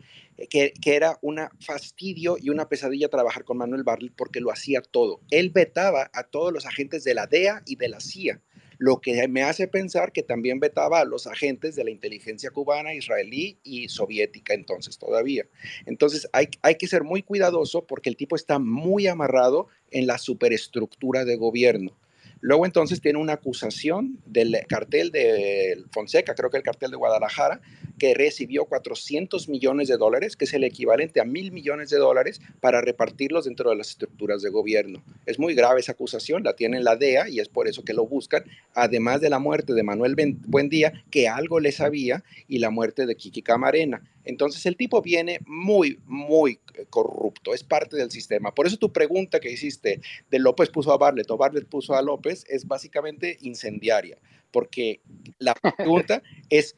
que, 0.50 0.72
era 0.84 1.18
un 1.22 1.38
fastidio 1.60 2.36
y 2.40 2.50
una 2.50 2.68
pesadilla 2.68 3.08
trabajar 3.08 3.44
con 3.44 3.58
Manuel 3.58 3.84
Bartlett 3.84 4.14
porque 4.16 4.40
lo 4.40 4.50
hacía 4.50 4.82
todo. 4.82 5.20
Él 5.30 5.50
vetaba 5.50 6.10
a 6.12 6.24
todos 6.24 6.52
los 6.52 6.66
agentes 6.66 7.04
de 7.04 7.14
la 7.14 7.26
DEA 7.26 7.62
y 7.66 7.76
de 7.76 7.88
la 7.88 8.00
CIA, 8.00 8.40
lo 8.78 9.00
que 9.00 9.26
me 9.28 9.42
hace 9.42 9.68
pensar 9.68 10.12
que 10.12 10.22
también 10.22 10.60
vetaba 10.60 11.00
a 11.00 11.04
los 11.04 11.26
agentes 11.26 11.74
de 11.76 11.84
la 11.84 11.90
inteligencia 11.90 12.50
cubana, 12.50 12.94
israelí 12.94 13.58
y 13.62 13.88
soviética 13.88 14.52
entonces 14.52 14.98
todavía. 14.98 15.46
Entonces 15.86 16.28
hay, 16.32 16.48
hay 16.62 16.74
que 16.76 16.86
ser 16.86 17.02
muy 17.02 17.22
cuidadoso 17.22 17.86
porque 17.86 18.10
el 18.10 18.16
tipo 18.16 18.36
está 18.36 18.58
muy 18.58 19.06
amarrado 19.06 19.68
en 19.90 20.06
la 20.06 20.18
superestructura 20.18 21.24
de 21.24 21.36
gobierno. 21.36 21.96
Luego 22.40 22.66
entonces 22.66 23.00
tiene 23.00 23.18
una 23.18 23.34
acusación 23.34 24.18
del 24.26 24.56
cartel 24.68 25.10
de 25.10 25.82
Fonseca, 25.90 26.34
creo 26.34 26.50
que 26.50 26.58
el 26.58 26.62
cartel 26.62 26.90
de 26.90 26.96
Guadalajara, 26.96 27.60
que 27.98 28.14
recibió 28.14 28.66
400 28.66 29.48
millones 29.48 29.88
de 29.88 29.96
dólares, 29.96 30.36
que 30.36 30.44
es 30.44 30.52
el 30.52 30.64
equivalente 30.64 31.20
a 31.20 31.24
mil 31.24 31.50
millones 31.50 31.88
de 31.88 31.96
dólares, 31.96 32.40
para 32.60 32.80
repartirlos 32.82 33.46
dentro 33.46 33.70
de 33.70 33.76
las 33.76 33.88
estructuras 33.90 34.42
de 34.42 34.50
gobierno. 34.50 35.02
Es 35.24 35.38
muy 35.38 35.54
grave 35.54 35.80
esa 35.80 35.92
acusación, 35.92 36.44
la 36.44 36.54
tiene 36.54 36.80
la 36.80 36.96
DEA 36.96 37.28
y 37.28 37.40
es 37.40 37.48
por 37.48 37.68
eso 37.68 37.84
que 37.84 37.94
lo 37.94 38.06
buscan, 38.06 38.44
además 38.74 39.20
de 39.20 39.30
la 39.30 39.38
muerte 39.38 39.72
de 39.72 39.82
Manuel 39.82 40.14
Buendía, 40.46 41.04
que 41.10 41.28
algo 41.28 41.58
le 41.58 41.72
sabía, 41.72 42.22
y 42.48 42.58
la 42.58 42.70
muerte 42.70 43.06
de 43.06 43.16
Kiki 43.16 43.42
Camarena. 43.42 44.02
Entonces 44.26 44.66
el 44.66 44.76
tipo 44.76 45.00
viene 45.00 45.38
muy, 45.46 46.00
muy 46.04 46.60
corrupto, 46.90 47.54
es 47.54 47.64
parte 47.64 47.96
del 47.96 48.10
sistema. 48.10 48.54
Por 48.54 48.66
eso 48.66 48.76
tu 48.76 48.92
pregunta 48.92 49.40
que 49.40 49.50
hiciste 49.50 50.00
de 50.30 50.38
López 50.38 50.68
puso 50.68 50.92
a 50.92 50.98
Barlet 50.98 51.30
o 51.30 51.36
Barlet 51.36 51.66
puso 51.66 51.94
a 51.94 52.02
López 52.02 52.44
es 52.48 52.66
básicamente 52.66 53.38
incendiaria, 53.40 54.18
porque 54.50 55.00
la 55.38 55.54
pregunta 55.76 56.22
es 56.50 56.76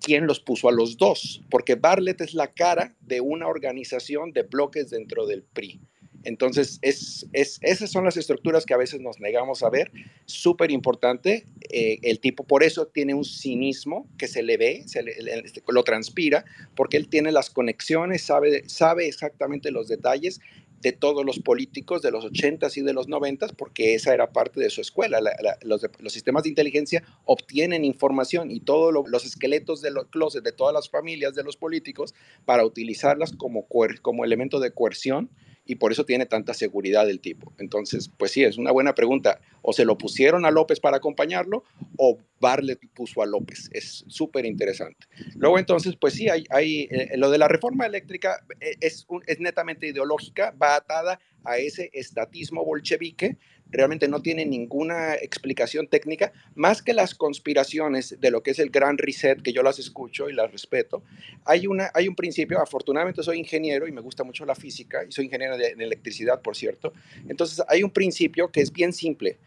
quién 0.00 0.26
los 0.26 0.40
puso 0.40 0.68
a 0.68 0.72
los 0.72 0.96
dos, 0.96 1.42
porque 1.50 1.74
Barlet 1.74 2.20
es 2.20 2.34
la 2.34 2.52
cara 2.52 2.94
de 3.00 3.20
una 3.20 3.48
organización 3.48 4.32
de 4.32 4.42
bloques 4.42 4.90
dentro 4.90 5.26
del 5.26 5.42
PRI. 5.42 5.80
Entonces, 6.24 6.78
es, 6.82 7.26
esas 7.32 7.90
son 7.90 8.04
las 8.04 8.16
estructuras 8.16 8.66
que 8.66 8.74
a 8.74 8.78
veces 8.78 9.00
nos 9.00 9.20
negamos 9.20 9.62
a 9.62 9.70
ver. 9.70 9.90
Súper 10.26 10.70
importante. 10.70 11.46
Eh, 11.70 11.98
el 12.02 12.20
tipo, 12.20 12.44
por 12.44 12.62
eso 12.62 12.86
tiene 12.86 13.14
un 13.14 13.24
cinismo 13.24 14.06
que 14.18 14.28
se 14.28 14.42
le 14.42 14.56
ve, 14.56 14.84
se 14.86 15.04
este, 15.44 15.62
lo 15.68 15.82
transpira, 15.82 16.44
porque 16.74 16.96
él 16.96 17.08
tiene 17.08 17.32
las 17.32 17.50
conexiones, 17.50 18.22
sabe, 18.22 18.68
sabe 18.68 19.06
exactamente 19.06 19.70
los 19.70 19.88
detalles 19.88 20.40
de 20.80 20.92
todos 20.92 21.24
los 21.26 21.38
políticos 21.38 22.00
de 22.00 22.10
los 22.10 22.24
80s 22.24 22.76
y 22.78 22.82
de 22.82 22.94
los 22.94 23.08
90s, 23.08 23.54
porque 23.54 23.94
esa 23.94 24.14
era 24.14 24.32
parte 24.32 24.60
de 24.60 24.70
su 24.70 24.80
escuela. 24.80 25.20
los, 25.62 25.82
sistemas 26.12 26.44
de 26.44 26.48
inteligencia 26.48 27.02
obtienen 27.24 27.84
información 27.84 28.50
y 28.50 28.60
todos 28.60 28.92
los 29.06 29.24
esqueletos 29.24 29.82
de 29.82 29.90
los 29.90 30.06
closets 30.06 30.44
de 30.44 30.52
todas 30.52 30.72
las 30.72 30.88
familias 30.88 31.34
de 31.34 31.44
los 31.44 31.56
políticos 31.56 32.14
para 32.46 32.64
utilizarlas 32.64 33.32
como, 33.32 33.66
como 34.00 34.24
elemento 34.24 34.58
de 34.58 34.72
coerción 34.72 35.30
y 35.70 35.76
por 35.76 35.92
eso 35.92 36.04
tiene 36.04 36.26
tanta 36.26 36.52
seguridad 36.52 37.08
el 37.08 37.20
tipo. 37.20 37.52
Entonces, 37.58 38.10
pues 38.16 38.32
sí, 38.32 38.42
es 38.42 38.58
una 38.58 38.72
buena 38.72 38.92
pregunta. 38.96 39.40
O 39.62 39.72
se 39.72 39.84
lo 39.84 39.96
pusieron 39.96 40.44
a 40.44 40.50
López 40.50 40.80
para 40.80 40.96
acompañarlo 40.96 41.62
o 41.96 42.18
Barlet 42.40 42.80
puso 42.92 43.22
a 43.22 43.26
López. 43.26 43.70
Es 43.72 44.04
súper 44.08 44.46
interesante. 44.46 45.06
Luego 45.36 45.60
entonces, 45.60 45.94
pues 45.94 46.14
sí, 46.14 46.28
hay, 46.28 46.44
hay 46.50 46.88
eh, 46.90 47.16
lo 47.16 47.30
de 47.30 47.38
la 47.38 47.46
reforma 47.46 47.86
eléctrica 47.86 48.44
eh, 48.58 48.74
es, 48.80 49.06
es 49.28 49.38
netamente 49.38 49.86
ideológica, 49.86 50.50
va 50.60 50.74
atada 50.74 51.20
a 51.44 51.58
ese 51.58 51.88
estatismo 51.92 52.64
bolchevique 52.64 53.38
realmente 53.70 54.08
no 54.08 54.20
tiene 54.20 54.44
ninguna 54.44 55.14
explicación 55.14 55.86
técnica, 55.86 56.32
más 56.54 56.82
que 56.82 56.92
las 56.92 57.14
conspiraciones 57.14 58.16
de 58.20 58.30
lo 58.30 58.42
que 58.42 58.50
es 58.50 58.58
el 58.58 58.70
gran 58.70 58.98
reset, 58.98 59.42
que 59.42 59.52
yo 59.52 59.62
las 59.62 59.78
escucho 59.78 60.28
y 60.28 60.32
las 60.32 60.50
respeto. 60.50 61.02
Hay, 61.44 61.66
una, 61.66 61.90
hay 61.94 62.08
un 62.08 62.16
principio, 62.16 62.60
afortunadamente 62.60 63.22
soy 63.22 63.38
ingeniero 63.38 63.86
y 63.86 63.92
me 63.92 64.00
gusta 64.00 64.24
mucho 64.24 64.44
la 64.44 64.54
física, 64.54 65.04
y 65.08 65.12
soy 65.12 65.26
ingeniero 65.26 65.56
de, 65.56 65.70
electricidad, 65.78 66.42
por 66.42 66.56
cierto. 66.56 66.92
Entonces 67.28 67.62
hay 67.68 67.82
un 67.82 67.90
principio 67.90 68.50
que 68.50 68.60
es 68.60 68.72
bien 68.72 68.92
simple. 68.92 69.38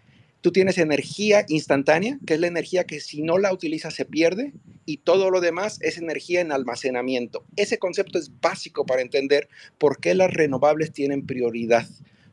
Tú 0.41 0.51
tienes 0.51 0.78
energía 0.78 1.45
instantánea, 1.47 2.19
que 2.28 2.34
es 2.34 2.39
la 2.39 2.47
energía 2.47 2.84
que 2.84 2.99
si 2.99 3.21
no 3.21 3.38
la 3.38 3.53
utilizas 3.53 3.93
se 3.93 4.03
pierde, 4.03 4.51
y 4.86 4.97
todo 4.97 5.30
lo 5.30 5.39
demás 5.39 5.80
es 5.82 5.97
energía 5.97 6.41
en 6.41 6.51
almacenamiento. 6.51 7.45
Ese 7.55 7.80
concepto 7.80 8.19
es 8.19 8.30
básico 8.41 8.86
para 8.86 9.01
entender 9.01 9.47
por 9.78 9.99
qué 9.99 10.13
las 10.15 10.34
renovables 10.34 10.91
tienen 10.91 11.26
prioridad 11.26 11.88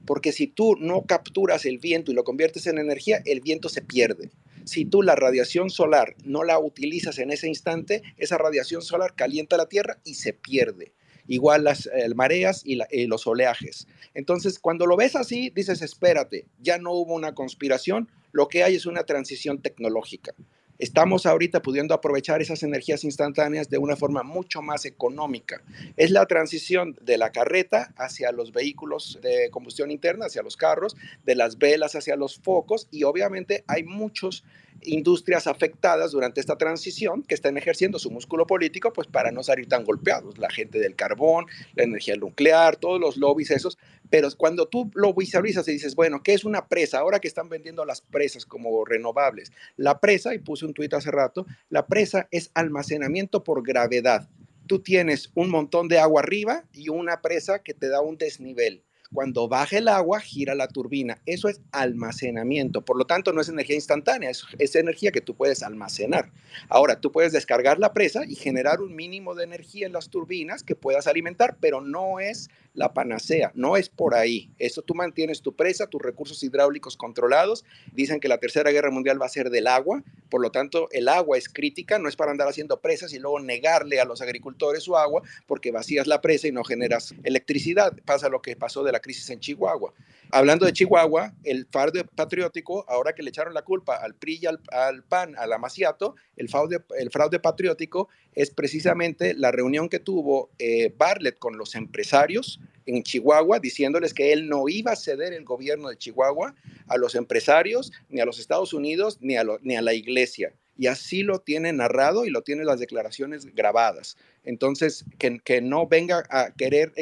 porque 0.07 0.33
si 0.33 0.47
tú 0.47 0.77
no 0.77 1.03
capturas 1.03 1.65
el 1.67 1.79
viento 1.79 2.11
y 2.11 2.15
lo 2.15 2.25
conviertes 2.25 2.67
en 2.67 2.79
energía, 2.79 3.23
el 3.25 3.41
viento 3.41 3.69
se 3.69 3.83
pierde. 3.83 4.31
Si 4.65 4.85
tú 4.85 5.03
la 5.03 5.15
radiación 5.15 5.71
solar 5.71 6.15
no 6.25 6.45
la 6.45 6.59
utilizas 6.59 7.19
en 7.19 7.31
ese 7.31 7.49
instante, 7.49 8.03
esa 8.17 8.39
radiación 8.39 8.83
solar 8.83 9.15
calienta 9.15 9.57
la 9.57 9.69
Tierra 9.69 9.99
y 10.05 10.15
se 10.15 10.33
pierde. 10.33 10.93
Igual 11.27 11.65
las 11.65 11.87
eh, 11.87 12.09
mareas 12.15 12.63
y, 12.65 12.79
los 13.07 13.27
oleajes. 13.27 13.87
Entonces, 14.15 14.59
cuando 14.59 14.87
lo 14.87 14.97
ves 14.97 15.15
así, 15.17 15.51
dices, 15.51 15.81
espérate, 15.83 16.47
ya 16.59 16.79
no 16.79 16.93
hubo 16.93 17.15
una 17.15 17.35
conspiración, 17.35 18.09
lo 18.33 18.49
que 18.49 18.65
hay 18.65 18.75
es 18.75 18.87
una 18.87 19.05
transición 19.05 19.63
tecnológica. 19.63 20.35
Estamos 20.81 21.27
ahorita 21.27 21.61
pudiendo 21.61 21.93
aprovechar 21.93 22.41
esas 22.41 22.63
energías 22.63 23.05
instantáneas 23.05 23.69
de 23.69 23.77
una 23.77 23.97
forma 23.97 24.23
mucho 24.23 24.63
más 24.63 24.87
económica. 24.87 25.63
Es 25.99 26.11
la 26.11 26.25
transición 26.25 26.97
de 27.03 27.19
la 27.19 27.33
carreta 27.33 27.93
hacia 27.99 28.33
los 28.33 28.51
vehículos 28.51 29.19
de 29.21 29.51
combustión 29.51 29.91
interna, 29.91 30.25
hacia 30.25 30.43
los 30.43 30.57
carros, 30.57 30.97
de 31.23 31.35
las 31.35 31.59
velas 31.59 31.97
hacia 31.97 32.17
los 32.17 32.39
focos 32.39 32.89
y 32.91 33.05
obviamente 33.05 33.63
hay 33.67 33.85
muchos 33.85 34.43
industrias 34.83 35.47
afectadas 35.47 36.13
durante 36.13 36.41
esta 36.41 36.57
transición 36.57 37.23
que 37.23 37.35
están 37.35 37.57
ejerciendo 37.57 37.99
su 37.99 38.11
músculo 38.11 38.47
político 38.47 38.93
pues 38.93 39.07
para 39.09 39.31
no 39.31 39.43
salir 39.43 39.69
tan 39.69 39.85
golpeados, 39.85 40.39
la 40.39 40.51
gente 40.51 40.79
del 40.79 40.97
carbón, 40.97 41.47
la 41.75 41.85
energía 41.85 42.17
nuclear, 42.17 42.77
todos 42.77 43.01
los 43.01 43.17
lobbies 43.17 43.51
esos, 43.51 43.79
pero 44.11 44.29
cuando 44.37 44.67
tú 44.67 44.91
lo 44.95 45.15
visualizas 45.15 45.67
y 45.69 45.73
dices, 45.73 45.95
bueno, 45.95 46.23
¿qué 46.23 46.35
es 46.35 46.45
una 46.45 46.69
presa? 46.69 46.99
Ahora 46.99 47.21
que 47.21 47.29
están 47.29 47.49
vendiendo 47.49 47.85
las 47.85 48.01
presas 48.01 48.45
como 48.45 48.85
renovables, 48.85 49.53
la 49.77 50.01
presa, 50.01 50.35
y 50.35 50.39
puse 50.39 50.67
un 50.67 50.75
tuit 50.75 50.93
hace 50.95 51.11
rato, 51.11 51.47
la 51.69 51.87
presa 51.87 52.29
es 52.31 52.51
almacenamiento 52.55 53.45
por 53.45 53.63
gravedad. 53.63 54.29
Tú 54.67 54.81
tienes 54.81 55.31
un 55.35 55.51
montón 55.51 55.89
de 55.89 55.99
agua 55.99 56.23
arriba 56.23 56.65
y 56.73 56.89
una 56.89 57.23
presa 57.23 57.63
que 57.63 57.75
te 57.75 57.89
da 57.89 58.01
un 58.01 58.19
desnivel 58.19 58.83
cuando 59.13 59.49
baja 59.49 59.79
el 59.79 59.89
agua, 59.89 60.21
gira 60.21 60.55
la 60.55 60.69
turbina. 60.69 61.21
Eso 61.27 61.49
es 61.49 61.61
almacenamiento. 61.73 62.85
Por 62.85 62.97
lo 62.97 63.07
tanto, 63.07 63.33
no 63.33 63.41
es 63.41 63.49
energía 63.49 63.75
instantánea, 63.75 64.31
es, 64.31 64.45
es, 64.59 64.77
energía 64.77 65.11
que 65.11 65.21
tú 65.21 65.35
puedes 65.35 65.63
almacenar. 65.63 66.31
Ahora, 66.69 67.01
tú 67.01 67.11
puedes 67.11 67.33
descargar 67.33 67.79
la 67.79 67.93
presa 67.93 68.23
y 68.27 68.37
generar 68.37 68.81
un 68.81 68.95
mínimo 68.95 69.35
de 69.35 69.45
energía 69.45 69.87
en 69.87 69.93
las 69.93 70.11
turbinas 70.11 70.63
que 70.63 70.77
puedas 70.77 71.07
alimentar, 71.07 71.57
pero 71.61 71.81
no 71.81 72.21
es 72.21 72.49
la 72.75 72.95
panacea, 72.95 73.51
no 73.55 73.77
es 73.77 73.89
por 73.89 74.15
ahí. 74.15 74.51
Eso 74.59 74.83
tú 74.83 74.95
mantienes 74.95 75.43
tu 75.43 75.55
presa, 75.57 75.89
tus 75.89 76.01
recursos 76.01 76.43
hidráulicos 76.43 76.97
controlados. 76.97 77.65
Dicen 77.93 78.21
que 78.21 78.29
la 78.29 78.39
Tercera 78.39 78.71
Guerra 78.71 78.91
Mundial 78.91 79.21
va 79.21 79.27
a 79.27 79.31
ser 79.31 79.51
del 79.51 79.67
agua, 79.67 80.05
por 80.29 80.41
lo 80.41 80.53
tanto, 80.53 80.89
el 80.93 81.09
agua 81.09 81.37
es 81.37 81.49
crítica, 81.49 81.99
no 81.99 82.09
es 82.09 82.17
para 82.17 82.31
andar 82.31 82.49
haciendo 82.49 82.81
presas 82.81 83.13
y 83.13 83.19
luego 83.19 83.41
negarle 83.41 84.01
a 84.01 84.05
los 84.05 84.23
agricultores 84.23 84.85
su 84.85 84.97
agua 84.97 85.23
porque 85.47 85.73
vacías 85.73 86.07
la 86.07 86.21
presa 86.21 86.47
y 86.47 86.53
no 86.53 86.63
generas 86.63 87.15
electricidad. 87.25 87.97
Pasa 88.05 88.29
lo 88.29 88.41
que 88.41 88.55
pasó 88.55 88.85
de 88.85 88.93
la 88.93 89.00
crisis 89.01 89.29
en 89.31 89.41
Chihuahua. 89.41 89.93
Hablando 90.33 90.65
de 90.65 90.73
Chihuahua, 90.73 91.35
el 91.43 91.67
fraude 91.67 92.05
patriótico, 92.05 92.85
ahora 92.89 93.15
que 93.15 93.23
le 93.23 93.31
echaron 93.31 93.53
la 93.53 93.63
culpa 93.63 93.97
al 93.97 94.15
PRI 94.15 94.41
y 94.43 94.47
al, 94.47 95.03
PAN, 95.03 95.35
al 95.37 95.53
Amaciato, 95.53 96.15
el 96.37 96.49
fraude, 96.49 96.79
el 96.99 97.11
fraude 97.11 97.41
patriótico 97.41 98.09
es 98.33 98.51
precisamente 98.51 99.35
la 99.35 99.51
reunión 99.51 99.89
que 99.89 99.99
tuvo 99.99 100.51
eh, 100.59 100.95
Bartlett 100.97 101.39
con 101.39 101.59
los 101.59 101.75
empresarios 101.75 102.61
en 102.87 103.03
Chihuahua, 103.03 103.59
diciéndoles 103.59 104.15
que 104.15 104.33
él 104.33 104.49
no 104.49 104.69
iba 104.69 104.93
a 104.93 104.97
ceder 104.97 105.33
el 105.33 105.45
gobierno 105.45 105.89
de 105.89 105.97
Chihuahua 105.97 106.55
a 106.87 106.97
los 106.97 107.17
empresarios, 107.17 107.93
ni 108.09 108.21
a 108.21 108.25
los 108.25 108.39
Estados 108.39 108.73
Unidos, 108.73 109.19
ni 109.21 109.37
a, 109.37 109.83
la 109.83 109.95
iglesia. 109.95 110.55
Y 110.77 110.87
así 110.87 111.23
lo 111.23 111.41
tiene 111.41 111.73
narrado 111.73 112.25
y 112.25 112.31
lo 112.31 112.43
tiene 112.43 112.65
las 112.65 112.79
declaraciones 112.79 113.47
grabadas. 113.55 114.17
Entonces, 114.45 115.05
que 115.19 115.61
no 115.61 115.87
venga 115.87 116.25
a 116.31 116.53
querer 116.55 116.93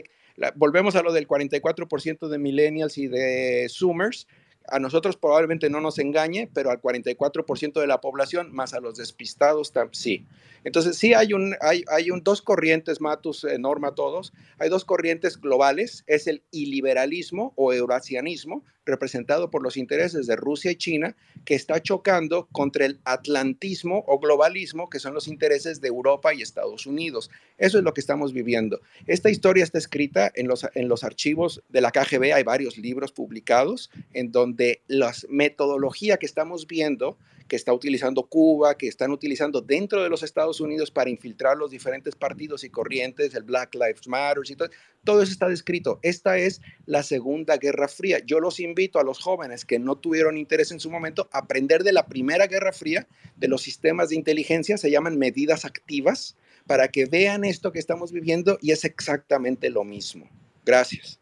volvemos 0.54 0.96
a 0.96 1.02
lo 1.02 1.12
del 1.12 1.26
44% 1.26 2.28
de 2.28 2.38
millennials 2.38 2.98
y 2.98 3.08
de 3.08 3.68
zoomers. 3.68 4.26
A 4.70 4.78
nosotros 4.78 5.16
probablemente 5.16 5.70
no 5.70 5.80
nos 5.80 5.98
engañe, 5.98 6.48
pero 6.52 6.70
al 6.70 6.80
44% 6.80 7.80
de 7.80 7.86
la 7.86 8.00
población, 8.00 8.52
más 8.52 8.74
a 8.74 8.80
los 8.80 8.96
despistados, 8.96 9.72
sí. 9.92 10.26
Entonces, 10.64 10.96
sí 10.96 11.14
hay, 11.14 11.32
un, 11.32 11.54
hay, 11.60 11.84
hay 11.88 12.10
un, 12.10 12.22
dos 12.22 12.42
corrientes, 12.42 13.00
Matus, 13.00 13.44
eh, 13.44 13.58
Norma, 13.58 13.94
todos. 13.94 14.32
Hay 14.58 14.68
dos 14.68 14.84
corrientes 14.84 15.40
globales. 15.40 16.04
Es 16.06 16.26
el 16.26 16.42
iliberalismo 16.50 17.52
o 17.56 17.72
eurasianismo, 17.72 18.64
representado 18.84 19.50
por 19.50 19.62
los 19.62 19.76
intereses 19.76 20.26
de 20.26 20.36
Rusia 20.36 20.72
y 20.72 20.76
China, 20.76 21.16
que 21.44 21.54
está 21.54 21.80
chocando 21.80 22.48
contra 22.52 22.86
el 22.86 23.00
atlantismo 23.04 24.04
o 24.06 24.18
globalismo, 24.18 24.90
que 24.90 24.98
son 24.98 25.14
los 25.14 25.28
intereses 25.28 25.80
de 25.80 25.88
Europa 25.88 26.34
y 26.34 26.42
Estados 26.42 26.86
Unidos. 26.86 27.30
Eso 27.58 27.78
es 27.78 27.84
lo 27.84 27.94
que 27.94 28.00
estamos 28.00 28.32
viviendo. 28.32 28.80
Esta 29.06 29.30
historia 29.30 29.64
está 29.64 29.78
escrita 29.78 30.32
en 30.34 30.48
los, 30.48 30.66
en 30.74 30.88
los 30.88 31.04
archivos 31.04 31.62
de 31.68 31.80
la 31.80 31.92
KGB, 31.92 32.34
hay 32.34 32.42
varios 32.42 32.78
libros 32.78 33.12
publicados 33.12 33.90
en 34.12 34.32
donde 34.32 34.57
la 34.86 35.12
metodología 35.28 36.16
que 36.16 36.26
estamos 36.26 36.66
viendo 36.66 37.16
que 37.48 37.56
está 37.56 37.72
utilizando 37.72 38.24
Cuba, 38.24 38.76
que 38.76 38.86
están 38.86 39.10
utilizando 39.10 39.62
dentro 39.62 40.02
de 40.02 40.10
los 40.10 40.22
Estados 40.22 40.60
Unidos 40.60 40.90
para 40.90 41.10
infiltrar 41.10 41.56
los 41.56 41.70
diferentes 41.70 42.14
partidos 42.14 42.62
y 42.62 42.70
corrientes, 42.70 43.34
el 43.34 43.42
Black 43.42 43.74
Lives 43.74 44.06
Matter 44.06 44.42
y 44.48 44.54
todo, 44.54 44.68
todo 45.02 45.22
eso 45.22 45.32
está 45.32 45.48
descrito. 45.48 45.98
Esta 46.02 46.36
es 46.36 46.60
la 46.84 47.02
Segunda 47.02 47.56
Guerra 47.56 47.88
Fría. 47.88 48.20
Yo 48.24 48.38
los 48.38 48.60
invito 48.60 49.00
a 49.00 49.04
los 49.04 49.18
jóvenes 49.18 49.64
que 49.64 49.78
no 49.78 49.96
tuvieron 49.96 50.36
interés 50.36 50.70
en 50.70 50.78
su 50.78 50.90
momento 50.90 51.28
a 51.32 51.38
aprender 51.38 51.82
de 51.82 51.92
la 51.92 52.06
Primera 52.06 52.46
Guerra 52.46 52.72
Fría, 52.72 53.08
de 53.36 53.48
los 53.48 53.62
sistemas 53.62 54.10
de 54.10 54.16
inteligencia, 54.16 54.76
se 54.76 54.90
llaman 54.90 55.18
medidas 55.18 55.64
activas, 55.64 56.36
para 56.66 56.88
que 56.88 57.06
vean 57.06 57.44
esto 57.44 57.72
que 57.72 57.78
estamos 57.78 58.12
viviendo 58.12 58.58
y 58.60 58.72
es 58.72 58.84
exactamente 58.84 59.70
lo 59.70 59.84
mismo. 59.84 60.28
Gracias. 60.66 61.18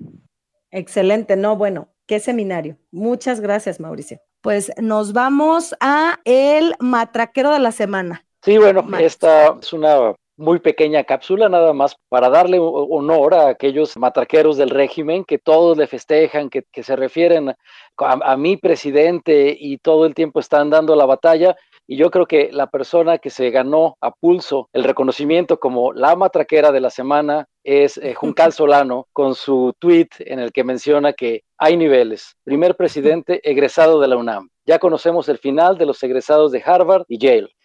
Excelente, 0.72 1.36
no, 1.36 1.56
bueno, 1.56 1.88
qué 2.06 2.20
seminario. 2.20 2.76
Muchas 2.90 3.40
gracias, 3.40 3.80
Mauricio 3.80 4.20
pues 4.46 4.70
nos 4.80 5.12
vamos 5.12 5.74
a 5.80 6.20
el 6.24 6.76
matraquero 6.78 7.50
de 7.50 7.58
la 7.58 7.72
semana. 7.72 8.24
Sí, 8.44 8.58
bueno, 8.58 8.86
esta 9.00 9.56
es 9.60 9.72
una 9.72 10.14
muy 10.36 10.60
pequeña 10.60 11.02
cápsula, 11.02 11.48
nada 11.48 11.72
más 11.72 11.96
para 12.08 12.30
darle 12.30 12.60
honor 12.60 13.34
a 13.34 13.48
aquellos 13.48 13.96
matraqueros 13.96 14.56
del 14.56 14.70
régimen 14.70 15.24
que 15.24 15.38
todos 15.38 15.76
le 15.76 15.88
festejan, 15.88 16.48
que, 16.48 16.62
se 16.80 16.94
refieren 16.94 17.48
a, 17.48 17.56
a, 17.98 18.36
mi 18.36 18.56
presidente 18.56 19.56
y 19.58 19.78
todo 19.78 20.06
el 20.06 20.14
tiempo 20.14 20.38
están 20.38 20.70
dando 20.70 20.94
la 20.94 21.06
batalla. 21.06 21.56
Y 21.88 21.96
yo 21.96 22.10
creo 22.10 22.26
que 22.26 22.50
la 22.52 22.66
persona 22.68 23.18
que 23.18 23.30
se 23.30 23.50
ganó 23.50 23.96
a 24.00 24.10
pulso 24.10 24.68
el 24.72 24.84
reconocimiento 24.84 25.60
como 25.60 25.92
la 25.92 26.16
matraquera 26.16 26.72
de 26.72 26.80
la 26.80 26.90
semana 26.90 27.46
es 27.62 27.96
eh, 27.98 28.14
Juncal 28.16 28.52
Solano 28.52 29.06
con 29.12 29.34
su 29.34 29.72
tweet 29.78 30.08
en 30.18 30.40
el 30.40 30.52
que 30.52 30.64
menciona 30.64 31.12
que 31.12 31.42
hay 31.58 31.76
niveles. 31.76 32.34
Primer 32.44 32.76
presidente 32.76 33.40
egresado 33.48 34.00
de 34.00 34.08
la 34.08 34.16
UNAM. 34.16 34.48
Ya 34.66 34.78
conocemos 34.78 35.28
el 35.28 35.38
final 35.38 35.78
de 35.78 35.86
los 35.86 36.02
egresados 36.02 36.50
de 36.50 36.62
Harvard 36.64 37.04
y 37.08 37.18
Yale. 37.18 37.55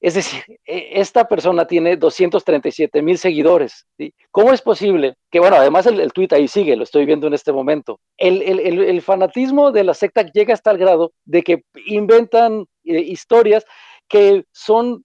Es 0.00 0.14
decir, 0.14 0.42
e, 0.64 1.00
esta 1.00 1.28
persona 1.28 1.66
tiene 1.66 1.96
237 1.96 3.02
mil 3.02 3.18
seguidores. 3.18 3.86
¿Cómo 4.30 4.52
es 4.52 4.62
posible 4.62 5.14
que, 5.30 5.40
bueno, 5.40 5.56
además 5.56 5.86
el, 5.86 6.00
el 6.00 6.12
tuit 6.12 6.32
ahí 6.32 6.48
sigue, 6.48 6.76
lo 6.76 6.84
estoy 6.84 7.04
viendo 7.04 7.26
en 7.26 7.34
este 7.34 7.52
momento, 7.52 8.00
el 8.16 9.02
fanatismo 9.02 9.72
de 9.72 9.84
la 9.84 9.94
secta 9.94 10.22
llega 10.22 10.54
hasta 10.54 10.70
el 10.70 10.78
grado 10.78 11.12
de 11.24 11.42
que 11.42 11.64
inventan 11.86 12.66
eh, 12.84 13.00
historias 13.00 13.64
que 14.08 14.44
son 14.52 15.04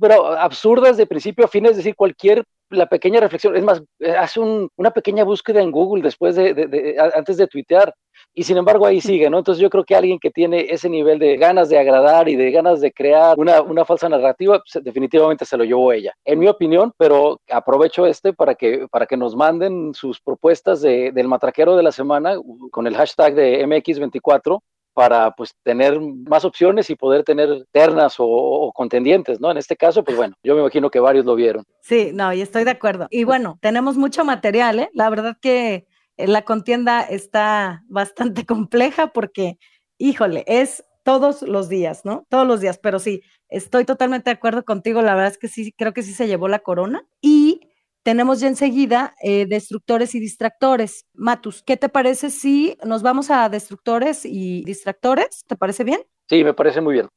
pero 0.00 0.26
absurdas 0.26 0.96
de 0.96 1.06
principio 1.06 1.44
a 1.44 1.48
fin, 1.48 1.66
es 1.66 1.76
decir, 1.76 1.94
cualquier 1.94 2.44
la 2.70 2.86
pequeña 2.86 3.20
reflexión, 3.20 3.56
es 3.56 3.62
más, 3.62 3.82
eh, 4.00 4.10
hace 4.10 4.40
una 4.40 4.90
pequeña 4.90 5.24
búsqueda 5.24 5.60
en 5.60 5.70
Google 5.70 6.02
después 6.02 6.36
de, 6.36 6.96
antes 7.14 7.36
de 7.36 7.46
tuitear 7.46 7.94
y 8.34 8.42
sin 8.42 8.56
embargo 8.56 8.86
ahí 8.86 9.00
sigue, 9.00 9.30
¿no? 9.30 9.38
Entonces 9.38 9.60
yo 9.60 9.70
creo 9.70 9.84
que 9.84 9.94
alguien 9.94 10.18
que 10.18 10.30
tiene 10.30 10.66
ese 10.68 10.88
nivel 10.88 11.18
de 11.18 11.36
ganas 11.36 11.68
de 11.68 11.78
agradar 11.78 12.28
y 12.28 12.36
de 12.36 12.50
ganas 12.50 12.80
de 12.80 12.92
crear 12.92 13.38
una, 13.38 13.62
una 13.62 13.84
falsa 13.84 14.08
narrativa, 14.08 14.60
pues, 14.60 14.82
definitivamente 14.84 15.44
se 15.44 15.56
lo 15.56 15.64
llevó 15.64 15.92
ella, 15.92 16.12
en 16.24 16.38
mi 16.38 16.48
opinión, 16.48 16.92
pero 16.96 17.40
aprovecho 17.50 18.06
este 18.06 18.32
para 18.32 18.54
que, 18.54 18.86
para 18.90 19.06
que 19.06 19.16
nos 19.16 19.36
manden 19.36 19.94
sus 19.94 20.20
propuestas 20.20 20.80
de, 20.80 21.12
del 21.12 21.28
matraquero 21.28 21.76
de 21.76 21.82
la 21.82 21.92
semana 21.92 22.36
con 22.70 22.86
el 22.86 22.96
hashtag 22.96 23.34
de 23.34 23.66
MX24 23.66 24.60
para 24.96 25.32
pues 25.32 25.54
tener 25.62 26.00
más 26.00 26.46
opciones 26.46 26.88
y 26.88 26.96
poder 26.96 27.22
tener 27.22 27.66
ternas 27.70 28.14
o, 28.16 28.72
contendientes, 28.74 29.38
¿no? 29.42 29.50
En 29.50 29.58
este 29.58 29.76
caso, 29.76 30.02
pues 30.02 30.16
bueno, 30.16 30.34
yo 30.42 30.54
me 30.54 30.62
imagino 30.62 30.88
que 30.88 31.00
varios 31.00 31.26
lo 31.26 31.34
vieron. 31.34 31.64
Sí, 31.82 32.12
no, 32.14 32.32
y 32.32 32.40
estoy 32.40 32.64
de 32.64 32.70
acuerdo. 32.70 33.06
Y 33.10 33.24
bueno, 33.24 33.58
tenemos 33.60 33.98
mucho 33.98 34.24
material, 34.24 34.78
¿eh? 34.78 34.90
La 34.94 35.10
verdad 35.10 35.36
que 35.38 35.86
eh, 36.16 36.26
la 36.26 36.46
contienda 36.46 37.02
está 37.02 37.82
bastante 37.90 38.46
compleja 38.46 39.08
porque, 39.08 39.58
híjole, 39.98 40.44
es 40.46 40.82
todos 41.02 41.42
los 41.42 41.68
días, 41.68 42.06
¿no? 42.06 42.24
Todos 42.30 42.46
los 42.46 42.62
días, 42.62 42.78
pero 42.78 42.98
sí, 42.98 43.20
estoy 43.50 43.84
totalmente 43.84 44.30
de 44.30 44.36
acuerdo 44.36 44.64
contigo, 44.64 45.02
la 45.02 45.14
verdad 45.14 45.32
es 45.32 45.38
que 45.38 45.48
sí, 45.48 45.74
creo 45.76 45.92
que 45.92 46.02
sí 46.02 46.14
se 46.14 46.26
llevó 46.26 46.48
la 46.48 46.60
corona. 46.60 47.06
Y 47.20 47.60
tenemos 48.06 48.38
ya 48.38 48.46
enseguida 48.46 49.16
eh, 49.20 49.46
destructores 49.46 50.14
y 50.14 50.20
distractores. 50.20 51.06
Matus, 51.12 51.64
¿qué 51.64 51.76
te 51.76 51.88
parece 51.88 52.30
si 52.30 52.78
nos 52.84 53.02
vamos 53.02 53.32
a 53.32 53.48
destructores 53.48 54.24
y 54.24 54.62
distractores? 54.62 55.42
¿Te 55.48 55.56
parece 55.56 55.82
bien? 55.82 56.04
Sí, 56.28 56.44
me 56.44 56.54
parece 56.54 56.80
muy 56.80 56.94
bien. 56.94 57.08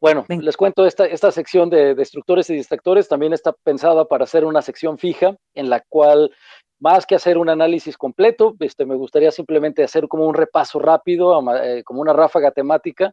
Bueno, 0.00 0.26
les 0.28 0.56
cuento, 0.56 0.86
esta, 0.86 1.06
esta 1.06 1.30
sección 1.30 1.70
de 1.70 1.94
destructores 1.94 2.50
y 2.50 2.54
distractores 2.54 3.06
también 3.06 3.32
está 3.32 3.52
pensada 3.52 4.06
para 4.06 4.24
hacer 4.24 4.44
una 4.44 4.60
sección 4.60 4.98
fija 4.98 5.36
en 5.54 5.70
la 5.70 5.84
cual 5.88 6.32
más 6.80 7.06
que 7.06 7.14
hacer 7.14 7.38
un 7.38 7.48
análisis 7.48 7.96
completo, 7.96 8.56
este, 8.58 8.86
me 8.86 8.96
gustaría 8.96 9.30
simplemente 9.30 9.84
hacer 9.84 10.08
como 10.08 10.26
un 10.26 10.34
repaso 10.34 10.80
rápido, 10.80 11.40
eh, 11.62 11.84
como 11.84 12.00
una 12.00 12.12
ráfaga 12.12 12.50
temática 12.50 13.12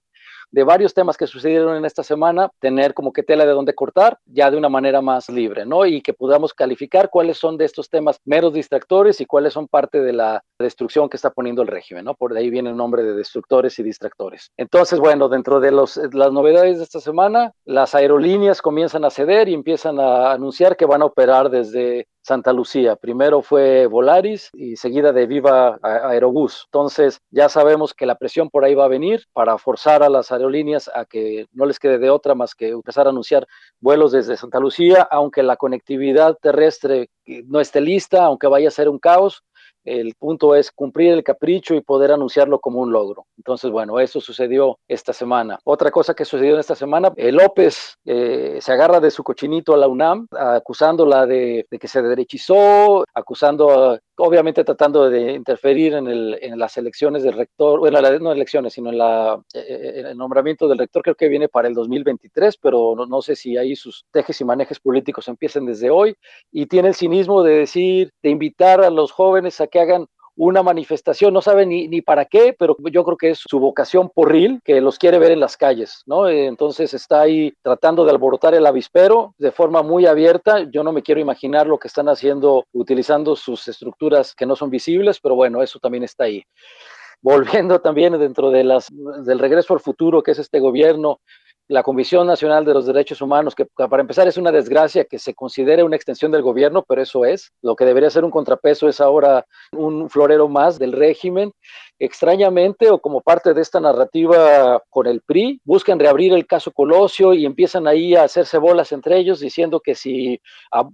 de 0.51 0.63
varios 0.63 0.93
temas 0.93 1.17
que 1.17 1.27
sucedieron 1.27 1.77
en 1.77 1.85
esta 1.85 2.03
semana, 2.03 2.51
tener 2.59 2.93
como 2.93 3.13
que 3.13 3.23
tela 3.23 3.45
de 3.45 3.51
dónde 3.51 3.73
cortar, 3.73 4.19
ya 4.25 4.51
de 4.51 4.57
una 4.57 4.69
manera 4.69 5.01
más 5.01 5.29
libre, 5.29 5.65
¿no? 5.65 5.85
Y 5.85 6.01
que 6.01 6.13
podamos 6.13 6.53
calificar 6.53 7.09
cuáles 7.09 7.37
son 7.37 7.57
de 7.57 7.65
estos 7.65 7.89
temas 7.89 8.19
meros 8.25 8.53
distractores 8.53 9.21
y 9.21 9.25
cuáles 9.25 9.53
son 9.53 9.67
parte 9.67 10.01
de 10.01 10.13
la 10.13 10.43
destrucción 10.59 11.09
que 11.09 11.17
está 11.17 11.31
poniendo 11.31 11.61
el 11.61 11.67
régimen, 11.67 12.05
¿no? 12.05 12.13
Por 12.13 12.35
ahí 12.35 12.49
viene 12.49 12.69
el 12.69 12.77
nombre 12.77 13.03
de 13.03 13.13
destructores 13.13 13.79
y 13.79 13.83
distractores. 13.83 14.51
Entonces, 14.57 14.99
bueno, 14.99 15.29
dentro 15.29 15.59
de 15.59 15.71
los, 15.71 15.99
las 16.13 16.31
novedades 16.31 16.77
de 16.77 16.83
esta 16.83 16.99
semana, 16.99 17.53
las 17.65 17.95
aerolíneas 17.95 18.61
comienzan 18.61 19.05
a 19.05 19.09
ceder 19.09 19.47
y 19.49 19.53
empiezan 19.53 19.99
a 19.99 20.31
anunciar 20.33 20.75
que 20.75 20.85
van 20.85 21.01
a 21.01 21.05
operar 21.05 21.49
desde 21.49 22.07
Santa 22.21 22.53
Lucía. 22.53 22.95
Primero 22.95 23.41
fue 23.41 23.87
Volaris 23.87 24.49
y 24.53 24.75
seguida 24.75 25.11
de 25.11 25.25
Viva 25.25 25.79
Aerobús. 25.81 26.63
Entonces 26.67 27.19
ya 27.31 27.49
sabemos 27.49 27.93
que 27.93 28.05
la 28.05 28.15
presión 28.15 28.49
por 28.49 28.63
ahí 28.63 28.75
va 28.75 28.85
a 28.85 28.89
venir 28.89 29.25
para 29.33 29.57
forzar 29.57 30.03
a 30.03 30.09
las 30.09 30.31
aerolíneas 30.31 30.89
a 30.93 31.05
que 31.05 31.47
no 31.51 31.65
les 31.65 31.79
quede 31.79 31.97
de 31.97 32.09
otra 32.09 32.35
más 32.35 32.55
que 32.55 32.69
empezar 32.69 33.07
a 33.07 33.09
anunciar 33.09 33.47
vuelos 33.79 34.11
desde 34.11 34.37
Santa 34.37 34.59
Lucía, 34.59 35.07
aunque 35.09 35.43
la 35.43 35.57
conectividad 35.57 36.37
terrestre 36.41 37.09
no 37.45 37.59
esté 37.59 37.81
lista, 37.81 38.25
aunque 38.25 38.47
vaya 38.47 38.67
a 38.67 38.71
ser 38.71 38.89
un 38.89 38.99
caos, 38.99 39.43
el 39.83 40.13
punto 40.15 40.55
es 40.55 40.71
cumplir 40.71 41.13
el 41.13 41.23
capricho 41.23 41.73
y 41.75 41.81
poder 41.81 42.11
anunciarlo 42.11 42.59
como 42.59 42.81
un 42.81 42.91
logro. 42.91 43.25
Entonces, 43.37 43.71
bueno, 43.71 43.99
eso 43.99 44.21
sucedió 44.21 44.79
esta 44.87 45.13
semana. 45.13 45.59
Otra 45.63 45.91
cosa 45.91 46.13
que 46.13 46.25
sucedió 46.25 46.59
esta 46.59 46.75
semana, 46.75 47.11
eh, 47.15 47.31
López 47.31 47.97
eh, 48.05 48.59
se 48.61 48.71
agarra 48.71 48.99
de 48.99 49.11
su 49.11 49.23
cochinito 49.23 49.73
a 49.73 49.77
la 49.77 49.87
UNAM, 49.87 50.27
acusándola 50.31 51.25
de, 51.25 51.65
que 51.69 51.87
se 51.87 52.01
derechizó, 52.01 53.03
acusando 53.13 53.99
obviamente 54.17 54.63
tratando 54.63 55.09
de 55.09 55.33
interferir 55.33 55.93
en, 55.93 56.07
el, 56.07 56.37
en 56.41 56.59
las 56.59 56.77
elecciones 56.77 57.23
del 57.23 57.33
rector, 57.33 57.79
bueno, 57.79 58.01
no 58.19 58.31
elecciones, 58.31 58.73
sino 58.73 58.89
en, 58.89 58.97
la, 58.97 59.41
eh, 59.53 59.65
eh, 59.69 60.03
el 60.11 60.17
nombramiento 60.17 60.67
del 60.67 60.77
rector, 60.77 61.01
creo 61.01 61.15
que 61.15 61.29
viene 61.29 61.47
para 61.49 61.67
el 61.67 61.73
2023, 61.73 62.57
pero 62.57 62.93
no, 62.95 63.05
no 63.05 63.21
sé 63.21 63.35
si 63.35 63.57
ahí 63.57 63.75
sus 63.75 64.05
tejes 64.11 64.39
y 64.41 64.45
manejes 64.45 64.79
políticos 64.79 65.27
empiecen 65.27 65.65
desde 65.65 65.89
hoy, 65.89 66.15
y 66.51 66.65
tiene 66.65 66.89
el 66.89 66.95
cinismo 66.95 67.43
de 67.43 67.57
decir, 67.57 68.11
de 68.21 68.29
invitar 68.29 68.81
a 68.81 68.89
los 68.89 69.11
jóvenes 69.11 69.61
a 69.61 69.67
que 69.67 69.79
hagan 69.79 70.07
una 70.35 70.63
manifestación, 70.63 71.33
no 71.33 71.41
sabe 71.41 71.65
ni, 71.65 71.87
ni 71.87 72.01
para 72.01 72.25
qué, 72.25 72.55
pero 72.57 72.75
yo 72.91 73.03
creo 73.03 73.17
que 73.17 73.29
es 73.31 73.39
su 73.39 73.59
vocación 73.59 74.09
porril 74.09 74.61
que 74.63 74.81
los 74.81 74.97
quiere 74.97 75.19
ver 75.19 75.31
en 75.31 75.39
las 75.39 75.57
calles, 75.57 76.03
¿no? 76.05 76.29
Entonces 76.29 76.93
está 76.93 77.21
ahí 77.21 77.53
tratando 77.61 78.05
de 78.05 78.11
alborotar 78.11 78.53
el 78.53 78.65
avispero 78.65 79.35
de 79.37 79.51
forma 79.51 79.83
muy 79.83 80.05
abierta. 80.05 80.69
Yo 80.71 80.83
no 80.83 80.93
me 80.93 81.01
quiero 81.01 81.21
imaginar 81.21 81.67
lo 81.67 81.77
que 81.77 81.87
están 81.87 82.09
haciendo 82.09 82.65
utilizando 82.73 83.35
sus 83.35 83.67
estructuras 83.67 84.33
que 84.33 84.45
no 84.45 84.55
son 84.55 84.69
visibles, 84.69 85.19
pero 85.19 85.35
bueno, 85.35 85.61
eso 85.61 85.79
también 85.79 86.03
está 86.03 86.25
ahí 86.25 86.43
volviendo 87.21 87.81
también 87.81 88.17
dentro 88.17 88.49
de 88.49 88.63
las, 88.63 88.87
del 88.89 89.39
regreso 89.39 89.73
al 89.73 89.79
futuro, 89.79 90.23
que 90.23 90.31
es 90.31 90.39
este 90.39 90.59
gobierno, 90.59 91.19
la 91.67 91.83
Comisión 91.83 92.27
Nacional 92.27 92.65
de 92.65 92.73
los 92.73 92.85
Derechos 92.85 93.21
Humanos, 93.21 93.55
que 93.55 93.65
para 93.65 94.01
empezar 94.01 94.27
es 94.27 94.37
una 94.37 94.51
desgracia 94.51 95.05
que 95.05 95.19
se 95.19 95.33
considere 95.33 95.83
una 95.83 95.95
extensión 95.95 96.31
del 96.31 96.41
gobierno, 96.41 96.83
pero 96.87 97.01
eso 97.01 97.23
es. 97.25 97.51
Lo 97.61 97.75
que 97.75 97.85
debería 97.85 98.09
ser 98.09 98.25
un 98.25 98.31
contrapeso 98.31 98.89
es 98.89 98.99
ahora 98.99 99.45
un 99.71 100.09
florero 100.09 100.47
más 100.47 100.77
del 100.79 100.91
régimen. 100.91 101.53
Extrañamente, 101.97 102.89
o 102.89 102.99
como 102.99 103.21
parte 103.21 103.53
de 103.53 103.61
esta 103.61 103.79
narrativa 103.79 104.81
con 104.89 105.05
el 105.05 105.21
PRI, 105.21 105.61
buscan 105.63 105.99
reabrir 105.99 106.33
el 106.33 106.47
caso 106.47 106.71
Colosio 106.71 107.33
y 107.33 107.45
empiezan 107.45 107.87
ahí 107.87 108.15
a 108.15 108.23
hacerse 108.23 108.57
bolas 108.57 108.91
entre 108.91 109.17
ellos, 109.17 109.39
diciendo 109.39 109.79
que 109.79 109.93
si 109.93 110.41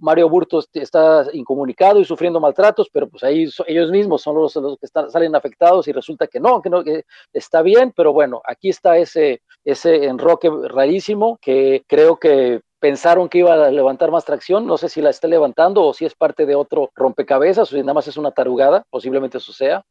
Mario 0.00 0.28
Burtos 0.28 0.68
está 0.74 1.26
incomunicado 1.32 1.98
y 1.98 2.04
sufriendo 2.04 2.40
maltratos, 2.40 2.88
pero 2.92 3.08
pues 3.08 3.24
ahí 3.24 3.48
ellos 3.66 3.90
mismos 3.90 4.20
son 4.20 4.36
los, 4.36 4.54
los 4.56 4.78
que 4.78 4.86
están, 4.86 5.10
salen 5.10 5.34
afectados 5.34 5.88
y 5.88 5.92
resulta 5.92 6.26
que 6.26 6.40
no, 6.40 6.60
que 6.60 6.68
no, 6.68 6.84
que 6.84 7.04
está 7.32 7.62
bien, 7.62 7.92
pero 7.96 8.12
bueno, 8.12 8.42
aquí 8.44 8.68
está 8.68 8.98
ese, 8.98 9.40
ese 9.64 10.04
enroque 10.04 10.50
rarísimo 10.68 11.38
que 11.40 11.84
creo 11.86 12.16
que 12.16 12.60
pensaron 12.78 13.28
que 13.28 13.38
iba 13.38 13.54
a 13.54 13.70
levantar 13.70 14.10
más 14.10 14.24
tracción, 14.24 14.66
no 14.66 14.78
sé 14.78 14.88
si 14.88 15.00
la 15.00 15.10
está 15.10 15.26
levantando 15.26 15.84
o 15.84 15.94
si 15.94 16.04
es 16.04 16.14
parte 16.14 16.46
de 16.46 16.54
otro 16.54 16.90
rompecabezas 16.94 17.72
o 17.72 17.76
si 17.76 17.80
nada 17.80 17.94
más 17.94 18.08
es 18.08 18.16
una 18.16 18.30
tarugada, 18.30 18.84
posiblemente 18.90 19.38
eso 19.38 19.52
sea. 19.52 19.84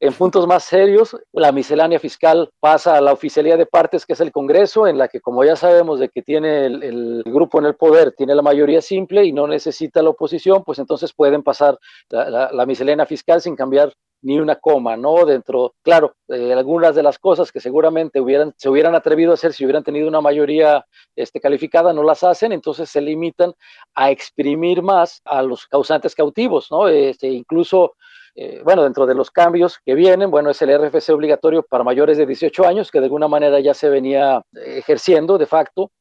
En 0.00 0.12
puntos 0.12 0.46
más 0.46 0.64
serios, 0.64 1.16
la 1.32 1.52
miscelánea 1.52 2.00
fiscal 2.00 2.50
pasa 2.58 2.96
a 2.96 3.00
la 3.00 3.12
oficialía 3.12 3.56
de 3.56 3.64
partes, 3.64 4.04
que 4.04 4.14
es 4.14 4.20
el 4.20 4.32
Congreso, 4.32 4.88
en 4.88 4.98
la 4.98 5.06
que, 5.06 5.20
como 5.20 5.44
ya 5.44 5.54
sabemos 5.54 6.00
de 6.00 6.08
que 6.08 6.20
tiene 6.20 6.66
el, 6.66 6.82
el, 6.82 7.22
grupo 7.24 7.60
en 7.60 7.66
el 7.66 7.76
poder, 7.76 8.12
tiene 8.12 8.34
la 8.34 8.42
mayoría 8.42 8.82
simple 8.82 9.24
y 9.24 9.32
no 9.32 9.46
necesita 9.46 10.02
la 10.02 10.10
oposición, 10.10 10.64
pues 10.64 10.80
entonces 10.80 11.12
pueden 11.14 11.44
pasar 11.44 11.78
la, 12.08 12.28
la, 12.28 12.50
la 12.52 12.66
miscelánea 12.66 13.06
fiscal 13.06 13.40
sin 13.40 13.54
cambiar 13.54 13.94
ni 14.24 14.40
una 14.40 14.56
coma, 14.56 14.96
¿no? 14.96 15.26
Dentro, 15.26 15.74
claro, 15.82 16.16
eh, 16.28 16.52
algunas 16.52 16.94
de 16.94 17.02
las 17.02 17.18
cosas 17.18 17.52
que 17.52 17.60
seguramente 17.60 18.20
hubieran, 18.20 18.54
se 18.56 18.70
hubieran 18.70 18.94
atrevido 18.94 19.30
a 19.30 19.34
hacer 19.34 19.52
si 19.52 19.64
hubieran 19.64 19.84
tenido 19.84 20.08
una 20.08 20.22
mayoría 20.22 20.84
este, 21.14 21.40
calificada, 21.40 21.92
no 21.92 22.02
las 22.02 22.24
hacen, 22.24 22.52
entonces 22.52 22.88
se 22.88 23.02
limitan 23.02 23.52
a 23.94 24.10
exprimir 24.10 24.82
más 24.82 25.20
a 25.26 25.42
los 25.42 25.66
causantes 25.66 26.14
cautivos, 26.14 26.68
¿no? 26.70 26.88
Este, 26.88 27.28
incluso 27.28 27.94
eh, 28.34 28.62
bueno, 28.64 28.82
dentro 28.82 29.06
de 29.06 29.14
los 29.14 29.30
cambios 29.30 29.78
que 29.84 29.94
vienen, 29.94 30.30
bueno, 30.30 30.50
es 30.50 30.60
el 30.62 30.76
RFC 30.76 31.10
obligatorio 31.10 31.62
para 31.62 31.84
mayores 31.84 32.16
de 32.16 32.26
18 32.26 32.66
años, 32.66 32.90
que 32.90 32.98
de 32.98 33.06
alguna 33.06 33.28
manera 33.28 33.60
ya 33.60 33.74
se 33.74 33.88
venía 33.88 34.42
ejerciendo 34.54 35.38
de 35.38 35.46
facto, 35.46 35.92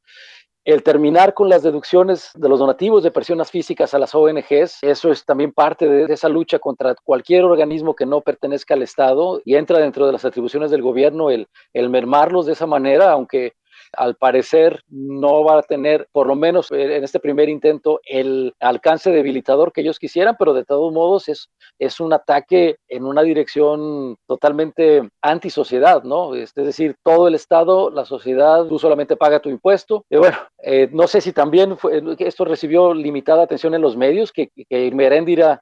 el 0.66 0.82
terminar 0.82 1.34
con 1.34 1.50
las 1.50 1.62
deducciones 1.62 2.32
de 2.36 2.48
los 2.48 2.60
donativos 2.60 3.04
de 3.04 3.12
personas 3.12 3.52
físicas 3.52 3.94
a 3.94 4.00
las 4.00 4.16
ONGs, 4.16 4.80
eso 4.82 5.12
es 5.12 5.26
también 5.26 5.52
parte 5.52 5.88
de 5.88 6.14
esa 6.14 6.30
lucha 6.30 6.60
contra 6.60 6.96
cualquier 7.04 7.44
organismo 7.44 7.96
que 7.96 8.06
no 8.06 8.22
pertenezca 8.22 8.74
al 8.74 8.82
Estado 8.82 9.42
y 9.44 9.56
entra 9.56 9.80
dentro 9.80 10.06
de 10.06 10.14
las 10.14 10.24
atribuciones 10.24 10.72
del 10.72 10.82
gobierno 10.82 11.30
el, 11.30 11.48
el 11.74 11.90
mermarlos 11.90 12.46
de 12.46 12.54
esa 12.54 12.66
manera, 12.66 13.12
aunque 13.12 13.54
al 13.98 14.16
parecer 14.16 14.84
no 14.90 15.44
va 15.44 15.60
a 15.60 15.64
tener, 15.64 16.08
por 16.12 16.28
lo 16.28 16.36
menos 16.36 16.72
en 16.72 17.04
este 17.04 17.20
primer 17.20 17.50
intento, 17.50 18.00
el 18.06 18.54
alcance 18.60 19.12
debilitador 19.12 19.72
que 19.72 19.82
ellos 19.82 20.00
quisieran, 20.00 20.36
pero 20.38 20.54
de 20.54 20.66
todos 20.66 20.92
modos 20.92 21.30
es, 21.30 21.50
es 21.80 22.00
un 22.00 22.14
ataque 22.14 22.78
en 22.88 23.06
una 23.06 23.22
dirección 23.22 24.18
totalmente 24.28 25.10
antisociedad, 25.22 26.04
¿no? 26.04 26.36
Es 26.36 26.54
decir, 26.54 26.96
todo 27.04 27.28
el 27.28 27.36
Estado, 27.36 27.90
la 27.90 28.06
sociedad, 28.06 28.66
tú 28.66 28.80
solamente 28.80 29.16
paga 29.16 29.40
tu 29.40 29.50
impuesto. 29.50 30.06
Y 30.10 30.18
bueno, 30.18 30.38
eh, 30.60 30.90
no 30.92 31.08
sé 31.08 31.22
si 31.22 31.34
también 31.34 31.78
fue, 31.78 32.02
esto 32.20 32.46
recibió 32.46 32.94
limitada 32.94 33.44
atención 33.44 33.74
en 33.74 33.82
los 33.82 33.98
medios, 33.98 34.32
que, 34.32 34.50
que 34.70 34.92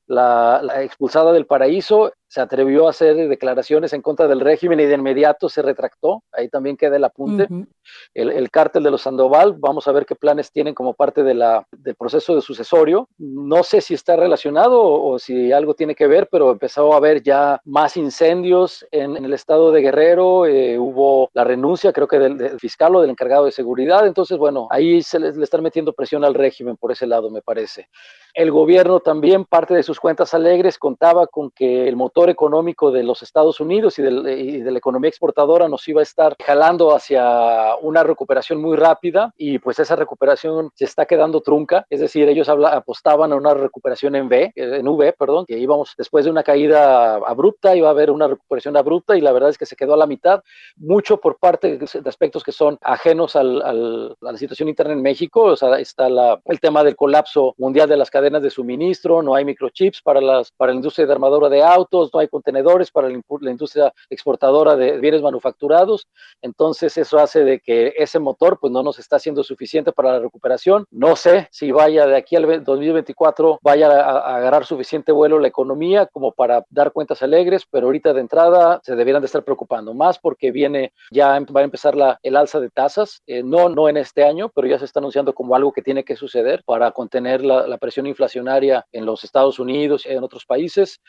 la 0.07 0.83
expulsada 0.83 1.31
del 1.33 1.45
paraíso, 1.45 2.11
se 2.31 2.39
atrevió 2.39 2.87
a 2.87 2.91
hacer 2.91 3.27
declaraciones 3.27 3.91
en 3.91 4.01
contra 4.01 4.25
del 4.25 4.39
régimen 4.39 4.79
y 4.79 4.85
de 4.85 4.95
inmediato 4.95 5.49
se 5.49 5.61
retractó. 5.61 6.23
Ahí 6.31 6.47
también 6.47 6.77
queda 6.77 6.95
el 6.95 7.03
apunte. 7.03 7.43
Uh 7.43 7.53
-huh. 7.53 7.67
el, 8.13 8.31
el, 8.31 8.49
cártel 8.49 8.83
de 8.83 8.91
los 8.91 9.01
Sandoval, 9.01 9.55
vamos 9.57 9.85
a 9.85 9.91
ver 9.91 10.05
qué 10.05 10.15
planes 10.15 10.49
tienen 10.49 10.73
como 10.73 10.93
parte 10.93 11.23
de 11.23 11.33
la, 11.33 11.67
del 11.73 11.95
proceso 11.95 12.33
de 12.33 12.39
sucesorio. 12.39 13.09
No 13.17 13.63
sé 13.63 13.81
si 13.81 13.95
está 13.95 14.15
relacionado 14.15 14.81
o, 14.81 15.11
o, 15.11 15.19
si 15.19 15.51
algo 15.51 15.73
tiene 15.73 15.93
que 15.93 16.07
ver, 16.07 16.29
pero 16.31 16.51
empezó 16.51 16.93
a 16.93 16.97
haber 16.97 17.21
ya 17.21 17.59
más 17.65 17.97
incendios 17.97 18.85
en, 18.91 19.17
en 19.17 19.25
el 19.25 19.33
estado 19.33 19.73
de 19.73 19.81
Guerrero. 19.81 20.45
Eh, 20.45 20.79
hubo 20.79 21.29
la 21.33 21.43
renuncia, 21.43 21.91
creo 21.91 22.07
que 22.07 22.17
del, 22.17 22.37
del, 22.37 22.59
fiscal 22.61 22.95
o 22.95 23.01
del 23.01 23.09
encargado 23.09 23.43
de 23.43 23.51
seguridad. 23.51 24.07
Entonces, 24.07 24.37
bueno, 24.37 24.69
ahí 24.71 25.01
se 25.01 25.19
le, 25.19 25.33
le 25.33 25.43
están 25.43 25.63
metiendo 25.63 25.91
presión 25.91 26.23
al 26.23 26.33
régimen 26.33 26.77
por 26.77 26.93
ese 26.93 27.05
lado, 27.05 27.29
me 27.29 27.41
parece. 27.41 27.89
El 28.33 28.51
gobierno 28.51 29.01
también, 29.01 29.43
parte 29.43 29.73
de 29.73 29.83
sus 29.83 29.99
cuentas 29.99 30.33
alegres, 30.33 30.77
contaba 30.77 31.27
con 31.27 31.51
que 31.51 31.89
el 31.89 31.97
motor 31.97 32.20
económico 32.29 32.91
de 32.91 33.03
los 33.03 33.21
Estados 33.21 33.59
Unidos 33.59 33.97
y, 33.99 34.01
del, 34.01 34.27
y, 34.27 34.61
de 34.61 34.71
la 34.71 34.77
economía 34.77 35.09
exportadora 35.09 35.67
nos 35.67 35.87
iba 35.87 36.01
a 36.01 36.03
estar 36.03 36.35
jalando 36.43 36.93
hacia 36.93 37.75
una 37.81 38.03
recuperación 38.03 38.61
muy 38.61 38.77
rápida 38.77 39.33
y 39.37 39.59
pues 39.59 39.79
esa 39.79 39.95
recuperación 39.95 40.71
se 40.75 40.85
está 40.85 41.05
quedando 41.05 41.41
trunca, 41.41 41.85
es 41.89 41.99
decir, 41.99 42.27
ellos 42.29 42.49
habla, 42.49 42.69
apostaban 42.69 43.33
a 43.33 43.35
una 43.35 43.53
recuperación 43.53 44.15
en 44.15 44.27
V, 44.27 44.51
en 44.55 44.87
V, 44.87 45.13
perdón, 45.13 45.45
que 45.45 45.57
íbamos 45.57 45.93
después 45.97 46.25
de 46.25 46.31
una 46.31 46.43
caída 46.43 47.15
abrupta, 47.15 47.75
iba 47.75 47.87
a 47.87 47.91
haber 47.91 48.11
una 48.11 48.27
recuperación 48.27 48.77
abrupta 48.77 49.17
y 49.17 49.21
la 49.21 49.31
verdad 49.31 49.49
es 49.49 49.57
que 49.57 49.65
se 49.65 49.75
quedó 49.75 49.93
a 49.93 49.97
la 49.97 50.07
mitad, 50.07 50.43
mucho 50.77 51.17
por 51.17 51.37
parte 51.37 51.77
de 51.77 52.09
aspectos 52.09 52.43
que 52.43 52.51
son 52.51 52.77
ajenos 52.81 53.35
al, 53.35 53.61
al, 53.61 54.17
a 54.21 54.31
la 54.31 54.37
situación 54.37 54.69
interna 54.69 54.93
en 54.93 55.01
México, 55.01 55.41
o 55.43 55.55
sea, 55.55 55.79
está 55.79 56.09
la, 56.09 56.39
el 56.45 56.59
tema 56.59 56.83
del 56.83 56.95
colapso 56.95 57.55
mundial 57.57 57.89
de 57.89 57.97
las 57.97 58.09
cadenas 58.09 58.41
de 58.41 58.49
suministro, 58.49 59.21
no 59.21 59.35
hay 59.35 59.45
microchips 59.45 60.01
para, 60.01 60.21
las, 60.21 60.51
para 60.51 60.71
la 60.71 60.77
industria 60.77 61.05
de 61.05 61.13
armadura 61.13 61.49
de 61.49 61.63
autos, 61.63 62.10
no 62.13 62.19
hay 62.19 62.27
contenedores 62.27 62.91
para 62.91 63.09
la, 63.09 63.21
industria 63.51 63.93
exportadora 64.09 64.75
de 64.75 64.99
bienes 64.99 65.21
manufacturados. 65.21 66.07
Entonces 66.41 66.97
eso 66.97 67.19
hace 67.19 67.43
de 67.43 67.59
que 67.59 67.93
ese 67.97 68.19
motor 68.19 68.59
pues 68.59 68.71
no 68.71 68.83
nos 68.83 68.99
está 68.99 69.19
siendo 69.19 69.43
suficiente 69.43 69.91
para 69.91 70.13
la 70.13 70.19
recuperación. 70.19 70.85
No 70.91 71.15
sé 71.15 71.47
si 71.51 71.71
vaya 71.71 72.05
de 72.05 72.15
aquí 72.15 72.35
al 72.35 72.63
2024 72.63 73.59
vaya 73.61 73.87
a, 73.87 74.19
a 74.19 74.35
agarrar 74.37 74.65
suficiente 74.65 75.11
vuelo 75.11 75.39
la 75.39 75.47
economía 75.47 76.05
como 76.07 76.31
para 76.31 76.65
dar 76.69 76.91
cuentas 76.91 77.21
alegres, 77.21 77.65
pero 77.69 77.87
ahorita 77.87 78.13
de 78.13 78.21
entrada 78.21 78.79
se 78.83 78.95
debieran 78.95 79.21
de 79.21 79.27
estar 79.27 79.43
preocupando 79.43 79.93
más 79.93 80.19
porque 80.19 80.51
viene 80.51 80.93
ya 81.11 81.39
va 81.39 81.61
a 81.61 81.63
empezar 81.63 81.95
la, 81.95 82.19
el 82.23 82.35
alza 82.35 82.59
de 82.59 82.69
tasas, 82.69 83.21
eh, 83.27 83.43
no, 83.43 83.69
no 83.69 83.89
en 83.89 83.97
este 83.97 84.23
año, 84.23 84.49
pero 84.53 84.67
ya 84.67 84.79
se 84.79 84.85
está 84.85 84.99
anunciando 84.99 85.33
como 85.33 85.55
algo 85.55 85.71
que 85.71 85.81
tiene 85.81 86.03
que 86.03 86.15
suceder 86.15 86.63
para 86.65 86.91
contener 86.91 87.43
la, 87.43 87.67
la 87.67 87.77
presión 87.77 88.07
inflacionaria 88.07 88.85
en 88.91 89.05
los 89.05 89.23
Estados 89.23 89.59
Unidos 89.59 90.05
y 90.05 90.09
en 90.09 90.23
otros 90.23 90.45
países. 90.45 91.01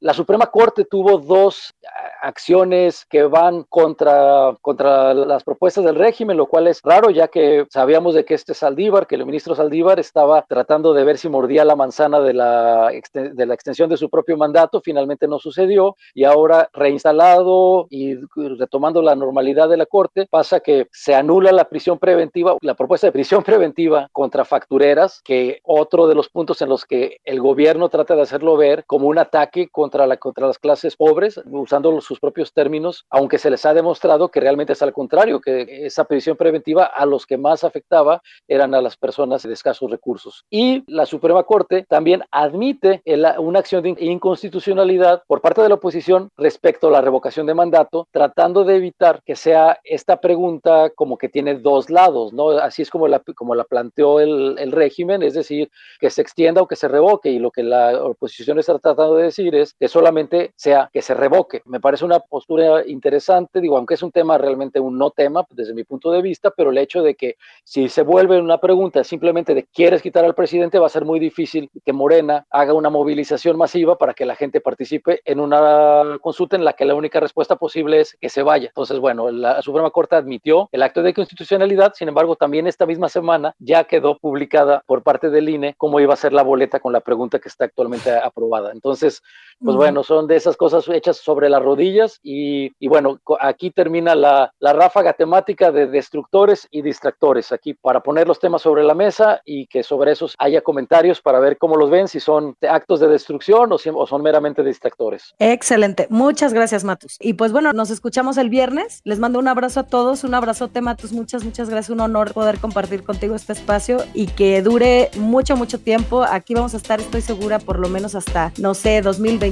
La 0.00 0.12
Suprema 0.12 0.46
Corte 0.46 0.84
tuvo 0.84 1.18
dos 1.18 1.72
acciones 2.20 3.06
que 3.08 3.22
van 3.24 3.64
contra, 3.64 4.54
contra 4.60 5.14
las 5.14 5.44
propuestas 5.44 5.84
del 5.84 5.94
régimen, 5.94 6.36
lo 6.36 6.46
cual 6.46 6.68
es 6.68 6.80
raro, 6.82 7.10
ya 7.10 7.28
que 7.28 7.66
sabíamos 7.70 8.14
de 8.14 8.24
que 8.24 8.34
este 8.34 8.54
Saldívar, 8.54 9.06
que 9.06 9.14
el 9.14 9.26
ministro 9.26 9.54
Saldívar 9.54 10.00
estaba 10.00 10.42
tratando 10.48 10.94
de 10.94 11.04
ver 11.04 11.18
si 11.18 11.28
mordía 11.28 11.64
la 11.64 11.76
manzana 11.76 12.20
de 12.20 12.32
la, 12.32 12.90
de 13.12 13.46
la 13.46 13.54
extensión 13.54 13.88
de 13.90 13.96
su 13.96 14.08
propio 14.08 14.36
mandato, 14.36 14.80
finalmente 14.82 15.28
no 15.28 15.38
sucedió, 15.38 15.96
y 16.14 16.24
ahora 16.24 16.68
reinstalado 16.72 17.86
y 17.90 18.16
retomando 18.58 19.02
la 19.02 19.14
normalidad 19.14 19.68
de 19.68 19.76
la 19.76 19.86
Corte, 19.86 20.26
pasa 20.30 20.60
que 20.60 20.88
se 20.92 21.14
anula 21.14 21.52
la 21.52 21.68
prisión 21.68 21.98
preventiva, 21.98 22.56
la 22.62 22.74
propuesta 22.74 23.06
de 23.06 23.12
prisión 23.12 23.42
preventiva 23.44 24.08
contra 24.12 24.44
factureras, 24.44 25.20
que 25.24 25.60
otro 25.62 26.08
de 26.08 26.14
los 26.14 26.28
puntos 26.28 26.62
en 26.62 26.68
los 26.68 26.84
que 26.84 27.18
el 27.24 27.40
gobierno 27.40 27.88
trata 27.88 28.16
de 28.16 28.22
hacerlo 28.22 28.56
ver 28.56 28.84
como 28.86 29.08
un 29.08 29.18
ataque 29.18 29.68
con 29.68 29.83
contra, 29.84 30.06
la, 30.06 30.16
contra 30.16 30.46
las 30.46 30.58
clases 30.58 30.96
pobres, 30.96 31.38
usando 31.44 32.00
sus 32.00 32.18
propios 32.18 32.54
términos, 32.54 33.04
aunque 33.10 33.36
se 33.36 33.50
les 33.50 33.66
ha 33.66 33.74
demostrado 33.74 34.30
que 34.30 34.40
realmente 34.40 34.72
es 34.72 34.80
al 34.80 34.94
contrario, 34.94 35.42
que 35.42 35.84
esa 35.84 36.04
prisión 36.04 36.38
preventiva 36.38 36.84
a 36.86 37.04
los 37.04 37.26
que 37.26 37.36
más 37.36 37.64
afectaba 37.64 38.22
eran 38.48 38.74
a 38.74 38.80
las 38.80 38.96
personas 38.96 39.42
de 39.42 39.52
escasos 39.52 39.90
recursos. 39.90 40.46
Y 40.48 40.82
la 40.86 41.04
Suprema 41.04 41.42
Corte 41.42 41.84
también 41.86 42.22
admite 42.30 43.02
una 43.38 43.58
acción 43.58 43.82
de 43.82 43.94
inconstitucionalidad 43.98 45.22
por 45.26 45.42
parte 45.42 45.60
de 45.60 45.68
la 45.68 45.74
oposición 45.74 46.30
respecto 46.38 46.88
a 46.88 46.90
la 46.90 47.02
revocación 47.02 47.46
de 47.46 47.52
mandato, 47.52 48.08
tratando 48.10 48.64
de 48.64 48.76
evitar 48.76 49.20
que 49.26 49.36
sea 49.36 49.78
esta 49.84 50.18
pregunta 50.18 50.90
como 50.94 51.18
que 51.18 51.28
tiene 51.28 51.56
dos 51.56 51.90
lados, 51.90 52.32
¿no? 52.32 52.50
Así 52.52 52.80
es 52.80 52.90
como 52.90 53.06
la, 53.06 53.22
como 53.36 53.54
la 53.54 53.64
planteó 53.64 54.20
el, 54.20 54.56
el 54.58 54.72
régimen, 54.72 55.22
es 55.22 55.34
decir, 55.34 55.70
que 56.00 56.08
se 56.08 56.22
extienda 56.22 56.62
o 56.62 56.66
que 56.66 56.76
se 56.76 56.88
revoque, 56.88 57.28
y 57.28 57.38
lo 57.38 57.50
que 57.50 57.62
la 57.62 58.02
oposición 58.02 58.58
está 58.58 58.78
tratando 58.78 59.16
de 59.16 59.24
decir 59.24 59.54
es 59.54 59.73
que 59.78 59.88
solamente 59.88 60.52
sea 60.56 60.90
que 60.92 61.02
se 61.02 61.14
revoque. 61.14 61.62
Me 61.66 61.80
parece 61.80 62.04
una 62.04 62.20
postura 62.20 62.86
interesante, 62.86 63.60
digo, 63.60 63.76
aunque 63.76 63.94
es 63.94 64.02
un 64.02 64.12
tema 64.12 64.38
realmente 64.38 64.80
un 64.80 64.98
no 64.98 65.10
tema 65.10 65.44
desde 65.50 65.74
mi 65.74 65.84
punto 65.84 66.10
de 66.10 66.22
vista, 66.22 66.50
pero 66.50 66.70
el 66.70 66.78
hecho 66.78 67.02
de 67.02 67.14
que 67.14 67.36
si 67.64 67.88
se 67.88 68.02
vuelve 68.02 68.40
una 68.40 68.58
pregunta 68.58 69.04
simplemente 69.04 69.54
de 69.54 69.64
quieres 69.64 70.02
quitar 70.02 70.24
al 70.24 70.34
presidente, 70.34 70.78
va 70.78 70.86
a 70.86 70.90
ser 70.90 71.04
muy 71.04 71.18
difícil 71.18 71.70
que 71.84 71.92
Morena 71.92 72.46
haga 72.50 72.72
una 72.74 72.90
movilización 72.90 73.56
masiva 73.56 73.96
para 73.98 74.14
que 74.14 74.24
la 74.24 74.36
gente 74.36 74.60
participe 74.60 75.20
en 75.24 75.40
una 75.40 76.18
consulta 76.20 76.56
en 76.56 76.64
la 76.64 76.74
que 76.74 76.84
la 76.84 76.94
única 76.94 77.20
respuesta 77.20 77.56
posible 77.56 78.00
es 78.00 78.16
que 78.20 78.28
se 78.28 78.42
vaya. 78.42 78.68
Entonces, 78.68 78.98
bueno, 78.98 79.30
la 79.30 79.62
Suprema 79.62 79.90
Corte 79.90 80.16
admitió 80.16 80.68
el 80.72 80.82
acto 80.82 81.02
de 81.02 81.14
constitucionalidad, 81.14 81.92
sin 81.94 82.08
embargo, 82.08 82.36
también 82.36 82.66
esta 82.66 82.86
misma 82.86 83.08
semana 83.08 83.54
ya 83.58 83.84
quedó 83.84 84.18
publicada 84.18 84.82
por 84.86 85.02
parte 85.02 85.30
del 85.30 85.48
INE 85.48 85.74
cómo 85.76 86.00
iba 86.00 86.14
a 86.14 86.16
ser 86.16 86.32
la 86.32 86.42
boleta 86.42 86.80
con 86.80 86.92
la 86.92 87.00
pregunta 87.00 87.38
que 87.38 87.48
está 87.48 87.64
actualmente 87.64 88.10
aprobada. 88.10 88.72
Entonces, 88.72 89.22
pues 89.64 89.76
bueno, 89.76 90.04
son 90.04 90.26
de 90.26 90.36
esas 90.36 90.56
cosas 90.56 90.86
hechas 90.88 91.16
sobre 91.16 91.48
las 91.48 91.62
rodillas 91.62 92.20
y, 92.22 92.72
y 92.78 92.88
bueno, 92.88 93.18
aquí 93.40 93.70
termina 93.70 94.14
la, 94.14 94.52
la 94.58 94.72
ráfaga 94.72 95.12
temática 95.14 95.72
de 95.72 95.86
destructores 95.86 96.68
y 96.70 96.82
distractores, 96.82 97.52
aquí 97.52 97.74
para 97.74 98.00
poner 98.00 98.28
los 98.28 98.38
temas 98.38 98.62
sobre 98.62 98.84
la 98.84 98.94
mesa 98.94 99.40
y 99.44 99.66
que 99.66 99.82
sobre 99.82 100.12
esos 100.12 100.34
haya 100.38 100.60
comentarios 100.60 101.20
para 101.20 101.40
ver 101.40 101.56
cómo 101.56 101.76
los 101.76 101.90
ven, 101.90 102.08
si 102.08 102.20
son 102.20 102.56
actos 102.68 103.00
de 103.00 103.08
destrucción 103.08 103.72
o, 103.72 103.78
si, 103.78 103.90
o 103.90 104.06
son 104.06 104.22
meramente 104.22 104.62
distractores. 104.62 105.34
Excelente, 105.38 106.06
muchas 106.10 106.52
gracias 106.52 106.84
Matus. 106.84 107.16
Y 107.20 107.34
pues 107.34 107.52
bueno, 107.52 107.72
nos 107.72 107.90
escuchamos 107.90 108.36
el 108.36 108.50
viernes, 108.50 109.00
les 109.04 109.18
mando 109.18 109.38
un 109.38 109.48
abrazo 109.48 109.80
a 109.80 109.86
todos, 109.86 110.24
un 110.24 110.34
abrazote 110.34 110.80
Matus, 110.80 111.12
muchas, 111.12 111.44
muchas 111.44 111.70
gracias, 111.70 111.90
un 111.90 112.00
honor 112.00 112.32
poder 112.34 112.58
compartir 112.58 113.02
contigo 113.02 113.34
este 113.34 113.52
espacio 113.52 113.98
y 114.12 114.26
que 114.26 114.62
dure 114.62 115.10
mucho, 115.16 115.56
mucho 115.56 115.78
tiempo. 115.78 116.22
Aquí 116.22 116.54
vamos 116.54 116.74
a 116.74 116.76
estar, 116.76 117.00
estoy 117.00 117.20
segura, 117.20 117.58
por 117.58 117.78
lo 117.78 117.88
menos 117.88 118.14
hasta, 118.14 118.52
no 118.58 118.74
sé, 118.74 119.00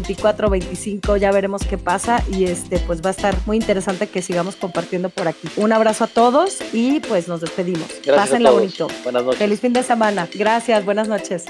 2024, 0.02 0.50
25, 0.50 1.16
ya 1.16 1.30
veremos 1.32 1.62
qué 1.64 1.78
pasa 1.78 2.22
y 2.30 2.44
este, 2.44 2.78
pues 2.80 3.02
va 3.02 3.08
a 3.08 3.12
estar 3.12 3.34
muy 3.46 3.56
interesante 3.56 4.08
que 4.08 4.20
sigamos 4.22 4.56
compartiendo 4.56 5.08
por 5.08 5.28
aquí. 5.28 5.48
Un 5.56 5.72
abrazo 5.72 6.04
a 6.04 6.06
todos 6.08 6.58
y 6.72 7.00
pues 7.00 7.28
nos 7.28 7.40
despedimos. 7.40 7.86
Gracias 8.04 8.16
Pásenla 8.16 8.48
a 8.48 8.52
todos. 8.52 8.62
bonito. 8.62 8.88
Buenas 9.04 9.24
noches. 9.24 9.38
Feliz 9.38 9.60
fin 9.60 9.72
de 9.72 9.82
semana. 9.82 10.28
Gracias, 10.34 10.84
buenas 10.84 11.08
noches. 11.08 11.46